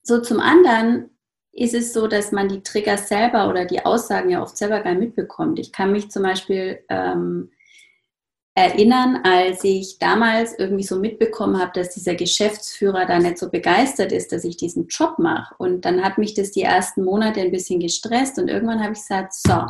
so 0.04 0.22
zum 0.22 0.40
anderen 0.40 1.12
ist 1.54 1.74
es 1.74 1.94
so, 1.94 2.08
dass 2.08 2.32
man 2.32 2.50
die 2.50 2.64
Trigger 2.64 2.98
selber 2.98 3.50
oder 3.50 3.66
die 3.66 3.86
Aussagen 3.86 4.30
ja 4.30 4.42
oft 4.42 4.58
selber 4.58 4.82
gar 4.82 4.94
nicht 4.94 5.18
mitbekommt. 5.18 5.60
Ich 5.60 5.72
kann 5.72 5.92
mich 5.92 6.10
zum 6.10 6.24
Beispiel 6.24 6.84
ähm, 6.90 7.52
erinnern, 8.54 9.22
als 9.24 9.64
ich 9.64 9.98
damals 10.00 10.58
irgendwie 10.58 10.84
so 10.84 10.98
mitbekommen 11.00 11.60
habe, 11.60 11.72
dass 11.74 11.94
dieser 11.94 12.16
Geschäftsführer 12.16 13.06
da 13.06 13.20
nicht 13.20 13.38
so 13.38 13.50
begeistert 13.50 14.12
ist, 14.12 14.32
dass 14.32 14.44
ich 14.44 14.58
diesen 14.58 14.88
Job 14.88 15.20
mache. 15.20 15.56
Und 15.58 15.86
dann 15.86 16.04
hat 16.04 16.18
mich 16.18 16.34
das 16.34 16.52
die 16.52 16.64
ersten 16.64 17.04
Monate 17.04 17.42
ein 17.42 17.52
bisschen 17.52 17.80
gestresst 17.80 18.38
und 18.40 18.50
irgendwann 18.50 18.82
habe 18.82 18.94
ich 18.94 19.00
gesagt, 19.00 19.34
so, 19.34 19.66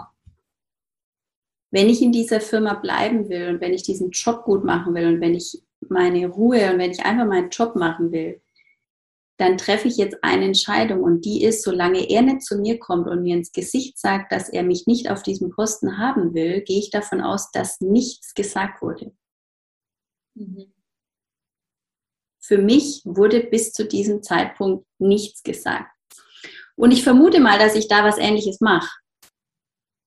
wenn 1.72 1.90
ich 1.90 2.02
in 2.02 2.12
dieser 2.12 2.42
Firma 2.42 2.74
bleiben 2.76 3.30
will 3.30 3.50
und 3.50 3.62
wenn 3.62 3.74
ich 3.74 3.84
diesen 3.84 4.12
Job 4.12 4.44
gut 4.44 4.64
machen 4.64 4.94
will 4.94 5.08
und 5.08 5.22
wenn 5.22 5.34
ich 5.34 5.62
meine 5.80 6.28
Ruhe 6.28 6.72
und 6.72 6.80
wenn 6.80 6.92
ich 6.92 7.04
einfach 7.06 7.26
meinen 7.26 7.50
Job 7.50 7.76
machen 7.76 8.12
will, 8.12 8.42
dann 9.38 9.58
treffe 9.58 9.88
ich 9.88 9.98
jetzt 9.98 10.18
eine 10.22 10.46
Entscheidung 10.46 11.02
und 11.02 11.26
die 11.26 11.44
ist, 11.44 11.64
solange 11.64 12.08
er 12.10 12.22
nicht 12.22 12.44
zu 12.44 12.60
mir 12.60 12.78
kommt 12.78 13.08
und 13.08 13.24
mir 13.24 13.36
ins 13.36 13.52
Gesicht 13.52 13.98
sagt, 13.98 14.32
dass 14.32 14.50
er 14.50 14.62
mich 14.62 14.86
nicht 14.86 15.10
auf 15.10 15.24
diesem 15.24 15.50
Posten 15.50 15.98
haben 15.98 16.36
will, 16.36 16.62
gehe 16.62 16.78
ich 16.78 16.92
davon 16.92 17.22
aus, 17.22 17.50
dass 17.52 17.82
nichts 17.82 18.36
gesagt 18.36 18.84
wurde. 18.84 19.16
Mhm. 20.36 20.72
Für 22.44 22.58
mich 22.58 23.02
wurde 23.06 23.40
bis 23.42 23.72
zu 23.72 23.86
diesem 23.86 24.22
Zeitpunkt 24.22 24.86
nichts 25.00 25.42
gesagt. 25.42 25.92
Und 26.76 26.92
ich 26.92 27.04
vermute 27.04 27.40
mal, 27.40 27.58
dass 27.58 27.76
ich 27.76 27.88
da 27.88 28.04
was 28.04 28.18
Ähnliches 28.18 28.60
mache. 28.60 28.92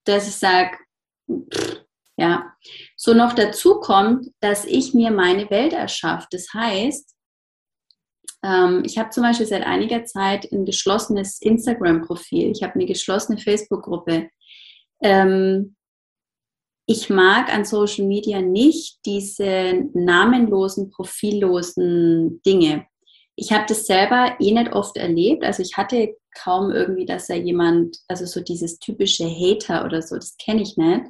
Dass 0.05 0.29
ich 0.29 0.37
sage, 0.37 0.77
ja. 2.16 2.53
So 2.97 3.14
noch 3.14 3.33
dazu 3.33 3.81
kommt, 3.81 4.29
dass 4.41 4.64
ich 4.64 4.95
mir 4.95 5.11
meine 5.11 5.51
Welt 5.51 5.72
erschaffe. 5.72 6.27
Das 6.31 6.53
heißt, 6.53 7.14
ähm, 8.45 8.83
ich 8.85 8.99
habe 8.99 9.11
zum 9.11 9.22
Beispiel 9.22 9.47
seit 9.47 9.64
einiger 9.66 10.05
Zeit 10.05 10.51
ein 10.53 10.64
geschlossenes 10.64 11.41
Instagram-Profil. 11.41 12.51
Ich 12.51 12.62
habe 12.62 12.75
eine 12.75 12.87
geschlossene 12.87 13.39
Facebook-Gruppe. 13.39 14.29
Ähm, 15.03 15.77
ich 16.87 17.09
mag 17.09 17.53
an 17.53 17.64
Social 17.64 18.07
Media 18.07 18.43
nicht 18.43 18.99
diese 19.07 19.89
namenlosen, 19.95 20.91
profillosen 20.91 22.43
Dinge. 22.43 22.87
Ich 23.37 23.53
habe 23.53 23.64
das 23.66 23.87
selber 23.87 24.37
eh 24.39 24.53
nicht 24.53 24.72
oft 24.72 24.97
erlebt. 24.99 25.43
Also 25.45 25.62
ich 25.62 25.79
hatte 25.79 26.14
kaum 26.35 26.70
irgendwie, 26.70 27.07
dass 27.07 27.26
da 27.26 27.35
jemand, 27.35 27.99
also 28.09 28.26
so 28.26 28.41
dieses 28.41 28.78
typische 28.78 29.24
Hater 29.24 29.85
oder 29.85 30.03
so, 30.03 30.16
das 30.16 30.37
kenne 30.37 30.62
ich 30.62 30.76
nicht. 30.76 31.07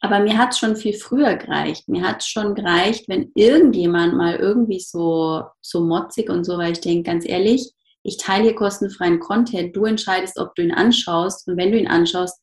Aber 0.00 0.20
mir 0.20 0.38
hat 0.38 0.52
es 0.52 0.58
schon 0.58 0.76
viel 0.76 0.94
früher 0.94 1.36
gereicht. 1.36 1.88
Mir 1.88 2.02
hat 2.02 2.20
es 2.20 2.28
schon 2.28 2.54
gereicht, 2.54 3.08
wenn 3.08 3.32
irgendjemand 3.34 4.14
mal 4.14 4.36
irgendwie 4.36 4.80
so, 4.80 5.42
so 5.60 5.84
motzig 5.84 6.30
und 6.30 6.44
so, 6.44 6.56
weil 6.56 6.72
ich 6.72 6.80
denke, 6.80 7.10
ganz 7.10 7.28
ehrlich, 7.28 7.72
ich 8.04 8.16
teile 8.16 8.44
hier 8.44 8.54
kostenfreien 8.54 9.18
Content, 9.18 9.74
du 9.76 9.84
entscheidest, 9.84 10.38
ob 10.38 10.54
du 10.54 10.62
ihn 10.62 10.72
anschaust 10.72 11.48
und 11.48 11.56
wenn 11.56 11.72
du 11.72 11.78
ihn 11.78 11.88
anschaust, 11.88 12.40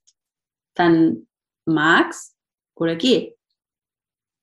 dann 0.76 1.28
magst 1.66 2.36
oder 2.76 2.96
geh. 2.96 3.34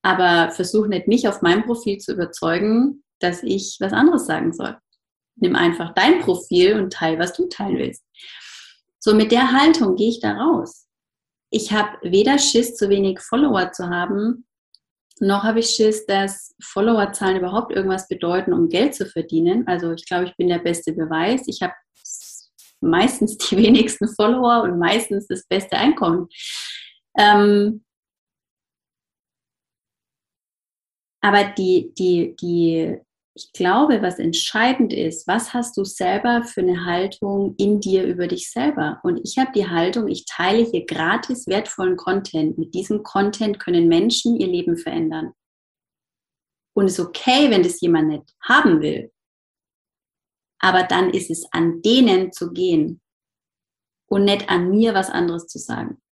Aber 0.03 0.51
versuch 0.51 0.87
nicht 0.87 1.07
mich 1.07 1.29
auf 1.29 1.43
meinem 1.43 1.65
Profil 1.65 1.99
zu 1.99 2.15
überzeugen, 2.15 3.05
dass 3.21 3.43
ich 3.43 3.77
was 3.79 3.93
anderes 3.93 4.27
sagen 4.27 4.53
soll. 4.53 4.77
Nimm 5.37 5.57
einfach 5.57 5.95
dein 5.95 6.21
Profil 6.21 6.79
und 6.79 6.93
teil, 6.93 7.19
was 7.19 7.33
du 7.33 7.49
teilen 7.49 7.79
willst. 7.79 8.05
So 8.99 9.15
mit 9.15 9.33
der 9.33 9.53
Haltung 9.53 9.97
gehe 9.97 10.11
ich 10.11 10.21
da 10.21 10.33
raus. 10.33 10.87
Ich 11.51 11.73
habe 11.73 11.99
weder 12.03 12.39
Schiss, 12.39 12.77
zu 12.77 12.89
wenig 12.89 13.21
Follower 13.21 13.73
zu 13.73 13.89
haben, 13.89 14.47
noch 15.23 15.45
habe 15.45 15.61
ich 15.61 15.71
Schiss, 15.71 16.05
dass 16.07 16.55
Followerzahlen 16.61 17.37
überhaupt 17.37 17.73
irgendwas 17.73 18.09
bedeuten, 18.09 18.53
um 18.53 18.69
Geld 18.69 18.95
zu 18.95 19.07
verdienen. 19.07 19.67
Also 19.69 19.93
ich 19.93 20.07
glaube, 20.07 20.25
ich 20.25 20.37
bin 20.37 20.49
der 20.49 20.59
beste 20.59 20.93
Beweis. 20.93 21.47
Ich 21.47 21.63
habe 21.63 21.75
meistens 22.81 23.39
die 23.39 23.57
wenigsten 23.57 24.09
Follower 24.09 24.63
und 24.63 24.79
meistens 24.79 25.29
das 25.29 25.47
beste 25.47 25.77
Einkommen. 25.77 26.29
Ähm, 27.17 27.85
aber 31.21 31.45
die, 31.45 31.93
die, 31.97 32.35
die 32.35 32.99
ich 33.35 33.53
glaube, 33.53 34.03
was 34.03 34.19
entscheidend 34.19 34.93
ist, 34.93 35.27
was 35.27 35.55
hast 35.55 35.77
du 35.79 35.85
selber 35.85 36.43
für 36.43 36.61
eine 36.61 36.85
Haltung 36.85 37.55
in 37.57 37.81
dir 37.81 38.05
über 38.05 38.27
dich 38.27 38.51
selber? 38.51 39.01
Und 39.03 39.21
ich 39.25 39.39
habe 39.39 39.53
die 39.55 39.69
Haltung, 39.69 40.09
ich 40.09 40.27
teile 40.27 40.65
hier 40.65 40.85
gratis 40.85 41.47
wertvollen 41.47 41.97
Content. 41.97 42.59
Mit 42.59 42.75
diesem 42.75 43.03
Content 43.03 43.59
können 43.59 43.89
Menschen 43.89 44.39
ihr 44.39 44.49
Leben 44.49 44.77
verändern. 44.77 45.33
Und 46.75 46.87
es 46.87 46.99
ist 46.99 47.07
okay, 47.07 47.51
wenn 47.51 47.63
das 47.63 47.81
jemand 47.81 48.09
nicht 48.09 48.35
haben 48.43 48.83
will. 48.83 49.11
Aber 50.59 50.83
dann 50.83 51.11
ist 51.11 51.31
es 51.31 51.47
an 51.53 51.81
denen 51.81 52.33
zu 52.33 52.53
gehen 52.53 53.01
und 54.09 54.25
nicht 54.25 54.51
an 54.51 54.71
mir 54.71 54.93
was 54.93 55.09
anderes 55.09 55.47
zu 55.47 55.59
sagen. 55.59 56.03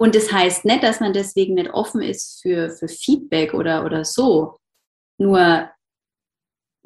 Und 0.00 0.14
das 0.14 0.32
heißt 0.32 0.64
nicht, 0.64 0.82
dass 0.82 1.00
man 1.00 1.12
deswegen 1.12 1.54
nicht 1.54 1.70
offen 1.70 2.00
ist 2.00 2.40
für, 2.40 2.70
für 2.70 2.88
Feedback 2.88 3.52
oder, 3.52 3.84
oder 3.84 4.04
so. 4.04 4.58
Nur 5.18 5.68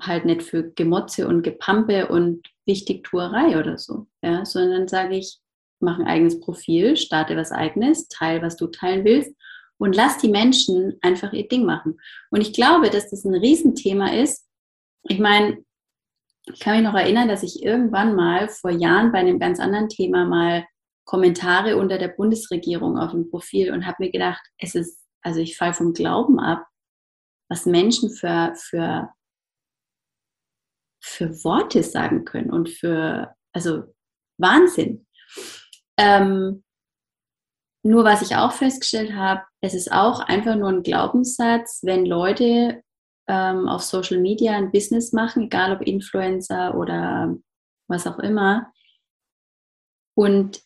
halt 0.01 0.25
nicht 0.25 0.43
für 0.43 0.73
Gemotze 0.73 1.29
und 1.29 1.43
Gepampe 1.43 2.09
und 2.09 2.49
Wichtigtuerei 2.67 3.59
oder 3.59 3.79
so. 3.79 4.07
Ja, 4.23 4.45
sondern 4.45 4.89
sage 4.89 5.17
ich, 5.17 5.39
mach 5.81 5.99
ein 5.99 6.07
eigenes 6.07 6.41
Profil, 6.41 6.97
starte 6.97 7.37
was 7.37 7.53
eigenes, 7.53 8.09
teile, 8.09 8.41
was 8.41 8.57
du 8.57 8.69
teilen 8.69 9.05
willst 9.05 9.35
und 9.79 9.95
lass 9.95 10.19
die 10.19 10.29
Menschen 10.29 10.97
einfach 11.03 11.33
ihr 11.33 11.49
Ding 11.49 11.65
machen. 11.65 12.01
Und 12.31 12.41
ich 12.41 12.53
glaube, 12.53 12.89
dass 12.89 13.11
das 13.11 13.25
ein 13.25 13.35
Riesenthema 13.35 14.13
ist. 14.15 14.47
Ich 15.09 15.19
meine, 15.19 15.63
ich 16.53 16.61
kann 16.61 16.77
mich 16.77 16.85
noch 16.85 16.99
erinnern, 16.99 17.29
dass 17.29 17.43
ich 17.43 17.63
irgendwann 17.63 18.15
mal 18.15 18.49
vor 18.49 18.71
Jahren 18.71 19.13
bei 19.13 19.19
einem 19.19 19.39
ganz 19.39 19.61
anderen 19.61 19.89
Thema 19.89 20.25
mal 20.25 20.65
Kommentare 21.05 21.77
unter 21.77 21.99
der 21.99 22.09
Bundesregierung 22.09 22.99
auf 22.99 23.11
dem 23.11 23.31
Profil 23.31 23.73
und 23.73 23.87
habe 23.87 23.97
mir 24.01 24.11
gedacht, 24.11 24.43
es 24.59 24.75
ist, 24.75 25.01
also 25.23 25.41
ich 25.41 25.57
falle 25.57 25.75
vom 25.75 25.93
Glauben 25.93 26.39
ab, 26.39 26.67
was 27.51 27.67
Menschen 27.67 28.11
für, 28.11 28.55
für, 28.57 29.11
für 31.03 31.45
Worte 31.45 31.83
sagen 31.83 32.25
können 32.25 32.51
und 32.51 32.71
für, 32.71 33.35
also 33.53 33.85
Wahnsinn. 34.39 35.07
Ähm, 35.99 36.65
nur 37.85 38.05
was 38.05 38.23
ich 38.23 38.37
auch 38.37 38.53
festgestellt 38.53 39.13
habe, 39.13 39.43
es 39.61 39.75
ist 39.75 39.91
auch 39.91 40.21
einfach 40.21 40.55
nur 40.55 40.69
ein 40.69 40.83
Glaubenssatz, 40.83 41.81
wenn 41.83 42.07
Leute 42.07 42.83
ähm, 43.29 43.69
auf 43.69 43.83
Social 43.83 44.21
Media 44.21 44.57
ein 44.57 44.71
Business 44.71 45.13
machen, 45.13 45.45
egal 45.45 45.77
ob 45.77 45.83
Influencer 45.83 46.77
oder 46.77 47.37
was 47.89 48.07
auch 48.07 48.21
immer, 48.21 48.73
und 50.15 50.63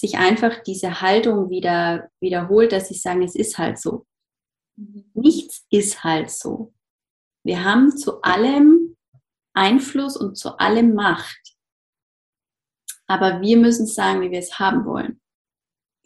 sich 0.00 0.16
einfach 0.16 0.62
diese 0.62 1.00
Haltung 1.00 1.50
wieder 1.50 2.08
wiederholt, 2.20 2.72
dass 2.72 2.88
sie 2.88 2.94
sagen, 2.94 3.22
es 3.22 3.34
ist 3.34 3.58
halt 3.58 3.78
so. 3.78 4.06
Nichts 5.14 5.66
ist 5.70 6.02
halt 6.04 6.30
so. 6.30 6.72
Wir 7.44 7.64
haben 7.64 7.96
zu 7.96 8.22
allem 8.22 8.96
Einfluss 9.52 10.16
und 10.16 10.36
zu 10.36 10.58
allem 10.58 10.94
Macht. 10.94 11.40
Aber 13.06 13.40
wir 13.40 13.56
müssen 13.56 13.86
sagen, 13.86 14.22
wie 14.22 14.30
wir 14.30 14.38
es 14.38 14.58
haben 14.58 14.84
wollen. 14.86 15.20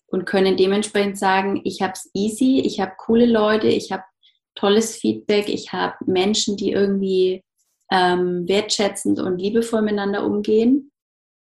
Und 0.07 0.27
können 0.27 0.57
dementsprechend 0.57 1.19
sagen, 1.19 1.61
ich 1.65 1.83
habe 1.83 1.93
es 1.93 2.11
easy, 2.15 2.61
ich 2.65 2.81
habe 2.81 2.93
coole 2.99 3.27
Leute, 3.27 3.67
ich 3.69 3.93
habe 3.93 4.05
tolles 4.55 4.97
Feedback, 4.97 5.49
ich 5.49 5.73
habe 5.73 5.97
Menschen, 6.07 6.57
die 6.57 6.71
irgendwie 6.73 7.45
ähm, 7.91 8.47
wertschätzend 8.49 9.21
und 9.21 9.39
liebevoll 9.39 9.83
miteinander 9.83 10.25
umgehen. 10.25 10.93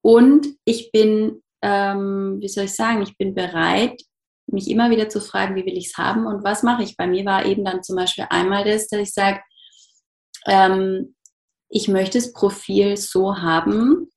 Und 0.02 0.48
ich 0.64 0.92
bin 0.92 1.42
ähm, 1.64 2.36
wie 2.40 2.48
soll 2.48 2.64
ich 2.64 2.74
sagen, 2.74 3.02
ich 3.02 3.16
bin 3.16 3.34
bereit, 3.34 3.98
mich 4.46 4.68
immer 4.68 4.90
wieder 4.90 5.08
zu 5.08 5.22
fragen, 5.22 5.56
wie 5.56 5.64
will 5.64 5.78
ich 5.78 5.86
es 5.86 5.96
haben 5.96 6.26
und 6.26 6.44
was 6.44 6.62
mache 6.62 6.82
ich. 6.82 6.98
Bei 6.98 7.06
mir 7.06 7.24
war 7.24 7.46
eben 7.46 7.64
dann 7.64 7.82
zum 7.82 7.96
Beispiel 7.96 8.26
einmal 8.28 8.64
das, 8.64 8.86
dass 8.88 9.00
ich 9.00 9.14
sage, 9.14 9.40
ähm, 10.46 11.16
ich 11.70 11.88
möchte 11.88 12.18
das 12.18 12.34
Profil 12.34 12.98
so 12.98 13.38
haben, 13.38 14.10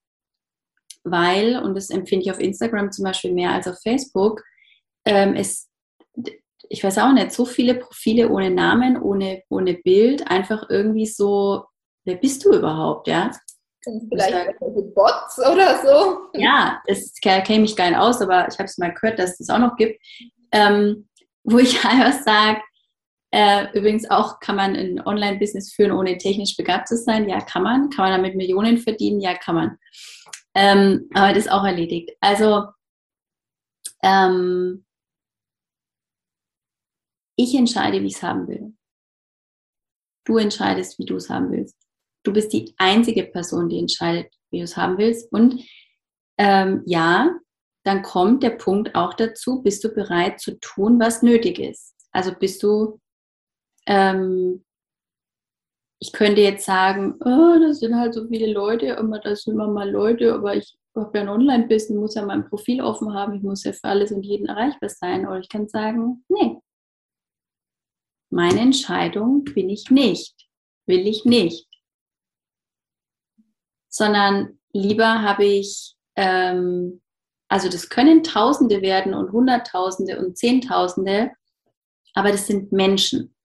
weil, 1.05 1.57
und 1.63 1.73
das 1.75 1.89
empfinde 1.89 2.25
ich 2.25 2.31
auf 2.31 2.41
Instagram 2.41 2.91
zum 2.91 3.05
Beispiel 3.05 3.33
mehr 3.33 3.51
als 3.51 3.65
auf 3.65 3.79
Facebook, 3.81 4.43
ähm, 5.05 5.35
es, 5.35 5.69
ich 6.67 6.83
weiß 6.83 6.97
auch 6.97 7.13
nicht, 7.13 7.31
so 7.31 7.45
viele 7.45 7.75
Profile 7.75 8.29
ohne 8.29 8.51
Namen, 8.51 9.01
ohne, 9.01 9.43
ohne 9.47 9.75
Bild, 9.75 10.29
einfach 10.29 10.69
irgendwie 10.69 11.05
so, 11.05 11.63
wer 12.03 12.15
bist 12.15 12.43
du 12.43 12.51
überhaupt, 12.51 13.07
ja? 13.07 13.31
Sind 13.81 14.09
vielleicht 14.09 14.33
welche 14.59 14.81
Bots 14.93 15.39
oder 15.39 15.81
so? 15.81 16.27
Ja, 16.33 16.81
das 16.87 17.13
käme 17.13 17.65
ich 17.65 17.77
nicht 17.77 17.95
aus, 17.97 18.21
aber 18.21 18.47
ich 18.47 18.57
habe 18.57 18.65
es 18.65 18.77
mal 18.77 18.93
gehört, 18.93 19.19
dass 19.19 19.31
es 19.31 19.47
das 19.47 19.49
auch 19.49 19.59
noch 19.59 19.75
gibt. 19.75 20.01
Ähm, 20.51 21.07
wo 21.43 21.59
ich 21.59 21.83
einfach 21.85 22.21
sage, 22.23 22.61
äh, 23.31 23.67
übrigens 23.77 24.09
auch 24.09 24.39
kann 24.39 24.55
man 24.55 24.75
ein 24.75 25.05
Online-Business 25.05 25.73
führen, 25.73 25.91
ohne 25.91 26.17
technisch 26.17 26.55
begabt 26.55 26.87
zu 26.87 26.97
sein. 26.97 27.27
Ja, 27.27 27.41
kann 27.41 27.63
man. 27.63 27.89
Kann 27.89 28.05
man 28.05 28.21
damit 28.21 28.35
Millionen 28.35 28.77
verdienen? 28.77 29.21
Ja, 29.21 29.35
kann 29.35 29.55
man. 29.55 29.77
Ähm, 30.55 31.09
aber 31.13 31.29
das 31.29 31.45
ist 31.45 31.51
auch 31.51 31.63
erledigt. 31.63 32.11
Also, 32.19 32.65
ähm, 34.01 34.85
ich 37.35 37.53
entscheide, 37.53 38.01
wie 38.01 38.07
ich 38.07 38.15
es 38.15 38.23
haben 38.23 38.47
will. 38.47 38.73
Du 40.25 40.37
entscheidest, 40.37 40.97
wie 40.97 41.05
du 41.05 41.15
es 41.17 41.29
haben 41.29 41.51
willst. 41.51 41.86
Du 42.27 42.33
bist 42.33 42.51
die 42.51 42.73
einzige 42.77 43.23
Person, 43.23 43.69
die 43.69 43.79
entscheidet, 43.79 44.33
wie 44.51 44.57
du 44.57 44.65
es 44.65 44.75
haben 44.75 44.97
willst. 44.97 45.31
Und 45.31 45.63
ähm, 46.37 46.83
ja, 46.85 47.33
dann 47.85 48.01
kommt 48.01 48.43
der 48.43 48.49
Punkt 48.49 48.95
auch 48.95 49.13
dazu, 49.13 49.63
bist 49.63 49.81
du 49.85 49.93
bereit 49.93 50.41
zu 50.41 50.59
tun, 50.59 50.99
was 50.99 51.23
nötig 51.23 51.57
ist. 51.57 51.95
Also 52.11 52.33
bist 52.37 52.61
du, 52.63 52.99
ähm, 53.85 54.65
ich 56.01 56.11
könnte 56.11 56.41
jetzt 56.41 56.65
sagen, 56.65 57.15
oh, 57.21 57.59
das 57.65 57.79
sind 57.79 57.95
halt 57.95 58.13
so 58.13 58.27
viele 58.27 58.51
Leute, 58.51 58.87
immer 58.87 59.19
das 59.19 59.43
sind 59.43 59.53
immer 59.53 59.69
mal 59.69 59.89
Leute, 59.89 60.33
aber 60.33 60.53
ich 60.53 60.77
habe 60.97 61.17
ja 61.17 61.23
ein 61.23 61.29
Online-Business, 61.29 61.97
muss 61.97 62.15
ja 62.15 62.25
mein 62.25 62.49
Profil 62.49 62.81
offen 62.81 63.13
haben, 63.13 63.35
ich 63.35 63.41
muss 63.41 63.63
ja 63.63 63.71
für 63.71 63.85
alles 63.85 64.11
und 64.11 64.23
jeden 64.23 64.47
erreichbar 64.47 64.89
sein. 64.89 65.25
Oder 65.25 65.39
ich 65.39 65.47
kann 65.47 65.69
sagen, 65.69 66.25
nee, 66.27 66.57
meine 68.29 68.59
Entscheidung 68.59 69.45
bin 69.45 69.69
ich 69.69 69.89
nicht, 69.91 70.35
will 70.87 71.07
ich 71.07 71.23
nicht 71.23 71.66
sondern 73.89 74.59
lieber 74.71 75.21
habe 75.21 75.45
ich, 75.45 75.95
ähm, 76.15 77.01
also 77.47 77.69
das 77.69 77.89
können 77.89 78.23
Tausende 78.23 78.81
werden 78.81 79.13
und 79.13 79.31
Hunderttausende 79.31 80.19
und 80.19 80.37
Zehntausende, 80.37 81.31
aber 82.13 82.31
das 82.31 82.47
sind 82.47 82.71
Menschen. 82.71 83.35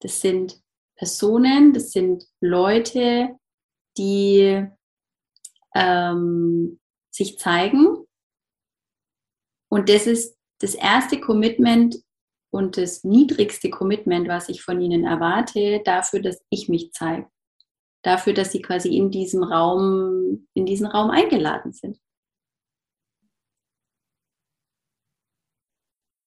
Das 0.00 0.20
sind 0.20 0.60
Personen, 0.96 1.72
das 1.72 1.90
sind 1.90 2.24
Leute, 2.40 3.36
die 3.96 4.66
ähm, 5.74 6.80
sich 7.10 7.38
zeigen. 7.38 8.06
Und 9.68 9.88
das 9.88 10.06
ist 10.06 10.36
das 10.60 10.74
erste 10.74 11.20
Commitment 11.20 11.96
und 12.50 12.76
das 12.76 13.04
niedrigste 13.04 13.70
Commitment, 13.70 14.28
was 14.28 14.48
ich 14.48 14.62
von 14.62 14.80
ihnen 14.80 15.04
erwarte, 15.04 15.80
dafür, 15.84 16.20
dass 16.20 16.44
ich 16.50 16.68
mich 16.68 16.92
zeige 16.92 17.28
dafür, 18.02 18.34
dass 18.34 18.52
sie 18.52 18.62
quasi 18.62 18.96
in 18.96 19.10
diesem 19.10 19.42
Raum, 19.42 20.46
in 20.54 20.66
diesen 20.66 20.86
Raum 20.86 21.10
eingeladen 21.10 21.72
sind. 21.72 21.98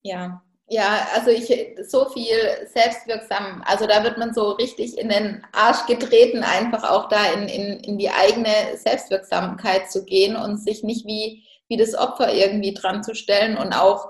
Ja, 0.04 0.42
Ja, 0.68 1.08
also 1.14 1.30
ich 1.32 1.48
so 1.88 2.10
viel 2.10 2.68
selbstwirksam, 2.74 3.62
also 3.66 3.86
da 3.88 4.04
wird 4.04 4.18
man 4.18 4.34
so 4.34 4.52
richtig 4.52 4.98
in 4.98 5.10
den 5.10 5.46
Arsch 5.52 5.86
getreten, 5.88 6.44
einfach 6.44 6.84
auch 6.90 7.08
da 7.10 7.34
in, 7.34 7.48
in, 7.48 7.80
in 7.82 7.98
die 8.00 8.10
eigene 8.10 8.76
Selbstwirksamkeit 8.78 9.92
zu 9.92 10.06
gehen 10.06 10.36
und 10.36 10.58
sich 10.58 10.84
nicht 10.84 11.06
wie, 11.06 11.44
wie 11.68 11.78
das 11.78 11.94
Opfer 11.96 12.34
irgendwie 12.34 12.74
dran 12.74 13.04
zu 13.04 13.14
stellen 13.16 13.58
und 13.58 13.74
auch 13.74 14.10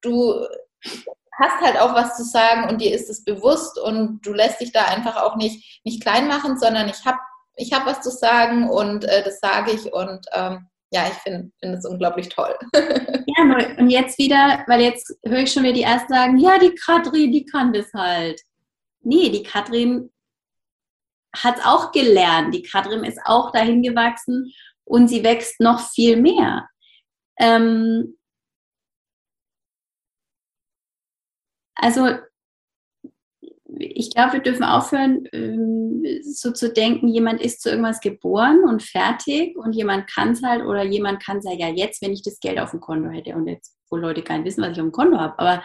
du 0.00 0.46
hast 1.40 1.60
halt 1.60 1.80
auch 1.80 1.94
was 1.94 2.16
zu 2.16 2.24
sagen 2.24 2.68
und 2.68 2.80
dir 2.80 2.94
ist 2.94 3.10
es 3.10 3.24
bewusst 3.24 3.78
und 3.78 4.20
du 4.24 4.32
lässt 4.32 4.60
dich 4.60 4.72
da 4.72 4.84
einfach 4.84 5.22
auch 5.22 5.36
nicht, 5.36 5.80
nicht 5.84 6.02
klein 6.02 6.28
machen, 6.28 6.58
sondern 6.58 6.88
ich 6.88 7.04
habe 7.04 7.18
ich 7.56 7.72
hab 7.72 7.86
was 7.86 8.00
zu 8.00 8.10
sagen 8.10 8.68
und 8.68 9.04
äh, 9.04 9.22
das 9.22 9.38
sage 9.40 9.72
ich 9.72 9.92
und 9.92 10.26
ähm, 10.32 10.68
ja, 10.90 11.08
ich 11.08 11.14
finde 11.14 11.50
find 11.58 11.74
es 11.74 11.84
unglaublich 11.84 12.28
toll. 12.28 12.54
ja, 12.74 13.76
und 13.78 13.90
jetzt 13.90 14.18
wieder, 14.18 14.64
weil 14.68 14.80
jetzt 14.80 15.12
höre 15.24 15.40
ich 15.40 15.52
schon 15.52 15.64
wieder 15.64 15.72
die 15.72 15.82
ersten 15.82 16.12
sagen, 16.12 16.38
ja, 16.38 16.58
die 16.58 16.74
Katrin, 16.74 17.32
die 17.32 17.44
kann 17.44 17.72
das 17.72 17.92
halt. 17.92 18.40
Nee, 19.00 19.30
die 19.30 19.42
Katrin 19.42 20.10
hat 21.36 21.58
es 21.58 21.64
auch 21.64 21.90
gelernt. 21.90 22.54
Die 22.54 22.62
Katrin 22.62 23.02
ist 23.02 23.18
auch 23.24 23.50
dahin 23.50 23.82
gewachsen 23.82 24.52
und 24.84 25.08
sie 25.08 25.24
wächst 25.24 25.60
noch 25.60 25.80
viel 25.90 26.16
mehr. 26.16 26.68
Ähm, 27.38 28.16
also 31.84 32.08
ich 33.78 34.14
glaube, 34.14 34.34
wir 34.34 34.40
dürfen 34.40 34.64
aufhören, 34.64 35.28
ähm, 35.32 36.02
so 36.22 36.50
zu 36.50 36.72
denken, 36.72 37.08
jemand 37.08 37.42
ist 37.42 37.60
zu 37.60 37.68
irgendwas 37.68 38.00
geboren 38.00 38.64
und 38.64 38.82
fertig 38.82 39.54
und 39.58 39.74
jemand 39.74 40.10
kann 40.10 40.30
es 40.30 40.42
halt 40.42 40.64
oder 40.64 40.82
jemand 40.82 41.22
kann 41.22 41.38
es 41.38 41.44
ja 41.44 41.68
jetzt, 41.68 42.00
wenn 42.00 42.14
ich 42.14 42.22
das 42.22 42.40
Geld 42.40 42.58
auf 42.58 42.70
dem 42.70 42.80
Konto 42.80 43.10
hätte 43.10 43.34
und 43.34 43.48
jetzt, 43.48 43.76
wo 43.90 43.96
Leute 43.96 44.22
gar 44.22 44.38
nicht 44.38 44.46
wissen, 44.46 44.62
was 44.62 44.70
ich 44.70 44.78
auf 44.78 44.86
dem 44.86 44.92
Konto 44.92 45.18
habe, 45.18 45.38
aber 45.38 45.62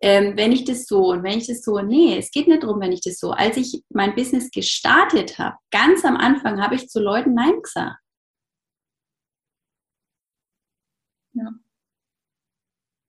ähm, 0.00 0.36
wenn 0.36 0.52
ich 0.52 0.64
das 0.64 0.86
so 0.86 1.08
und 1.08 1.24
wenn 1.24 1.38
ich 1.38 1.48
das 1.48 1.62
so, 1.62 1.80
nee, 1.80 2.16
es 2.16 2.30
geht 2.30 2.46
nicht 2.46 2.62
darum, 2.62 2.80
wenn 2.80 2.92
ich 2.92 3.00
das 3.00 3.18
so. 3.18 3.32
Als 3.32 3.56
ich 3.56 3.82
mein 3.88 4.14
Business 4.14 4.52
gestartet 4.52 5.38
habe, 5.40 5.56
ganz 5.72 6.04
am 6.04 6.16
Anfang 6.16 6.62
habe 6.62 6.76
ich 6.76 6.88
zu 6.88 7.00
Leuten 7.00 7.34
Nein 7.34 7.60
gesagt. 7.60 7.96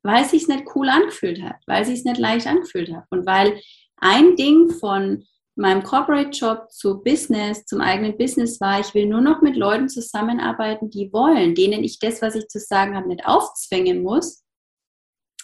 Weil 0.03 0.23
es 0.23 0.31
sich 0.31 0.47
nicht 0.47 0.63
cool 0.75 0.89
angefühlt 0.89 1.41
hat, 1.41 1.57
weil 1.67 1.81
es 1.81 1.89
sich 1.89 2.05
nicht 2.05 2.19
leicht 2.19 2.47
angefühlt 2.47 2.93
hat 2.93 3.05
und 3.09 3.25
weil 3.25 3.59
ein 3.97 4.35
Ding 4.35 4.69
von 4.69 5.25
meinem 5.55 5.83
Corporate 5.83 6.29
Job 6.29 6.71
zu 6.71 7.03
Business, 7.03 7.65
zum 7.65 7.81
eigenen 7.81 8.17
Business 8.17 8.61
war, 8.61 8.79
ich 8.79 8.93
will 8.93 9.05
nur 9.05 9.19
noch 9.21 9.41
mit 9.41 9.57
Leuten 9.57 9.89
zusammenarbeiten, 9.89 10.89
die 10.89 11.11
wollen, 11.11 11.53
denen 11.53 11.83
ich 11.83 11.99
das, 11.99 12.21
was 12.21 12.35
ich 12.35 12.47
zu 12.47 12.59
sagen 12.59 12.95
habe, 12.95 13.09
nicht 13.09 13.25
aufzwingen 13.25 14.01
muss, 14.01 14.45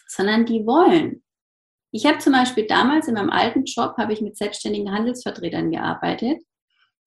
sondern 0.07 0.45
die 0.45 0.65
wollen. 0.65 1.21
Ich 1.91 2.05
habe 2.05 2.19
zum 2.19 2.33
Beispiel 2.33 2.65
damals 2.65 3.07
in 3.07 3.15
meinem 3.15 3.29
alten 3.29 3.65
Job, 3.65 3.95
habe 3.97 4.13
ich 4.13 4.21
mit 4.21 4.37
selbstständigen 4.37 4.91
Handelsvertretern 4.91 5.71
gearbeitet 5.71 6.39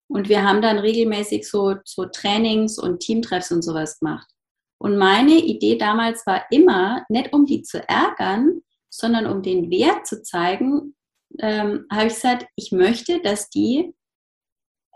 und 0.09 0.29
wir 0.29 0.43
haben 0.43 0.63
dann 0.63 0.79
regelmäßig 0.79 1.49
so, 1.49 1.77
so 1.85 2.07
Trainings 2.07 2.79
und 2.79 3.01
Teamtreffs 3.01 3.53
und 3.53 3.63
sowas 3.63 3.99
gemacht. 3.99 4.29
Und 4.81 4.97
meine 4.97 5.35
Idee 5.35 5.77
damals 5.77 6.25
war 6.27 6.45
immer, 6.51 7.05
nicht 7.09 7.33
um 7.33 7.47
die 7.47 7.63
zu 7.63 7.87
ärgern, 7.89 8.63
sondern 8.91 9.27
um 9.27 9.43
den 9.43 9.71
Wert 9.71 10.07
zu 10.07 10.23
zeigen, 10.23 10.95
ähm, 11.41 11.87
habe 11.91 12.07
ich 12.07 12.15
gesagt, 12.15 12.47
ich 12.57 12.73
möchte, 12.73 13.21
dass 13.21 13.51
die 13.51 13.95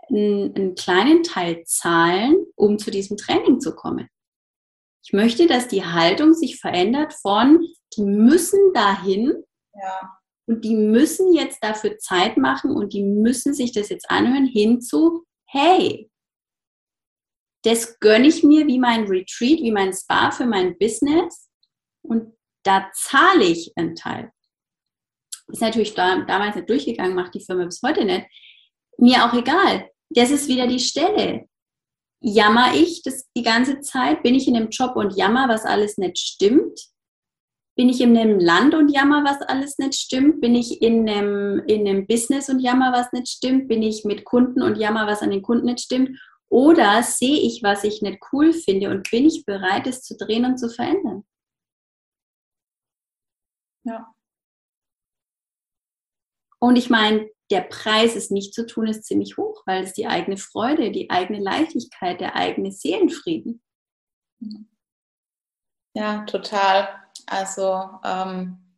einen, 0.09 0.55
einen 0.55 0.75
kleinen 0.75 1.23
Teil 1.23 1.63
zahlen, 1.65 2.35
um 2.55 2.77
zu 2.79 2.91
diesem 2.91 3.17
Training 3.17 3.59
zu 3.59 3.75
kommen. 3.75 4.07
Ich 5.05 5.13
möchte, 5.13 5.47
dass 5.47 5.67
die 5.67 5.85
Haltung 5.85 6.33
sich 6.33 6.59
verändert 6.59 7.13
von, 7.13 7.65
die 7.95 8.03
müssen 8.03 8.73
dahin 8.73 9.33
ja. 9.73 10.17
und 10.47 10.63
die 10.63 10.75
müssen 10.75 11.33
jetzt 11.33 11.61
dafür 11.61 11.97
Zeit 11.97 12.37
machen 12.37 12.71
und 12.71 12.93
die 12.93 13.03
müssen 13.03 13.53
sich 13.53 13.73
das 13.73 13.89
jetzt 13.89 14.09
anhören, 14.09 14.45
hin 14.45 14.81
zu, 14.81 15.25
hey, 15.45 16.09
das 17.63 17.99
gönne 17.99 18.27
ich 18.27 18.43
mir 18.43 18.67
wie 18.67 18.79
mein 18.79 19.05
Retreat, 19.05 19.59
wie 19.59 19.71
mein 19.71 19.93
Spa 19.93 20.31
für 20.31 20.45
mein 20.45 20.77
Business 20.77 21.49
und 22.01 22.33
da 22.63 22.89
zahle 22.93 23.43
ich 23.43 23.71
einen 23.75 23.95
Teil 23.95 24.31
ist 25.47 25.61
natürlich 25.61 25.93
da, 25.93 26.21
damals 26.21 26.55
nicht 26.55 26.69
durchgegangen, 26.69 27.15
macht 27.15 27.33
die 27.33 27.43
Firma 27.43 27.65
bis 27.65 27.81
heute 27.83 28.05
nicht. 28.05 28.25
Mir 28.97 29.25
auch 29.25 29.33
egal. 29.33 29.89
Das 30.09 30.31
ist 30.31 30.47
wieder 30.47 30.67
die 30.67 30.79
Stelle. 30.79 31.47
Jammer 32.21 32.73
ich 32.75 33.01
das 33.03 33.27
die 33.35 33.43
ganze 33.43 33.81
Zeit? 33.81 34.23
Bin 34.23 34.35
ich 34.35 34.47
in 34.47 34.55
einem 34.55 34.69
Job 34.69 34.95
und 34.95 35.15
jammer, 35.15 35.49
was 35.49 35.65
alles 35.65 35.97
nicht 35.97 36.17
stimmt? 36.17 36.79
Bin 37.75 37.89
ich 37.89 38.01
in 38.01 38.15
einem 38.15 38.39
Land 38.39 38.75
und 38.75 38.89
jammer, 38.89 39.23
was 39.25 39.41
alles 39.41 39.77
nicht 39.79 39.95
stimmt? 39.95 40.39
Bin 40.39 40.55
ich 40.55 40.81
in 40.81 41.09
einem, 41.09 41.63
in 41.67 41.87
einem 41.87 42.05
Business 42.07 42.49
und 42.49 42.59
jammer, 42.59 42.93
was 42.93 43.11
nicht 43.11 43.27
stimmt? 43.27 43.67
Bin 43.67 43.81
ich 43.81 44.05
mit 44.05 44.25
Kunden 44.25 44.61
und 44.61 44.77
jammer, 44.77 45.07
was 45.07 45.21
an 45.21 45.31
den 45.31 45.41
Kunden 45.41 45.65
nicht 45.65 45.81
stimmt? 45.81 46.17
Oder 46.53 47.01
sehe 47.01 47.39
ich, 47.39 47.63
was 47.63 47.83
ich 47.83 48.03
nicht 48.03 48.19
cool 48.31 48.53
finde 48.53 48.91
und 48.91 49.09
bin 49.09 49.25
ich 49.25 49.43
bereit, 49.43 49.87
es 49.87 50.03
zu 50.03 50.15
drehen 50.15 50.45
und 50.45 50.59
zu 50.59 50.69
verändern? 50.69 51.25
Ja. 53.83 54.13
Und 56.59 56.75
ich 56.75 56.91
meine, 56.91 57.27
der 57.49 57.61
Preis, 57.61 58.15
es 58.15 58.29
nicht 58.29 58.53
zu 58.53 58.67
tun, 58.67 58.85
ist 58.85 59.05
ziemlich 59.05 59.35
hoch, 59.35 59.63
weil 59.65 59.83
es 59.83 59.93
die 59.93 60.05
eigene 60.05 60.37
Freude, 60.37 60.91
die 60.91 61.09
eigene 61.09 61.39
Leichtigkeit, 61.39 62.21
der 62.21 62.35
eigene 62.35 62.71
Seelenfrieden. 62.71 63.63
Ja, 65.95 66.23
total. 66.25 66.87
Also 67.25 67.99
ähm, 68.03 68.77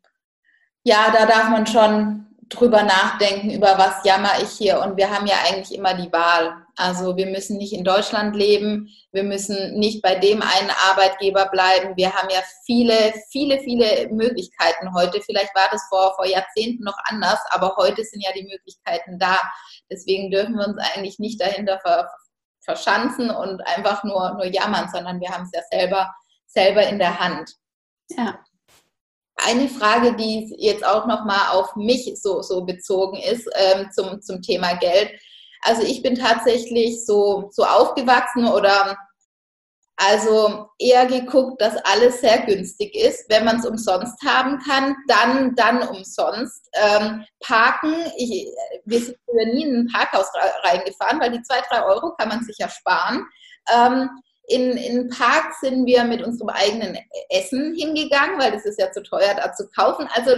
ja, 0.86 1.12
da 1.12 1.26
darf 1.26 1.50
man 1.50 1.68
schon 1.68 2.26
drüber 2.48 2.84
nachdenken, 2.84 3.52
über 3.52 3.78
was 3.78 4.06
jammer 4.06 4.42
ich 4.42 4.52
hier. 4.52 4.80
Und 4.80 4.96
wir 4.96 5.10
haben 5.10 5.28
ja 5.28 5.36
eigentlich 5.46 5.78
immer 5.78 5.94
die 5.94 6.14
Wahl. 6.14 6.65
Also 6.78 7.16
wir 7.16 7.28
müssen 7.28 7.58
nicht 7.58 7.72
in 7.72 7.86
Deutschland 7.86 8.36
leben, 8.36 8.90
wir 9.14 9.24
müssen 9.24 9.80
nicht 9.80 10.02
bei 10.02 10.16
dem 10.16 10.42
einen 10.42 10.72
Arbeitgeber 10.90 11.46
bleiben. 11.46 11.96
Wir 11.96 12.14
haben 12.14 12.30
ja 12.30 12.42
viele, 12.66 13.14
viele, 13.32 13.60
viele 13.60 14.10
Möglichkeiten 14.10 14.94
heute. 14.94 15.22
Vielleicht 15.22 15.56
war 15.56 15.70
das 15.72 15.86
vor, 15.88 16.14
vor 16.16 16.26
Jahrzehnten 16.26 16.84
noch 16.84 16.98
anders, 17.06 17.40
aber 17.52 17.76
heute 17.78 18.04
sind 18.04 18.22
ja 18.22 18.32
die 18.34 18.44
Möglichkeiten 18.44 19.18
da. 19.20 19.40
Deswegen 19.90 20.32
dürfen 20.32 20.56
wir 20.56 20.68
uns 20.68 20.78
eigentlich 20.78 21.18
nicht 21.18 21.40
dahinter 21.40 21.80
ver, 21.80 22.10
verschanzen 22.62 23.30
und 23.30 23.66
einfach 23.66 24.04
nur, 24.04 24.34
nur 24.34 24.46
jammern, 24.46 24.90
sondern 24.92 25.22
wir 25.22 25.30
haben 25.30 25.44
es 25.44 25.52
ja 25.54 25.62
selber, 25.72 26.14
selber 26.46 26.86
in 26.86 27.00
der 27.00 27.20
Hand. 27.20 27.52
Ja. 28.10 28.40
Eine 29.38 29.70
Frage, 29.70 30.16
die 30.16 30.54
jetzt 30.58 30.86
auch 30.86 31.06
nochmal 31.06 31.52
auf 31.52 31.76
mich 31.76 32.12
so, 32.22 32.42
so 32.42 32.66
bezogen 32.66 33.18
ist 33.18 33.48
ähm, 33.56 33.90
zum, 33.94 34.22
zum 34.22 34.42
Thema 34.42 34.74
Geld 34.76 35.12
also 35.66 35.82
ich 35.82 36.04
bin 36.04 36.16
tatsächlich 36.16 37.06
so, 37.06 37.50
so 37.52 37.64
aufgewachsen 37.64 38.46
oder 38.46 38.98
also 39.98 40.68
eher 40.78 41.06
geguckt, 41.06 41.62
dass 41.62 41.78
alles 41.78 42.20
sehr 42.22 42.46
günstig 42.46 42.94
ist. 42.96 43.30
Wenn 43.30 43.46
man 43.46 43.60
es 43.60 43.66
umsonst 43.66 44.22
haben 44.24 44.60
kann, 44.60 44.96
dann, 45.08 45.56
dann 45.56 45.88
umsonst. 45.88 46.70
Ähm, 46.74 47.24
parken, 47.40 47.96
ich, 48.18 48.48
wir 48.84 49.00
sind 49.00 49.18
nie 49.54 49.64
in 49.64 49.76
ein 49.76 49.88
Parkhaus 49.92 50.28
reingefahren, 50.64 51.20
weil 51.20 51.32
die 51.32 51.42
zwei, 51.44 51.62
drei 51.70 51.84
Euro 51.84 52.14
kann 52.16 52.30
man 52.30 52.44
sich 52.44 52.58
ja 52.60 52.70
sparen. 52.70 53.26
Ähm, 53.74 54.10
in, 54.48 54.78
in 54.78 55.10
Park 55.10 55.54
sind 55.60 55.86
wir 55.86 56.04
mit 56.04 56.22
unserem 56.22 56.50
eigenen 56.50 56.98
Essen 57.30 57.74
hingegangen, 57.74 58.38
weil 58.38 58.52
das 58.52 58.66
ist 58.66 58.80
ja 58.80 58.92
zu 58.92 59.02
teuer 59.02 59.34
da 59.34 59.54
zu 59.54 59.68
kaufen. 59.70 60.08
Also 60.14 60.36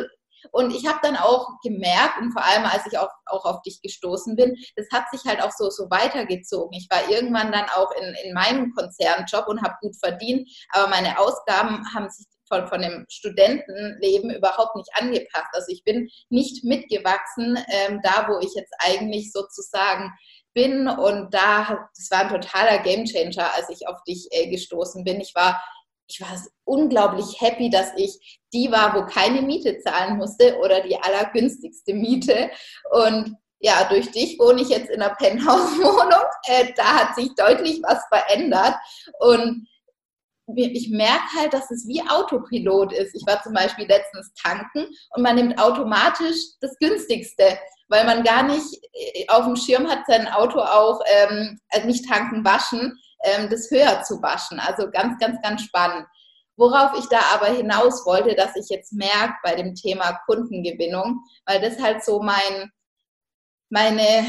und 0.52 0.74
ich 0.74 0.88
habe 0.88 1.00
dann 1.02 1.18
auch 1.18 1.48
gemerkt, 1.64 2.20
und 2.22 2.32
vor 2.32 2.44
allem 2.44 2.66
als 2.66 2.86
ich 2.92 2.98
auch, 2.98 3.10
auch 3.26 3.46
auf 3.46 3.62
dich 3.62 3.82
gestoßen 3.82 4.36
bin, 4.36 4.56
das 4.76 4.88
hat 4.94 5.10
sich 5.12 5.22
halt 5.26 5.42
auch 5.42 5.52
so, 5.52 5.70
so 5.70 5.90
weitergezogen. 5.90 6.78
Ich 6.78 6.88
war 6.90 7.10
irgendwann 7.10 7.52
dann 7.52 7.66
auch 7.76 7.92
in, 7.92 8.16
in 8.26 8.34
meinem 8.34 8.74
Konzernjob 8.74 9.48
und 9.48 9.62
habe 9.62 9.76
gut 9.82 9.96
verdient, 9.98 10.50
aber 10.72 10.88
meine 10.90 11.20
Ausgaben 11.20 11.84
haben 11.94 12.10
sich 12.10 12.26
von, 12.48 12.68
von 12.68 12.82
dem 12.82 13.06
Studentenleben 13.10 14.32
überhaupt 14.32 14.76
nicht 14.76 14.90
angepasst. 14.96 15.50
Also 15.54 15.68
ich 15.70 15.84
bin 15.84 16.10
nicht 16.30 16.64
mitgewachsen, 16.64 17.58
ähm, 17.68 18.00
da 18.04 18.28
wo 18.30 18.40
ich 18.40 18.54
jetzt 18.56 18.74
eigentlich 18.80 19.32
sozusagen 19.32 20.14
bin. 20.54 20.88
Und 20.88 21.34
da, 21.34 21.90
das 21.96 22.10
war 22.10 22.22
ein 22.22 22.30
totaler 22.30 22.80
Gamechanger, 22.80 23.54
als 23.54 23.70
ich 23.70 23.88
auf 23.88 24.02
dich 24.04 24.28
äh, 24.32 24.50
gestoßen 24.50 25.04
bin. 25.04 25.22
Ich 25.22 25.36
war 25.36 25.62
ich 26.08 26.22
war 26.22 26.42
unglaublich 26.64 27.40
happy, 27.40 27.70
dass 27.70 27.92
ich 27.96 28.40
die 28.54 28.72
war, 28.72 28.96
wo 28.96 29.06
keine 29.06 29.42
Miete 29.42 29.80
zahlen 29.80 30.18
musste 30.18 30.58
oder 30.60 30.82
die 30.82 30.98
allergünstigste 30.98 31.94
Miete. 31.94 32.50
Und 32.92 33.36
ja, 33.60 33.84
durch 33.86 34.12
dich 34.12 34.40
wohne 34.40 34.62
ich 34.62 34.70
jetzt 34.70 34.90
in 34.90 35.02
einer 35.02 35.16
Penthouse-Wohnung. 35.16 36.14
Äh, 36.50 36.72
da 36.78 36.84
hat 36.84 37.16
sich 37.16 37.36
deutlich 37.36 37.82
was 37.84 38.02
verändert. 38.08 38.76
Und 39.20 39.68
ich 40.56 40.90
merke 40.90 41.26
halt, 41.38 41.54
dass 41.54 41.70
es 41.72 41.86
wie 41.88 42.02
Autopilot 42.08 42.94
ist. 42.94 43.14
Ich 43.14 43.28
war 43.28 43.44
zum 43.44 43.54
Beispiel 43.54 43.86
letztens 43.86 44.32
tanken 44.42 44.88
und 45.14 45.24
man 45.24 45.36
nimmt 45.36 45.60
automatisch 45.60 46.38
das 46.62 46.78
günstigste, 46.80 47.58
weil 47.90 48.06
man 48.06 48.24
gar 48.24 48.44
nicht 48.44 48.80
äh, 48.94 49.28
auf 49.28 49.46
dem 49.46 49.58
Schirm 49.58 49.90
hat, 49.90 50.06
sein 50.08 50.28
Auto 50.28 50.60
auch 50.60 51.02
ähm, 51.06 51.60
also 51.70 51.88
nicht 51.88 52.08
tanken, 52.08 52.46
waschen, 52.46 52.98
das 53.50 53.70
höher 53.72 54.04
zu 54.04 54.22
waschen. 54.22 54.60
Also 54.60 54.90
ganz, 54.92 55.20
ganz, 55.20 55.42
ganz 55.42 55.62
spannend. 55.64 56.08
Worauf 56.56 56.98
ich 56.98 57.08
da 57.08 57.20
aber 57.34 57.48
hinaus 57.48 58.06
wollte, 58.06 58.36
dass 58.36 58.56
ich 58.56 58.68
jetzt 58.70 58.92
merke 58.94 59.36
bei 59.44 59.56
dem 59.56 59.76
Thema 59.76 60.20
Kundengewinnung, 60.26 61.20
weil 61.46 61.62
das 61.62 61.80
halt 61.80 62.04
so 62.04 62.20
mein, 62.20 62.72
meine, 63.70 64.26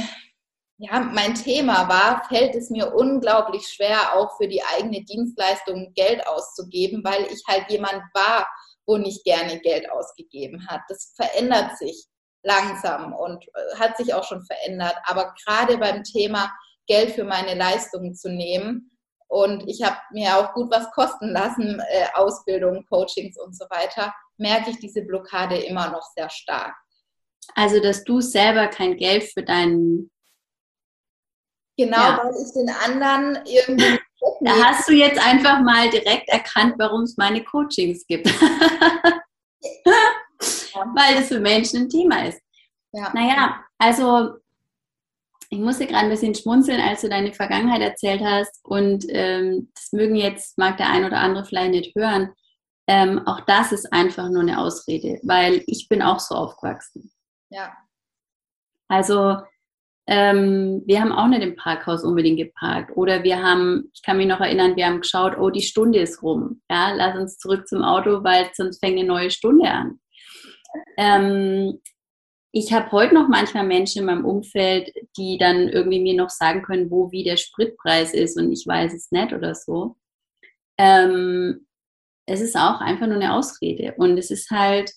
ja, 0.77 1.01
mein 1.01 1.35
Thema 1.35 1.89
war, 1.89 2.25
fällt 2.29 2.55
es 2.55 2.69
mir 2.69 2.95
unglaublich 2.95 3.67
schwer, 3.67 4.15
auch 4.15 4.37
für 4.37 4.47
die 4.47 4.63
eigene 4.63 5.03
Dienstleistung 5.05 5.93
Geld 5.95 6.27
auszugeben, 6.27 7.03
weil 7.03 7.25
ich 7.33 7.43
halt 7.49 7.71
jemand 7.71 8.03
war, 8.13 8.47
wo 8.87 8.99
nicht 8.99 9.25
gerne 9.25 9.59
Geld 9.61 9.91
ausgegeben 9.91 10.67
hat. 10.69 10.83
Das 10.89 11.15
verändert 11.17 11.79
sich 11.79 12.09
langsam 12.43 13.15
und 13.15 13.45
äh, 13.45 13.77
hat 13.79 13.97
sich 13.97 14.13
auch 14.15 14.25
schon 14.25 14.45
verändert. 14.45 14.97
Aber 15.05 15.35
gerade 15.45 15.79
beim 15.79 16.03
Thema 16.05 16.53
Geld 16.89 17.13
für 17.13 17.25
meine 17.25 17.55
Leistungen 17.55 18.15
zu 18.15 18.31
nehmen, 18.31 18.91
und 19.29 19.69
ich 19.69 19.83
habe 19.83 19.99
mir 20.13 20.39
auch 20.39 20.55
gut 20.55 20.71
was 20.71 20.91
kosten 20.91 21.29
lassen, 21.31 21.81
äh, 21.91 22.07
Ausbildung, 22.15 22.87
Coachings 22.89 23.39
und 23.39 23.55
so 23.55 23.67
weiter, 23.67 24.15
merke 24.39 24.71
ich 24.71 24.79
diese 24.79 25.03
Blockade 25.03 25.59
immer 25.59 25.91
noch 25.91 26.03
sehr 26.17 26.31
stark. 26.31 26.75
Also, 27.55 27.81
dass 27.81 28.05
du 28.05 28.23
selber 28.23 28.69
kein 28.69 28.97
Geld 28.97 29.25
für 29.25 29.43
deinen. 29.43 30.11
Genau, 31.77 31.97
ja. 31.97 32.21
weil 32.23 32.33
ich 32.43 32.53
den 32.53 32.71
anderen 32.71 33.45
irgendwie. 33.47 34.01
Da 34.41 34.51
hast 34.51 34.89
du 34.89 34.93
jetzt 34.95 35.25
einfach 35.25 35.61
mal 35.61 35.89
direkt 35.91 36.29
erkannt, 36.29 36.75
warum 36.79 37.03
es 37.03 37.17
meine 37.17 37.45
Coachings 37.45 38.05
gibt. 38.05 38.27
weil 40.75 41.15
das 41.15 41.29
für 41.29 41.39
Menschen 41.39 41.83
ein 41.83 41.89
Thema 41.89 42.27
ist. 42.27 42.41
Ja. 42.93 43.13
Naja, 43.15 43.65
also 43.79 44.39
ich 45.51 45.59
musste 45.59 45.87
gerade 45.87 46.05
ein 46.05 46.11
bisschen 46.11 46.35
schmunzeln, 46.35 46.81
als 46.81 47.01
du 47.01 47.09
deine 47.09 47.33
Vergangenheit 47.33 47.81
erzählt 47.81 48.21
hast. 48.23 48.61
Und 48.65 49.05
ähm, 49.09 49.71
das 49.75 49.93
mögen 49.93 50.15
jetzt, 50.15 50.59
mag 50.59 50.77
der 50.77 50.91
ein 50.91 51.05
oder 51.05 51.19
andere 51.19 51.45
vielleicht 51.45 51.71
nicht 51.71 51.95
hören. 51.95 52.33
Ähm, 52.87 53.27
auch 53.27 53.41
das 53.41 53.73
ist 53.73 53.93
einfach 53.93 54.29
nur 54.29 54.43
eine 54.43 54.61
Ausrede, 54.61 55.21
weil 55.23 55.63
ich 55.67 55.89
bin 55.89 56.03
auch 56.03 56.21
so 56.21 56.35
aufgewachsen. 56.35 57.13
Ja. 57.51 57.77
Also 58.89 59.37
ähm, 60.07 60.83
wir 60.87 61.01
haben 61.01 61.13
auch 61.13 61.29
nicht 61.29 61.43
im 61.43 61.57
Parkhaus 61.57 62.03
unbedingt 62.03 62.39
geparkt. 62.39 62.97
Oder 62.97 63.25
wir 63.25 63.43
haben, 63.43 63.91
ich 63.93 64.03
kann 64.03 64.17
mich 64.17 64.27
noch 64.27 64.41
erinnern, 64.41 64.77
wir 64.77 64.87
haben 64.87 65.01
geschaut, 65.01 65.37
oh, 65.39 65.51
die 65.51 65.63
Stunde 65.63 66.01
ist 66.01 66.23
rum. 66.23 66.63
Ja, 66.71 66.93
lass 66.93 67.17
uns 67.17 67.39
zurück 67.39 67.69
zum 67.69 67.83
Auto, 67.83 68.25
weil 68.25 68.51
sonst 68.55 68.81
fängt 68.81 68.99
eine 68.99 69.07
neue 69.07 69.31
Stunde 69.31 69.71
an. 69.71 70.01
Ähm, 70.97 71.81
ich 72.53 72.73
habe 72.73 72.91
heute 72.93 73.15
noch 73.15 73.29
manchmal 73.29 73.67
Menschen 73.67 74.01
in 74.01 74.07
meinem 74.07 74.25
Umfeld, 74.25 74.93
die 75.17 75.39
dann 75.39 75.69
irgendwie 75.69 76.01
mir 76.01 76.15
noch 76.15 76.31
sagen 76.31 76.63
können, 76.63 76.91
wo 76.91 77.13
wie 77.13 77.25
der 77.25 77.37
Spritpreis 77.37 78.15
ist 78.15 78.39
und 78.39 78.51
ich 78.53 78.67
weiß 78.67 78.95
es 78.95 79.11
nicht 79.11 79.33
oder 79.33 79.55
so. 79.55 79.97
Ähm, 80.79 81.67
es 82.27 82.41
ist 82.41 82.57
auch 82.57 82.81
einfach 82.81 83.07
nur 83.07 83.17
eine 83.17 83.35
Ausrede. 83.35 83.95
Und 83.97 84.19
es 84.19 84.31
ist 84.31 84.51
halt 84.51 84.93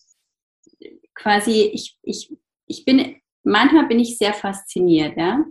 quasi, 1.15 1.63
ich, 1.73 1.97
ich, 2.03 2.35
ich 2.67 2.85
bin, 2.85 3.21
manchmal 3.43 3.87
bin 3.87 3.99
ich 3.99 4.17
sehr 4.17 4.33
fasziniert, 4.33 5.17
ja. 5.17 5.43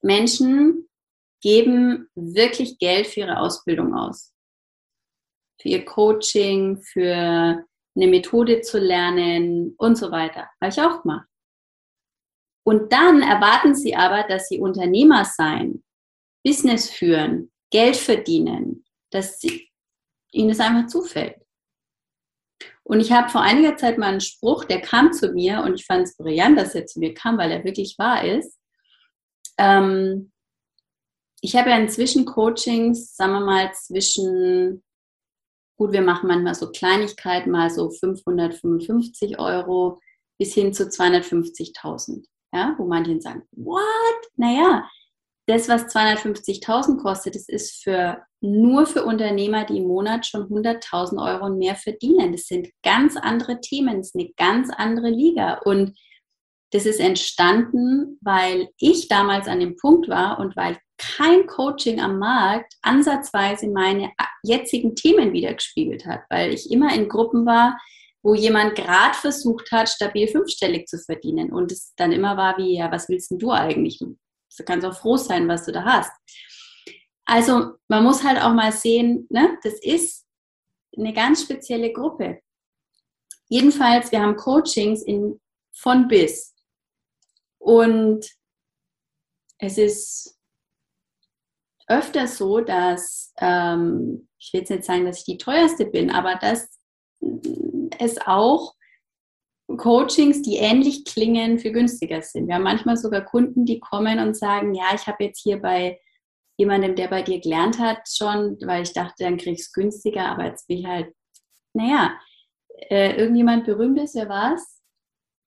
Menschen 0.00 0.88
geben 1.42 2.08
wirklich 2.14 2.78
Geld 2.78 3.06
für 3.06 3.20
ihre 3.20 3.40
Ausbildung 3.40 3.94
aus. 3.94 4.32
Für 5.60 5.68
ihr 5.68 5.84
Coaching, 5.84 6.80
für 6.80 7.64
eine 8.00 8.10
Methode 8.10 8.60
zu 8.60 8.78
lernen 8.78 9.74
und 9.76 9.96
so 9.96 10.10
weiter. 10.10 10.48
Habe 10.60 10.70
ich 10.70 10.80
auch 10.80 11.02
gemacht. 11.02 11.26
Und 12.64 12.92
dann 12.92 13.22
erwarten 13.22 13.74
sie 13.74 13.96
aber, 13.96 14.24
dass 14.24 14.48
sie 14.48 14.60
Unternehmer 14.60 15.24
sein, 15.24 15.82
Business 16.44 16.90
führen, 16.90 17.50
Geld 17.70 17.96
verdienen, 17.96 18.84
dass 19.10 19.40
sie, 19.40 19.70
ihnen 20.32 20.50
das 20.50 20.60
einfach 20.60 20.86
zufällt. 20.86 21.36
Und 22.84 23.00
ich 23.00 23.12
habe 23.12 23.28
vor 23.28 23.42
einiger 23.42 23.76
Zeit 23.76 23.98
mal 23.98 24.08
einen 24.08 24.20
Spruch, 24.20 24.64
der 24.64 24.80
kam 24.80 25.12
zu 25.12 25.32
mir 25.32 25.62
und 25.62 25.74
ich 25.74 25.84
fand 25.84 26.04
es 26.04 26.16
brillant, 26.16 26.58
dass 26.58 26.74
er 26.74 26.86
zu 26.86 27.00
mir 27.00 27.14
kam, 27.14 27.36
weil 27.36 27.50
er 27.50 27.64
wirklich 27.64 27.96
wahr 27.98 28.24
ist. 28.24 28.58
Ähm, 29.58 30.32
ich 31.40 31.54
habe 31.56 31.70
ja 31.70 31.78
inzwischen 31.78 32.24
Coachings, 32.24 33.14
sagen 33.14 33.32
wir 33.32 33.40
mal, 33.40 33.72
zwischen 33.74 34.82
Gut, 35.78 35.92
wir 35.92 36.02
machen 36.02 36.26
manchmal 36.26 36.56
so 36.56 36.70
Kleinigkeiten, 36.70 37.52
mal 37.52 37.70
so 37.70 37.88
555 37.90 39.38
Euro 39.38 40.00
bis 40.38 40.52
hin 40.54 40.72
zu 40.72 40.84
250.000. 40.84 42.24
Ja, 42.52 42.74
wo 42.78 42.86
manche 42.86 43.20
sagen, 43.20 43.42
what? 43.52 43.82
Naja, 44.36 44.88
das, 45.46 45.68
was 45.68 45.86
250.000 45.86 47.00
kostet, 47.00 47.34
das 47.34 47.48
ist 47.48 47.82
für, 47.82 48.22
nur 48.40 48.86
für 48.86 49.04
Unternehmer, 49.04 49.64
die 49.64 49.78
im 49.78 49.86
Monat 49.86 50.26
schon 50.26 50.42
100.000 50.48 51.24
Euro 51.24 51.48
mehr 51.50 51.76
verdienen. 51.76 52.32
Das 52.32 52.46
sind 52.46 52.68
ganz 52.82 53.16
andere 53.16 53.60
Themen, 53.60 53.98
das 53.98 54.08
ist 54.08 54.16
eine 54.16 54.30
ganz 54.36 54.70
andere 54.70 55.10
Liga. 55.10 55.60
Und 55.64 55.98
das 56.72 56.86
ist 56.86 57.00
entstanden, 57.00 58.18
weil 58.20 58.68
ich 58.78 59.08
damals 59.08 59.48
an 59.48 59.60
dem 59.60 59.76
Punkt 59.76 60.08
war 60.08 60.38
und 60.38 60.56
weil 60.56 60.78
kein 60.98 61.46
Coaching 61.46 62.00
am 62.00 62.18
Markt 62.18 62.74
ansatzweise 62.82 63.68
meine 63.68 64.12
jetzigen 64.42 64.94
Themen 64.94 65.32
wiedergespiegelt 65.32 66.04
hat, 66.06 66.22
weil 66.28 66.52
ich 66.52 66.70
immer 66.70 66.92
in 66.94 67.08
Gruppen 67.08 67.46
war, 67.46 67.78
wo 68.22 68.34
jemand 68.34 68.74
gerade 68.74 69.14
versucht 69.14 69.70
hat, 69.70 69.88
stabil 69.88 70.26
fünfstellig 70.28 70.86
zu 70.86 70.98
verdienen 70.98 71.52
und 71.52 71.70
es 71.72 71.94
dann 71.96 72.12
immer 72.12 72.36
war 72.36 72.58
wie, 72.58 72.76
ja, 72.76 72.90
was 72.90 73.08
willst 73.08 73.30
denn 73.30 73.38
du 73.38 73.52
eigentlich? 73.52 73.98
Du 73.98 74.64
kannst 74.64 74.86
auch 74.86 74.98
froh 74.98 75.16
sein, 75.16 75.46
was 75.48 75.64
du 75.64 75.72
da 75.72 75.84
hast. 75.84 76.12
Also 77.24 77.74
man 77.88 78.02
muss 78.02 78.24
halt 78.24 78.42
auch 78.42 78.52
mal 78.52 78.72
sehen, 78.72 79.26
ne, 79.30 79.56
das 79.62 79.74
ist 79.80 80.26
eine 80.96 81.12
ganz 81.12 81.42
spezielle 81.42 81.92
Gruppe. 81.92 82.40
Jedenfalls, 83.48 84.10
wir 84.10 84.20
haben 84.20 84.36
Coachings 84.36 85.02
in, 85.02 85.40
von 85.72 86.08
bis. 86.08 86.54
Und 87.58 88.26
es 89.58 89.78
ist 89.78 90.37
öfter 91.88 92.26
so, 92.26 92.60
dass, 92.60 93.32
ähm, 93.38 94.28
ich 94.38 94.52
will 94.52 94.60
jetzt 94.60 94.70
nicht 94.70 94.84
sagen, 94.84 95.06
dass 95.06 95.18
ich 95.18 95.24
die 95.24 95.38
teuerste 95.38 95.86
bin, 95.86 96.10
aber 96.10 96.36
dass 96.36 96.68
es 97.98 98.18
auch 98.26 98.74
Coachings, 99.76 100.42
die 100.42 100.56
ähnlich 100.56 101.04
klingen, 101.04 101.58
für 101.58 101.72
günstiger 101.72 102.22
sind. 102.22 102.48
Wir 102.48 102.54
haben 102.54 102.62
manchmal 102.62 102.96
sogar 102.96 103.22
Kunden, 103.24 103.66
die 103.66 103.80
kommen 103.80 104.18
und 104.18 104.36
sagen, 104.36 104.74
ja, 104.74 104.94
ich 104.94 105.06
habe 105.06 105.24
jetzt 105.24 105.42
hier 105.42 105.60
bei 105.60 106.00
jemandem, 106.56 106.96
der 106.96 107.08
bei 107.08 107.22
dir 107.22 107.40
gelernt 107.40 107.78
hat, 107.78 108.00
schon, 108.08 108.58
weil 108.64 108.82
ich 108.82 108.92
dachte, 108.92 109.24
dann 109.24 109.36
krieg 109.36 109.54
ich 109.54 109.60
es 109.60 109.72
günstiger, 109.72 110.26
aber 110.26 110.46
jetzt 110.46 110.66
bin 110.68 110.78
ich 110.78 110.86
halt, 110.86 111.14
naja, 111.74 112.18
äh, 112.88 113.16
irgendjemand 113.16 113.64
berühmtes, 113.64 114.14
wer 114.14 114.28
war 114.28 114.54
es? 114.54 114.82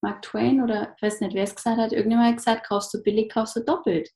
Mark 0.04 0.22
Twain 0.22 0.64
oder 0.64 0.94
ich 0.96 1.02
weiß 1.02 1.22
nicht, 1.22 1.36
wer 1.36 1.44
es 1.44 1.56
gesagt 1.56 1.78
hat, 1.78 1.92
irgendjemand 1.92 2.30
hat 2.30 2.38
gesagt, 2.38 2.68
kaufst 2.68 2.94
du 2.94 3.02
billig, 3.04 3.32
kaufst 3.32 3.56
du 3.56 3.64
doppelt 3.64 4.10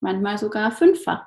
manchmal 0.00 0.38
sogar 0.38 0.72
fünffach. 0.72 1.26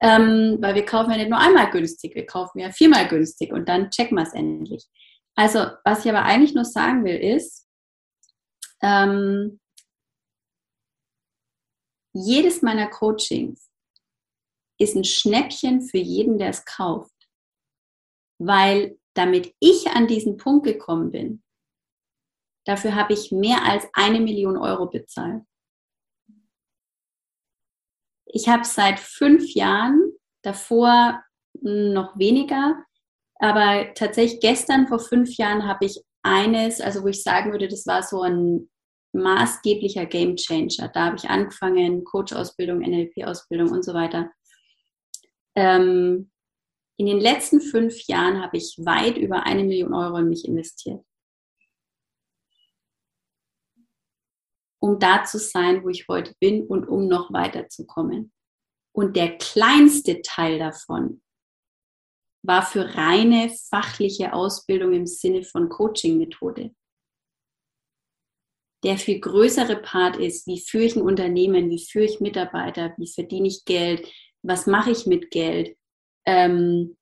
Ähm, 0.00 0.58
weil 0.60 0.74
wir 0.74 0.84
kaufen 0.84 1.12
ja 1.12 1.16
nicht 1.16 1.30
nur 1.30 1.38
einmal 1.38 1.70
günstig, 1.70 2.14
wir 2.14 2.26
kaufen 2.26 2.58
ja 2.58 2.70
viermal 2.70 3.08
günstig 3.08 3.52
und 3.52 3.68
dann 3.68 3.90
checken 3.90 4.16
wir 4.16 4.24
es 4.24 4.34
endlich. 4.34 4.84
Also, 5.36 5.66
was 5.84 6.04
ich 6.04 6.10
aber 6.10 6.22
eigentlich 6.22 6.54
nur 6.54 6.64
sagen 6.64 7.04
will, 7.04 7.16
ist, 7.16 7.66
ähm, 8.82 9.60
jedes 12.12 12.62
meiner 12.62 12.88
Coachings 12.88 13.70
ist 14.78 14.94
ein 14.94 15.04
Schnäppchen 15.04 15.82
für 15.82 15.98
jeden, 15.98 16.38
der 16.38 16.50
es 16.50 16.64
kauft. 16.64 17.12
Weil 18.38 18.98
damit 19.14 19.54
ich 19.60 19.88
an 19.88 20.06
diesen 20.06 20.36
Punkt 20.36 20.66
gekommen 20.66 21.10
bin, 21.10 21.42
dafür 22.66 22.94
habe 22.94 23.12
ich 23.12 23.32
mehr 23.32 23.64
als 23.64 23.88
eine 23.92 24.20
Million 24.20 24.56
Euro 24.56 24.86
bezahlt. 24.86 25.44
Ich 28.36 28.48
habe 28.48 28.64
seit 28.64 28.98
fünf 28.98 29.54
Jahren, 29.54 30.10
davor 30.42 31.22
noch 31.62 32.18
weniger, 32.18 32.84
aber 33.36 33.94
tatsächlich 33.94 34.40
gestern 34.40 34.88
vor 34.88 34.98
fünf 34.98 35.36
Jahren 35.36 35.68
habe 35.68 35.84
ich 35.86 36.02
eines, 36.24 36.80
also 36.80 37.04
wo 37.04 37.06
ich 37.06 37.22
sagen 37.22 37.52
würde, 37.52 37.68
das 37.68 37.86
war 37.86 38.02
so 38.02 38.22
ein 38.22 38.68
maßgeblicher 39.12 40.06
Game 40.06 40.34
Changer. 40.34 40.88
Da 40.88 41.04
habe 41.06 41.16
ich 41.16 41.30
angefangen, 41.30 42.02
Coach-Ausbildung, 42.02 42.80
NLP-Ausbildung 42.80 43.70
und 43.70 43.84
so 43.84 43.94
weiter. 43.94 44.32
Ähm, 45.54 46.32
in 46.96 47.06
den 47.06 47.20
letzten 47.20 47.60
fünf 47.60 48.08
Jahren 48.08 48.42
habe 48.42 48.56
ich 48.56 48.74
weit 48.78 49.16
über 49.16 49.44
eine 49.44 49.62
Million 49.62 49.94
Euro 49.94 50.16
in 50.16 50.28
mich 50.28 50.44
investiert. 50.44 51.04
Um 54.84 54.98
da 54.98 55.24
zu 55.24 55.38
sein, 55.38 55.82
wo 55.82 55.88
ich 55.88 56.08
heute 56.08 56.34
bin 56.40 56.66
und 56.66 56.86
um 56.86 57.08
noch 57.08 57.32
weiterzukommen. 57.32 58.34
Und 58.94 59.16
der 59.16 59.38
kleinste 59.38 60.20
Teil 60.20 60.58
davon 60.58 61.22
war 62.42 62.60
für 62.60 62.94
reine 62.94 63.48
fachliche 63.70 64.34
Ausbildung 64.34 64.92
im 64.92 65.06
Sinne 65.06 65.42
von 65.42 65.70
Coaching-Methode. 65.70 66.74
Der 68.84 68.98
viel 68.98 69.20
größere 69.20 69.76
Part 69.76 70.18
ist, 70.18 70.46
wie 70.46 70.60
führe 70.60 70.84
ich 70.84 70.96
ein 70.96 71.02
Unternehmen, 71.02 71.70
wie 71.70 71.82
führe 71.82 72.04
ich 72.04 72.20
Mitarbeiter, 72.20 72.92
wie 72.98 73.10
verdiene 73.10 73.48
ich 73.48 73.64
Geld, 73.64 74.06
was 74.42 74.66
mache 74.66 74.90
ich 74.90 75.06
mit 75.06 75.30
Geld, 75.30 75.78
ähm, 76.26 76.98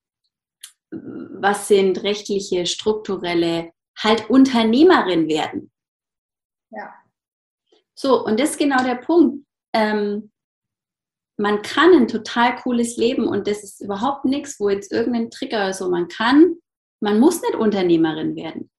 was 0.93 1.67
sind 1.67 2.05
rechtliche, 2.05 2.65
strukturelle, 2.67 3.73
halt 3.99 4.31
Unternehmerin 4.31 5.27
werden. 5.27 5.73
Ja. 6.71 7.02
So, 7.95 8.25
und 8.25 8.41
das 8.41 8.51
ist 8.51 8.59
genau 8.59 8.83
der 8.83 8.97
Punkt. 8.97 9.45
Ähm, 9.75 10.31
man 11.39 11.63
kann 11.63 11.93
ein 11.93 12.09
total 12.09 12.57
cooles 12.57 12.97
Leben 12.97 13.27
und 13.27 13.47
das 13.47 13.63
ist 13.63 13.81
überhaupt 13.81 14.25
nichts, 14.25 14.61
wo 14.61 14.69
jetzt 14.69 14.93
irgendein 14.93 15.31
Trigger 15.31 15.59
oder 15.59 15.73
so, 15.73 15.89
man 15.89 16.09
kann, 16.09 16.57
man 17.01 17.19
muss 17.19 17.43
nicht 17.43 17.55
Unternehmerin 17.55 18.37
werden. 18.37 18.71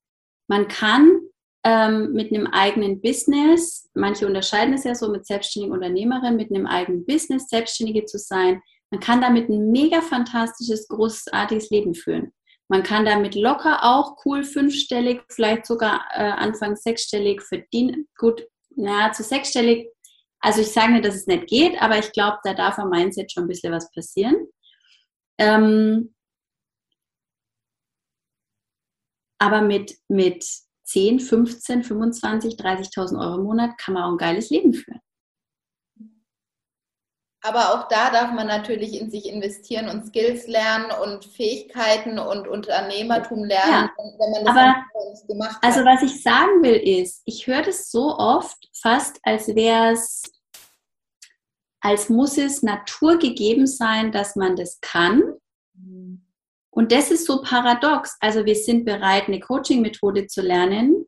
Man 0.48 0.68
kann 0.68 1.20
ähm, 1.66 2.14
mit 2.14 2.32
einem 2.32 2.48
eigenen 2.48 3.02
Business, 3.02 3.90
manche 3.94 4.28
unterscheiden 4.28 4.74
es 4.74 4.84
ja 4.84 4.96
so 4.96 5.10
mit 5.10 5.26
selbstständigen 5.26 5.74
Unternehmerin, 5.74 6.36
mit 6.36 6.52
einem 6.52 6.68
eigenen 6.68 7.06
Business 7.06 7.48
Selbstständige 7.48 8.06
zu 8.06 8.18
sein. 8.18 8.62
Man 8.92 9.00
kann 9.00 9.22
damit 9.22 9.50
ein 9.50 9.72
mega 9.72 10.02
fantastisches, 10.02 10.88
großartiges 10.88 11.70
Leben 11.70 11.96
führen. 11.96 12.32
Man 12.70 12.84
kann 12.84 13.06
damit 13.06 13.36
locker 13.36 13.84
auch 13.84 14.18
cool 14.26 14.44
fünfstellig, 14.44 15.22
vielleicht 15.30 15.66
sogar 15.66 16.06
äh, 16.14 16.24
Anfang 16.24 16.76
sechsstellig 16.76 17.42
verdienen. 17.42 18.08
Gut, 18.18 18.46
naja, 18.76 19.12
zu 19.12 19.24
sechsstellig. 19.24 19.90
Also 20.40 20.62
ich 20.62 20.72
sage 20.72 20.94
nicht, 20.94 21.06
dass 21.06 21.16
es 21.16 21.28
nicht 21.28 21.48
geht, 21.48 21.82
aber 21.82 22.00
ich 22.00 22.12
glaube, 22.12 22.38
da 22.44 22.54
darf 22.54 22.78
am 22.78 22.90
Mindset 22.90 23.32
schon 23.32 23.46
ein 23.46 23.48
bisschen 23.48 23.72
was 23.72 23.92
passieren. 23.92 24.36
Ähm, 25.38 26.14
aber 29.40 29.62
mit, 29.62 29.96
mit 30.10 30.46
10, 30.86 31.20
15, 31.20 31.84
25, 31.84 32.56
30.000 32.56 33.20
Euro 33.20 33.36
im 33.38 33.44
Monat 33.44 33.78
kann 33.78 33.94
man 33.94 34.04
auch 34.04 34.12
ein 34.12 34.18
geiles 34.18 34.50
Leben 34.50 34.74
führen. 34.74 35.00
Aber 37.46 37.74
auch 37.74 37.90
da 37.90 38.10
darf 38.10 38.32
man 38.32 38.48
natürlich 38.48 39.00
in 39.00 39.12
sich 39.12 39.28
investieren 39.28 39.90
und 39.90 40.06
Skills 40.08 40.48
lernen 40.48 40.92
und 41.04 41.26
Fähigkeiten 41.26 42.18
und 42.18 42.48
Unternehmertum 42.48 43.44
lernen, 43.44 43.90
ja, 43.98 44.14
wenn 44.18 44.32
man 44.32 44.46
das 44.46 44.56
aber, 44.56 45.12
nicht 45.12 45.28
gemacht 45.28 45.56
hat. 45.58 45.64
Also 45.64 45.82
was 45.82 46.02
ich 46.04 46.24
sagen 46.24 46.64
will 46.64 46.78
ist, 46.78 47.22
ich 47.26 47.46
höre 47.46 47.62
das 47.62 47.92
so 47.92 48.18
oft, 48.18 48.70
fast 48.74 49.20
als 49.24 49.54
wäre 49.56 49.92
es, 49.92 50.24
als 51.82 52.08
muss 52.08 52.38
es 52.38 52.64
naturgegeben 52.64 53.68
sein, 53.68 54.14
dass 54.14 54.38
man 54.38 54.56
das 54.56 54.80
kann. 54.80 55.22
Mhm. 55.74 56.26
Und 56.70 56.94
das 56.94 57.12
ist 57.12 57.28
so 57.28 57.42
paradox. 57.42 58.16
Also 58.22 58.46
wir 58.46 58.56
sind 58.56 58.86
bereit, 58.86 59.28
eine 59.28 59.42
Coaching-Methode 59.42 60.28
zu 60.28 60.42
lernen, 60.42 61.08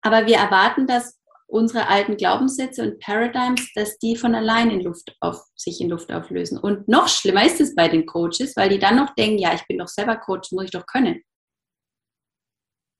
aber 0.00 0.26
wir 0.26 0.38
erwarten, 0.38 0.88
dass 0.88 1.21
unsere 1.52 1.88
alten 1.88 2.16
Glaubenssätze 2.16 2.82
und 2.82 3.00
Paradigms, 3.00 3.70
dass 3.74 3.98
die 3.98 4.16
von 4.16 4.34
allein 4.34 4.70
in 4.70 4.80
Luft 4.80 5.14
auf, 5.20 5.42
sich 5.54 5.80
in 5.80 5.90
Luft 5.90 6.10
auflösen. 6.10 6.58
Und 6.58 6.88
noch 6.88 7.08
schlimmer 7.08 7.44
ist 7.44 7.60
es 7.60 7.74
bei 7.74 7.88
den 7.88 8.06
Coaches, 8.06 8.56
weil 8.56 8.70
die 8.70 8.78
dann 8.78 8.96
noch 8.96 9.14
denken, 9.14 9.38
ja, 9.38 9.52
ich 9.54 9.66
bin 9.66 9.78
doch 9.78 9.88
selber 9.88 10.16
Coach, 10.16 10.52
muss 10.52 10.64
ich 10.64 10.70
doch 10.70 10.86
können. 10.86 11.22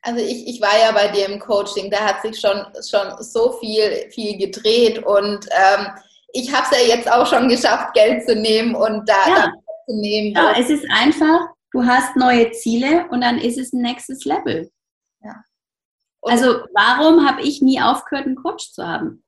Also 0.05 0.21
ich, 0.21 0.49
ich 0.49 0.61
war 0.61 0.79
ja 0.79 0.93
bei 0.93 1.09
dir 1.09 1.27
im 1.27 1.39
Coaching, 1.39 1.91
da 1.91 1.99
hat 1.99 2.23
sich 2.23 2.39
schon, 2.39 2.61
schon 2.85 3.23
so 3.23 3.53
viel, 3.61 4.11
viel 4.11 4.37
gedreht 4.37 4.99
und 4.99 5.47
ähm, 5.53 5.87
ich 6.33 6.53
habe 6.53 6.67
es 6.71 6.79
ja 6.79 6.97
jetzt 6.97 7.11
auch 7.11 7.27
schon 7.27 7.49
geschafft, 7.49 7.95
Geld 7.95 8.27
zu 8.27 8.35
nehmen 8.35 8.75
und 8.75 9.09
da, 9.09 9.29
ja 9.29 9.53
zu 9.87 9.97
nehmen. 9.97 10.35
Ja, 10.35 10.55
es 10.59 10.71
ist 10.71 10.85
einfach, 10.91 11.41
du 11.73 11.85
hast 11.85 12.17
neue 12.17 12.51
Ziele 12.53 13.07
und 13.11 13.21
dann 13.21 13.39
ist 13.39 13.59
es 13.59 13.73
ein 13.73 13.83
nächstes 13.83 14.25
Level. 14.25 14.71
Ja. 16.25 16.33
also 16.33 16.65
warum 16.75 17.27
habe 17.27 17.43
ich 17.43 17.63
nie 17.63 17.81
aufgehört, 17.81 18.27
einen 18.27 18.37
Coach 18.37 18.73
zu 18.73 18.87
haben? 18.87 19.25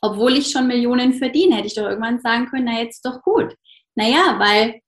Obwohl 0.00 0.36
ich 0.36 0.50
schon 0.50 0.66
Millionen 0.66 1.14
verdiene, 1.14 1.56
hätte 1.56 1.66
ich 1.66 1.74
doch 1.74 1.84
irgendwann 1.84 2.20
sagen 2.20 2.46
können, 2.46 2.66
na 2.66 2.80
jetzt 2.80 3.04
doch 3.04 3.22
gut. 3.22 3.56
Naja, 3.94 4.36
weil 4.38 4.80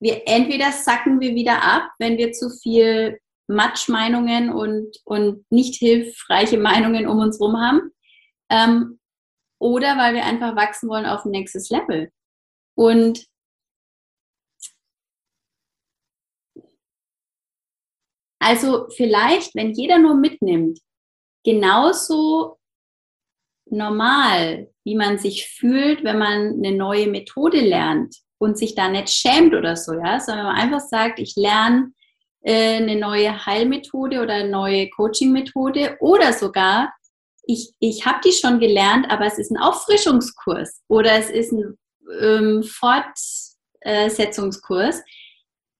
wir 0.00 0.22
entweder 0.26 0.72
sacken 0.72 1.20
wir 1.20 1.34
wieder 1.34 1.62
ab, 1.62 1.90
wenn 1.98 2.18
wir 2.18 2.32
zu 2.32 2.50
viel 2.50 3.20
Matschmeinungen 3.46 4.50
und, 4.50 4.96
und 5.04 5.44
nicht 5.50 5.76
hilfreiche 5.76 6.58
Meinungen 6.58 7.06
um 7.06 7.18
uns 7.18 7.38
herum 7.38 7.60
haben. 7.60 7.92
Ähm, 8.50 8.98
oder 9.58 9.98
weil 9.98 10.14
wir 10.14 10.24
einfach 10.24 10.56
wachsen 10.56 10.88
wollen 10.88 11.06
auf 11.06 11.24
ein 11.24 11.30
nächstes 11.30 11.68
Level. 11.68 12.10
Und 12.74 13.26
Also 18.40 18.88
vielleicht, 18.96 19.54
wenn 19.54 19.72
jeder 19.72 19.98
nur 19.98 20.14
mitnimmt, 20.14 20.80
genauso 21.44 22.58
normal, 23.66 24.70
wie 24.84 24.96
man 24.96 25.18
sich 25.18 25.46
fühlt, 25.46 26.02
wenn 26.02 26.18
man 26.18 26.54
eine 26.54 26.72
neue 26.72 27.06
Methode 27.06 27.60
lernt 27.60 28.16
und 28.38 28.58
sich 28.58 28.74
da 28.74 28.88
nicht 28.88 29.10
schämt 29.10 29.54
oder 29.54 29.76
so, 29.76 29.92
ja, 29.92 30.18
sondern 30.18 30.46
man 30.46 30.56
einfach 30.56 30.80
sagt, 30.80 31.20
ich 31.20 31.36
lerne 31.36 31.92
äh, 32.40 32.76
eine 32.76 32.96
neue 32.96 33.46
Heilmethode 33.46 34.22
oder 34.22 34.34
eine 34.34 34.48
neue 34.48 34.90
Coaching-Methode 34.90 35.98
oder 36.00 36.32
sogar, 36.32 36.92
ich, 37.44 37.72
ich 37.78 38.06
habe 38.06 38.20
die 38.24 38.32
schon 38.32 38.58
gelernt, 38.58 39.10
aber 39.10 39.26
es 39.26 39.38
ist 39.38 39.50
ein 39.50 39.58
Auffrischungskurs 39.58 40.80
oder 40.88 41.12
es 41.12 41.28
ist 41.30 41.52
ein 41.52 41.78
ähm, 42.20 42.62
Fortsetzungskurs. 42.62 45.02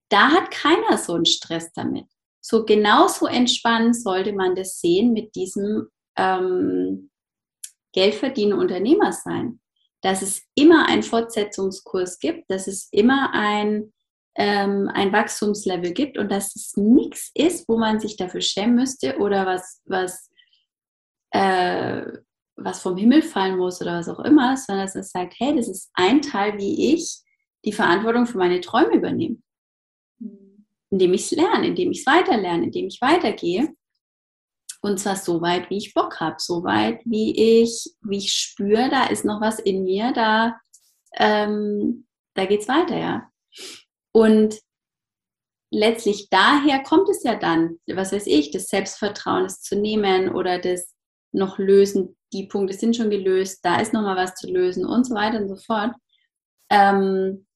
Da 0.08 0.30
hat 0.30 0.50
keiner 0.50 0.98
so 0.98 1.14
einen 1.14 1.26
Stress 1.26 1.72
damit. 1.72 2.06
So 2.50 2.64
genauso 2.64 3.26
entspannt 3.26 3.94
sollte 3.94 4.32
man 4.32 4.56
das 4.56 4.80
sehen 4.80 5.12
mit 5.12 5.36
diesem 5.36 5.86
ähm, 6.16 7.08
Geldverdienen 7.92 8.58
Unternehmer 8.58 9.12
sein. 9.12 9.60
Dass 10.02 10.20
es 10.20 10.42
immer 10.56 10.88
einen 10.88 11.04
Fortsetzungskurs 11.04 12.18
gibt, 12.18 12.50
dass 12.50 12.66
es 12.66 12.88
immer 12.90 13.30
ein, 13.34 13.92
ähm, 14.34 14.90
ein 14.92 15.12
Wachstumslevel 15.12 15.92
gibt 15.92 16.18
und 16.18 16.32
dass 16.32 16.56
es 16.56 16.76
nichts 16.76 17.30
ist, 17.34 17.68
wo 17.68 17.78
man 17.78 18.00
sich 18.00 18.16
dafür 18.16 18.40
schämen 18.40 18.74
müsste 18.74 19.18
oder 19.18 19.46
was, 19.46 19.80
was, 19.84 20.28
äh, 21.30 22.02
was 22.56 22.82
vom 22.82 22.96
Himmel 22.96 23.22
fallen 23.22 23.58
muss 23.58 23.80
oder 23.80 23.98
was 23.98 24.08
auch 24.08 24.24
immer, 24.24 24.56
sondern 24.56 24.86
dass 24.86 24.96
es 24.96 25.12
sagt, 25.12 25.34
hey, 25.38 25.54
das 25.54 25.68
ist 25.68 25.88
ein 25.94 26.20
Teil, 26.20 26.58
wie 26.58 26.94
ich 26.96 27.20
die 27.64 27.72
Verantwortung 27.72 28.26
für 28.26 28.38
meine 28.38 28.60
Träume 28.60 28.96
übernehme 28.96 29.36
indem 30.90 31.14
ich 31.14 31.22
es 31.22 31.30
lerne, 31.30 31.68
indem 31.68 31.90
ich 31.92 32.00
es 32.00 32.06
weiterlerne, 32.06 32.64
indem 32.64 32.86
ich 32.86 33.00
weitergehe. 33.00 33.72
Und 34.82 34.98
zwar 34.98 35.16
so 35.16 35.40
weit, 35.42 35.68
wie 35.70 35.76
ich 35.76 35.94
Bock 35.94 36.20
habe, 36.20 36.36
so 36.38 36.64
weit, 36.64 37.00
wie 37.04 37.62
ich, 37.62 37.92
wie 38.02 38.18
ich 38.18 38.32
spüre, 38.32 38.88
da 38.90 39.06
ist 39.06 39.24
noch 39.24 39.40
was 39.40 39.58
in 39.58 39.84
mir, 39.84 40.12
da, 40.12 40.58
ähm, 41.16 42.06
da 42.34 42.44
es 42.44 42.66
weiter, 42.66 42.96
ja. 42.96 43.30
Und 44.12 44.58
letztlich 45.70 46.28
daher 46.30 46.82
kommt 46.82 47.08
es 47.08 47.22
ja 47.22 47.36
dann, 47.36 47.78
was 47.86 48.12
weiß 48.12 48.26
ich, 48.26 48.50
das 48.50 48.68
Selbstvertrauen, 48.68 49.44
das 49.44 49.60
zu 49.60 49.76
nehmen 49.76 50.30
oder 50.34 50.58
das 50.58 50.94
noch 51.32 51.58
lösen, 51.58 52.16
die 52.32 52.46
Punkte 52.46 52.74
sind 52.74 52.96
schon 52.96 53.10
gelöst, 53.10 53.60
da 53.62 53.80
ist 53.80 53.92
noch 53.92 54.02
mal 54.02 54.16
was 54.16 54.34
zu 54.34 54.50
lösen 54.50 54.84
und 54.84 55.04
so 55.04 55.14
weiter 55.14 55.40
und 55.40 55.48
so 55.48 55.56
fort. 55.56 55.92
Ähm, 56.70 57.46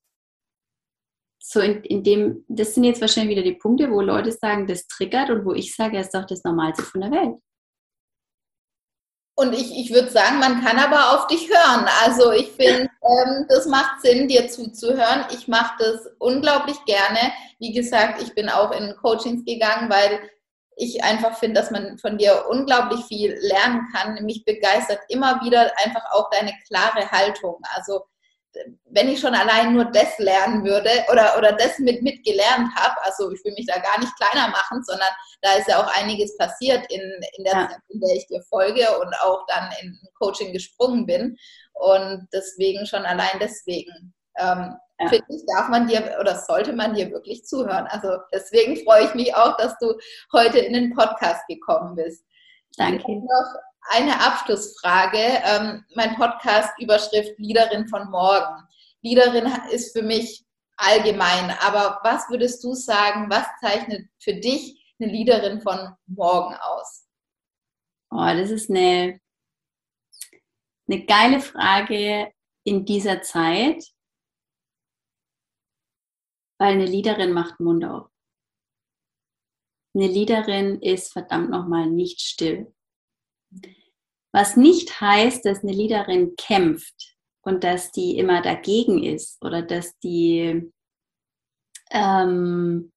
so 1.47 1.61
in, 1.61 1.83
in 1.85 2.03
dem, 2.03 2.45
das 2.49 2.75
sind 2.75 2.85
jetzt 2.85 3.03
wahrscheinlich 3.03 3.37
wieder 3.37 3.45
die 3.45 3.59
Punkte, 3.59 3.91
wo 3.91 4.01
Leute 4.01 4.33
sagen, 4.33 4.67
das 4.67 4.87
triggert 4.87 5.29
und 5.29 5.45
wo 5.45 5.53
ich 5.53 5.75
sage, 5.77 5.99
es 5.99 6.07
ist 6.07 6.15
doch 6.15 6.25
das 6.25 6.43
Normalste 6.43 6.83
von 6.83 7.03
der 7.03 7.11
Welt. 7.11 7.37
Und 9.37 9.53
ich, 9.53 9.77
ich 9.77 9.93
würde 9.93 10.11
sagen, 10.11 10.39
man 10.39 10.65
kann 10.65 10.79
aber 10.79 11.13
auf 11.13 11.27
dich 11.27 11.49
hören. 11.49 11.87
Also 12.03 12.33
ich 12.33 12.51
finde, 12.53 12.89
ähm, 13.03 13.47
das 13.49 13.67
macht 13.67 14.01
Sinn, 14.01 14.27
dir 14.27 14.49
zuzuhören. 14.49 15.27
Ich 15.33 15.47
mache 15.47 15.75
das 15.81 16.09
unglaublich 16.19 16.83
gerne. 16.87 17.33
Wie 17.59 17.73
gesagt, 17.73 18.23
ich 18.23 18.35
bin 18.35 18.49
auch 18.49 18.71
in 18.71 18.97
Coachings 18.97 19.45
gegangen, 19.45 19.91
weil 19.91 20.21
ich 20.77 21.05
einfach 21.05 21.37
finde, 21.37 21.61
dass 21.61 21.71
man 21.71 21.99
von 21.99 22.17
dir 22.17 22.47
unglaublich 22.49 23.05
viel 23.05 23.35
lernen 23.41 23.87
kann. 23.93 24.25
Mich 24.25 24.45
begeistert 24.45 25.01
immer 25.09 25.43
wieder 25.43 25.73
einfach 25.85 26.05
auch 26.13 26.31
deine 26.31 26.55
klare 26.67 27.11
Haltung. 27.11 27.61
Also 27.75 28.07
wenn 28.87 29.09
ich 29.09 29.21
schon 29.21 29.35
allein 29.35 29.75
nur 29.75 29.87
das 29.87 30.19
lernen 30.19 30.65
würde 30.65 30.91
oder, 31.11 31.37
oder 31.37 31.53
das 31.53 31.79
mit, 31.79 32.03
mit 32.03 32.25
gelernt 32.25 32.69
habe, 32.77 32.95
also 33.03 33.31
ich 33.31 33.45
will 33.45 33.53
mich 33.55 33.67
da 33.67 33.79
gar 33.79 33.99
nicht 33.99 34.15
kleiner 34.17 34.49
machen, 34.49 34.83
sondern 34.85 35.09
da 35.43 35.53
ist 35.55 35.69
ja 35.69 35.83
auch 35.83 36.01
einiges 36.01 36.37
passiert 36.37 36.85
in, 36.91 37.01
in 37.37 37.45
der 37.45 37.53
ja. 37.53 37.69
Zeit, 37.69 37.79
in 37.89 38.01
der 38.01 38.15
ich 38.17 38.27
dir 38.27 38.43
folge 38.49 38.87
und 39.01 39.15
auch 39.23 39.45
dann 39.49 39.71
in 39.83 39.99
Coaching 40.19 40.53
gesprungen 40.53 41.07
bin. 41.07 41.37
Und 41.73 42.29
deswegen 42.33 42.87
schon 42.87 43.05
allein 43.05 43.39
deswegen. 43.41 44.15
Ähm, 44.37 44.77
ja. 45.01 45.09
Finde 45.09 45.25
ich, 45.29 45.43
darf 45.47 45.69
man 45.69 45.89
dir 45.89 46.17
oder 46.21 46.37
sollte 46.39 46.73
man 46.73 46.95
dir 46.95 47.11
wirklich 47.11 47.45
zuhören. 47.45 47.87
Also 47.89 48.17
deswegen 48.33 48.77
freue 48.85 49.05
ich 49.07 49.15
mich 49.15 49.35
auch, 49.35 49.57
dass 49.57 49.77
du 49.79 49.95
heute 50.33 50.59
in 50.61 50.73
den 50.73 50.95
Podcast 50.95 51.43
gekommen 51.49 51.97
bist. 51.97 52.25
Danke. 52.77 53.05
Noch 53.13 53.55
eine 53.91 54.21
Abschlussfrage. 54.21 55.19
Ähm, 55.19 55.85
mein 55.95 56.17
Podcast 56.17 56.71
Überschrift 56.79 57.39
Leaderin 57.39 57.87
von 57.89 58.11
morgen. 58.11 58.67
Leaderin 59.03 59.53
ist 59.71 59.97
für 59.97 60.03
mich 60.03 60.45
allgemein, 60.77 61.51
aber 61.61 62.01
was 62.03 62.29
würdest 62.29 62.63
du 62.65 62.75
sagen, 62.75 63.31
was 63.31 63.47
zeichnet 63.61 64.09
für 64.19 64.35
dich 64.35 64.95
eine 64.99 65.13
Leaderin 65.13 65.61
von 65.61 65.95
morgen 66.07 66.55
aus? 66.55 67.07
Oh, 68.11 68.27
das 68.27 68.51
ist 68.51 68.71
eine, 68.71 69.21
eine 70.89 71.05
geile 71.05 71.41
Frage 71.41 72.33
in 72.65 72.85
dieser 72.85 73.23
Zeit. 73.23 73.85
Weil 76.59 76.75
eine 76.75 76.87
Leaderin 76.87 77.33
macht 77.33 77.61
Mund 77.61 77.85
auf. 77.85 78.09
Eine 79.97 80.09
Leaderin 80.09 80.81
ist 80.81 81.13
verdammt 81.13 81.51
nochmal 81.51 81.89
nicht 81.89 82.21
still. 82.21 82.74
Was 84.35 84.57
nicht 84.57 85.01
heißt, 85.01 85.45
dass 85.45 85.63
eine 85.63 85.71
Leaderin 85.71 86.35
kämpft 86.37 87.15
und 87.43 87.63
dass 87.63 87.93
die 87.93 88.19
immer 88.19 88.43
dagegen 88.43 89.01
ist 89.01 89.41
oder 89.45 89.63
dass 89.63 89.97
die, 90.01 90.73
ähm, 91.93 92.91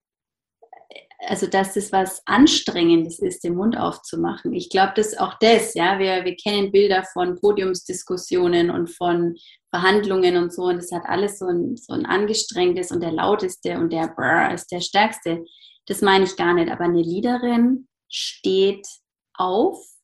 also 1.20 1.46
dass 1.46 1.76
das 1.76 1.92
was 1.92 2.24
Anstrengendes 2.26 3.20
ist, 3.20 3.44
den 3.44 3.54
Mund 3.54 3.78
aufzumachen. 3.78 4.52
Ich 4.54 4.72
glaube, 4.72 4.94
dass 4.96 5.16
auch 5.16 5.36
das, 5.40 5.76
ja, 5.76 6.00
wir, 6.00 6.26
wir 6.26 6.36
kennen 6.36 6.72
Bilder 6.72 7.04
von 7.14 7.40
Podiumsdiskussionen 7.40 8.72
und 8.72 8.90
von 8.90 9.36
Verhandlungen 9.70 10.38
und 10.38 10.52
so 10.52 10.64
und 10.64 10.78
es 10.78 10.92
hat 10.92 11.04
alles 11.06 11.38
so 11.38 11.46
ein, 11.46 11.78
so 11.78 11.94
ein 11.94 12.08
angestrengtes 12.08 12.92
und 12.92 13.02
der 13.02 13.12
lauteste 13.12 13.78
und 13.78 13.94
der 13.94 14.08
Brr 14.08 14.56
ist 14.56 14.72
der 14.72 14.82
stärkste. 14.82 15.46
Das 15.86 16.02
meine 16.02 16.24
ich 16.24 16.36
gar 16.36 16.56
nicht, 16.56 16.72
aber 16.72 16.86
eine 16.86 17.04
Leaderin 17.04 17.88
steht 18.10 18.88
auf 19.36 19.97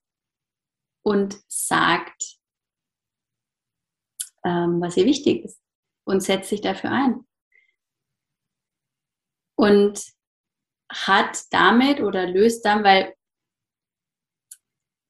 und 1.04 1.38
sagt, 1.48 2.38
ähm, 4.46 4.82
was 4.82 4.98
ihr 4.98 5.06
wichtig 5.06 5.46
ist 5.46 5.62
und 6.06 6.22
setzt 6.22 6.50
sich 6.50 6.62
dafür 6.62 6.92
ein. 6.92 7.28
Und 9.56 10.04
hat 10.90 11.44
damit 11.52 12.02
oder 12.02 12.28
löst 12.28 12.66
dann, 12.66 12.84
weil 12.84 13.16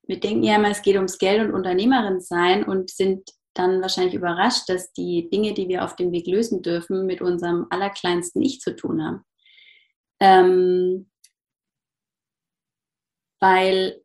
wir 0.06 0.20
denken 0.20 0.44
ja 0.44 0.56
immer, 0.56 0.70
es 0.70 0.82
geht 0.82 0.96
ums 0.96 1.18
Geld 1.18 1.42
und 1.42 1.54
Unternehmerin 1.54 2.20
sein 2.20 2.64
und 2.64 2.90
sind 2.90 3.30
dann 3.54 3.82
wahrscheinlich 3.82 4.16
überrascht, 4.16 4.68
dass 4.68 4.92
die 4.94 5.30
Dinge, 5.30 5.54
die 5.54 5.68
wir 5.68 5.84
auf 5.84 5.96
dem 5.96 6.12
Weg 6.12 6.28
lösen 6.28 6.62
dürfen, 6.62 7.06
mit 7.06 7.22
unserem 7.22 7.68
allerkleinsten 7.70 8.42
Ich 8.42 8.60
zu 8.60 8.76
tun 8.76 9.04
haben. 9.04 9.26
Ähm, 10.20 11.10
weil 13.40 14.03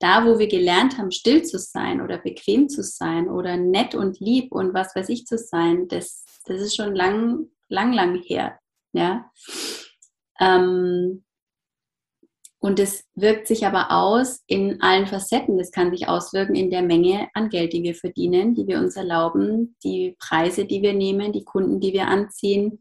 da, 0.00 0.26
wo 0.26 0.38
wir 0.38 0.48
gelernt 0.48 0.98
haben, 0.98 1.12
still 1.12 1.42
zu 1.42 1.58
sein 1.58 2.00
oder 2.00 2.18
bequem 2.18 2.68
zu 2.68 2.82
sein 2.82 3.28
oder 3.28 3.56
nett 3.56 3.94
und 3.94 4.18
lieb 4.18 4.50
und 4.50 4.74
was 4.74 4.96
weiß 4.96 5.08
ich 5.10 5.26
zu 5.26 5.38
sein, 5.38 5.88
das, 5.88 6.24
das 6.46 6.60
ist 6.60 6.74
schon 6.74 6.94
lang, 6.94 7.46
lang, 7.68 7.92
lang 7.92 8.20
her. 8.22 8.58
Ja? 8.92 9.30
Ähm, 10.40 11.22
und 12.62 12.78
es 12.78 13.04
wirkt 13.14 13.46
sich 13.46 13.66
aber 13.66 13.90
aus 13.90 14.42
in 14.46 14.82
allen 14.82 15.06
Facetten. 15.06 15.56
Das 15.56 15.70
kann 15.70 15.90
sich 15.90 16.08
auswirken 16.08 16.54
in 16.54 16.70
der 16.70 16.82
Menge 16.82 17.28
an 17.32 17.48
Geld, 17.48 17.72
die 17.72 17.82
wir 17.82 17.94
verdienen, 17.94 18.54
die 18.54 18.66
wir 18.66 18.78
uns 18.78 18.96
erlauben, 18.96 19.76
die 19.82 20.16
Preise, 20.18 20.66
die 20.66 20.82
wir 20.82 20.92
nehmen, 20.92 21.32
die 21.32 21.44
Kunden, 21.44 21.80
die 21.80 21.92
wir 21.92 22.08
anziehen, 22.08 22.80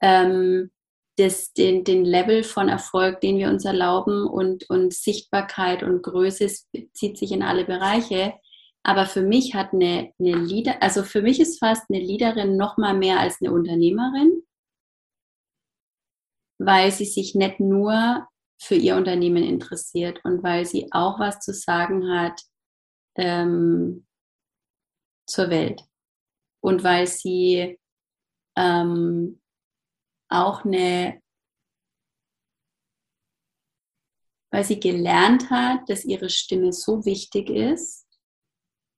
ähm, 0.00 0.70
das, 1.20 1.52
den, 1.52 1.84
den 1.84 2.04
Level 2.04 2.42
von 2.42 2.68
Erfolg, 2.68 3.20
den 3.20 3.38
wir 3.38 3.48
uns 3.48 3.64
erlauben 3.64 4.26
und, 4.26 4.68
und 4.70 4.92
Sichtbarkeit 4.92 5.82
und 5.82 6.02
Größe 6.02 6.48
zieht 6.92 7.18
sich 7.18 7.32
in 7.32 7.42
alle 7.42 7.64
Bereiche. 7.64 8.34
Aber 8.82 9.06
für 9.06 9.22
mich 9.22 9.54
hat 9.54 9.72
eine, 9.72 10.12
eine 10.18 10.36
Leader, 10.36 10.82
also 10.82 11.02
für 11.02 11.22
mich 11.22 11.38
ist 11.38 11.58
fast 11.58 11.90
eine 11.90 12.00
Leaderin 12.00 12.56
noch 12.56 12.78
mal 12.78 12.94
mehr 12.94 13.20
als 13.20 13.40
eine 13.40 13.52
Unternehmerin, 13.52 14.42
weil 16.58 16.90
sie 16.90 17.04
sich 17.04 17.34
nicht 17.34 17.60
nur 17.60 18.26
für 18.58 18.74
ihr 18.74 18.96
Unternehmen 18.96 19.44
interessiert 19.44 20.20
und 20.24 20.42
weil 20.42 20.64
sie 20.64 20.88
auch 20.92 21.18
was 21.18 21.40
zu 21.40 21.52
sagen 21.52 22.10
hat 22.10 22.40
ähm, 23.16 24.06
zur 25.26 25.50
Welt 25.50 25.82
und 26.62 26.82
weil 26.82 27.06
sie 27.06 27.78
ähm, 28.56 29.40
auch 30.30 30.64
eine, 30.64 31.20
weil 34.50 34.64
sie 34.64 34.80
gelernt 34.80 35.50
hat, 35.50 35.88
dass 35.88 36.04
ihre 36.04 36.30
Stimme 36.30 36.72
so 36.72 37.04
wichtig 37.04 37.50
ist, 37.50 38.06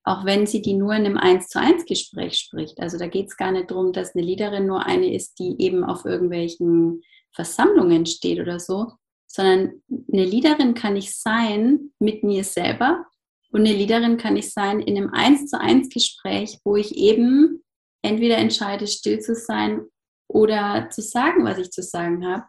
auch 0.05 0.25
wenn 0.25 0.47
sie 0.47 0.63
die 0.63 0.75
nur 0.75 0.95
in 0.95 1.07
einem 1.07 1.17
1 1.17 1.49
zu 1.49 1.61
1 1.61 1.85
Gespräch 1.87 2.39
spricht. 2.39 2.81
Also 2.81 2.99
da 2.99 3.07
geht 3.07 3.29
es 3.29 3.37
gar 3.37 3.53
nicht 3.53 3.71
darum, 3.71 3.93
dass 3.93 4.15
eine 4.15 4.25
Leaderin 4.25 4.67
nur 4.67 4.85
eine 4.85 5.15
ist, 5.15 5.39
die 5.39 5.57
eben 5.59 5.85
auf 5.85 6.05
irgendwelchen 6.05 7.03
Versammlungen 7.33 8.07
steht 8.07 8.41
oder 8.41 8.59
so, 8.59 8.93
sondern 9.27 9.83
eine 9.89 10.25
Leaderin 10.25 10.75
kann 10.75 10.97
ich 10.97 11.17
sein 11.17 11.93
mit 11.99 12.25
mir 12.25 12.45
selber 12.45 13.07
und 13.53 13.61
eine 13.61 13.73
Leaderin 13.73 14.17
kann 14.17 14.37
ich 14.37 14.53
sein 14.53 14.81
in 14.81 14.97
einem 14.97 15.11
1 15.11 15.51
zu 15.51 15.61
1 15.61 15.89
Gespräch, 15.89 16.59
wo 16.65 16.77
ich 16.77 16.97
eben 16.97 17.63
entweder 18.03 18.39
entscheide, 18.39 18.87
still 18.87 19.21
zu 19.21 19.35
sein 19.35 19.87
oder 20.29 20.89
zu 20.91 21.03
sagen, 21.03 21.45
was 21.45 21.59
ich 21.59 21.71
zu 21.71 21.83
sagen 21.83 22.27
habe 22.27 22.45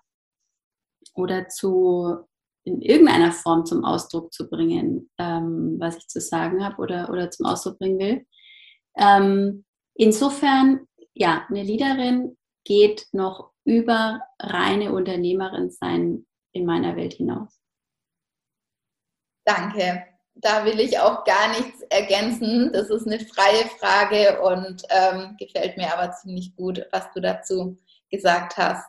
oder 1.15 1.47
zu 1.47 2.26
in 2.65 2.82
irgendeiner 2.82 3.32
Form 3.32 3.65
zum 3.65 3.84
Ausdruck 3.84 4.32
zu 4.32 4.49
bringen, 4.49 5.09
ähm, 5.17 5.76
was 5.80 5.97
ich 5.97 6.07
zu 6.07 6.21
sagen 6.21 6.63
habe 6.63 6.78
oder, 6.78 7.09
oder 7.09 7.30
zum 7.30 7.45
Ausdruck 7.45 7.78
bringen 7.78 7.99
will. 7.99 8.26
Ähm, 8.95 9.65
insofern, 9.95 10.88
ja, 11.13 11.45
eine 11.49 11.63
Leaderin 11.63 12.38
geht 12.63 13.07
noch 13.11 13.51
über 13.65 14.21
reine 14.39 14.93
Unternehmerin 14.93 15.71
sein 15.71 16.26
in 16.53 16.65
meiner 16.65 16.95
Welt 16.95 17.15
hinaus. 17.15 17.59
Danke 19.45 20.12
da 20.36 20.65
will 20.65 20.79
ich 20.79 20.99
auch 20.99 21.23
gar 21.23 21.49
nichts 21.49 21.81
ergänzen. 21.89 22.71
Das 22.73 22.89
ist 22.89 23.05
eine 23.05 23.19
freie 23.19 23.65
Frage 23.79 24.41
und 24.41 24.84
ähm, 24.89 25.36
gefällt 25.39 25.77
mir 25.77 25.93
aber 25.93 26.11
ziemlich 26.13 26.55
gut, 26.55 26.86
was 26.91 27.11
du 27.13 27.21
dazu 27.21 27.77
gesagt 28.09 28.57
hast. 28.57 28.86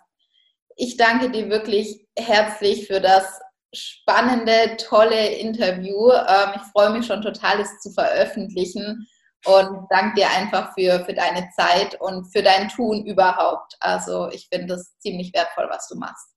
Ich 0.76 0.96
danke 0.96 1.30
dir 1.30 1.50
wirklich 1.50 2.06
herzlich 2.18 2.86
für 2.86 3.00
das 3.00 3.40
spannende, 3.72 4.76
tolle 4.76 5.34
Interview. 5.36 6.10
Ähm, 6.10 6.52
ich 6.56 6.62
freue 6.72 6.90
mich 6.90 7.06
schon 7.06 7.22
total, 7.22 7.60
es 7.60 7.80
zu 7.80 7.90
veröffentlichen 7.92 9.06
und 9.46 9.86
danke 9.90 10.20
dir 10.20 10.30
einfach 10.30 10.72
für, 10.74 11.04
für 11.04 11.14
deine 11.14 11.48
Zeit 11.54 12.00
und 12.00 12.32
für 12.32 12.42
dein 12.42 12.68
Tun 12.68 13.04
überhaupt. 13.04 13.76
Also 13.80 14.28
ich 14.30 14.48
finde 14.52 14.74
es 14.74 14.96
ziemlich 14.98 15.32
wertvoll, 15.34 15.68
was 15.70 15.88
du 15.88 15.96
machst. 15.96 16.28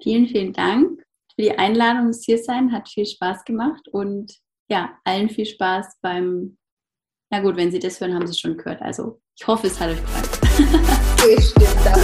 Vielen, 0.00 0.28
vielen 0.28 0.52
Dank 0.52 1.07
für 1.38 1.42
die 1.42 1.56
Einladung, 1.56 2.08
das 2.08 2.24
hier 2.24 2.38
sein. 2.38 2.72
Hat 2.72 2.88
viel 2.88 3.06
Spaß 3.06 3.44
gemacht 3.44 3.86
und 3.92 4.34
ja, 4.68 4.98
allen 5.04 5.30
viel 5.30 5.46
Spaß 5.46 5.98
beim. 6.02 6.58
Na 7.30 7.40
gut, 7.40 7.56
wenn 7.56 7.70
Sie 7.70 7.78
das 7.78 8.00
hören, 8.00 8.14
haben 8.14 8.26
Sie 8.26 8.32
es 8.32 8.40
schon 8.40 8.56
gehört. 8.56 8.82
Also 8.82 9.20
ich 9.38 9.46
hoffe, 9.46 9.68
es 9.68 9.78
hat 9.78 9.90
euch 9.90 10.00
gefallen. 10.00 10.86
Bestimmt, 11.36 11.76
da 11.84 11.94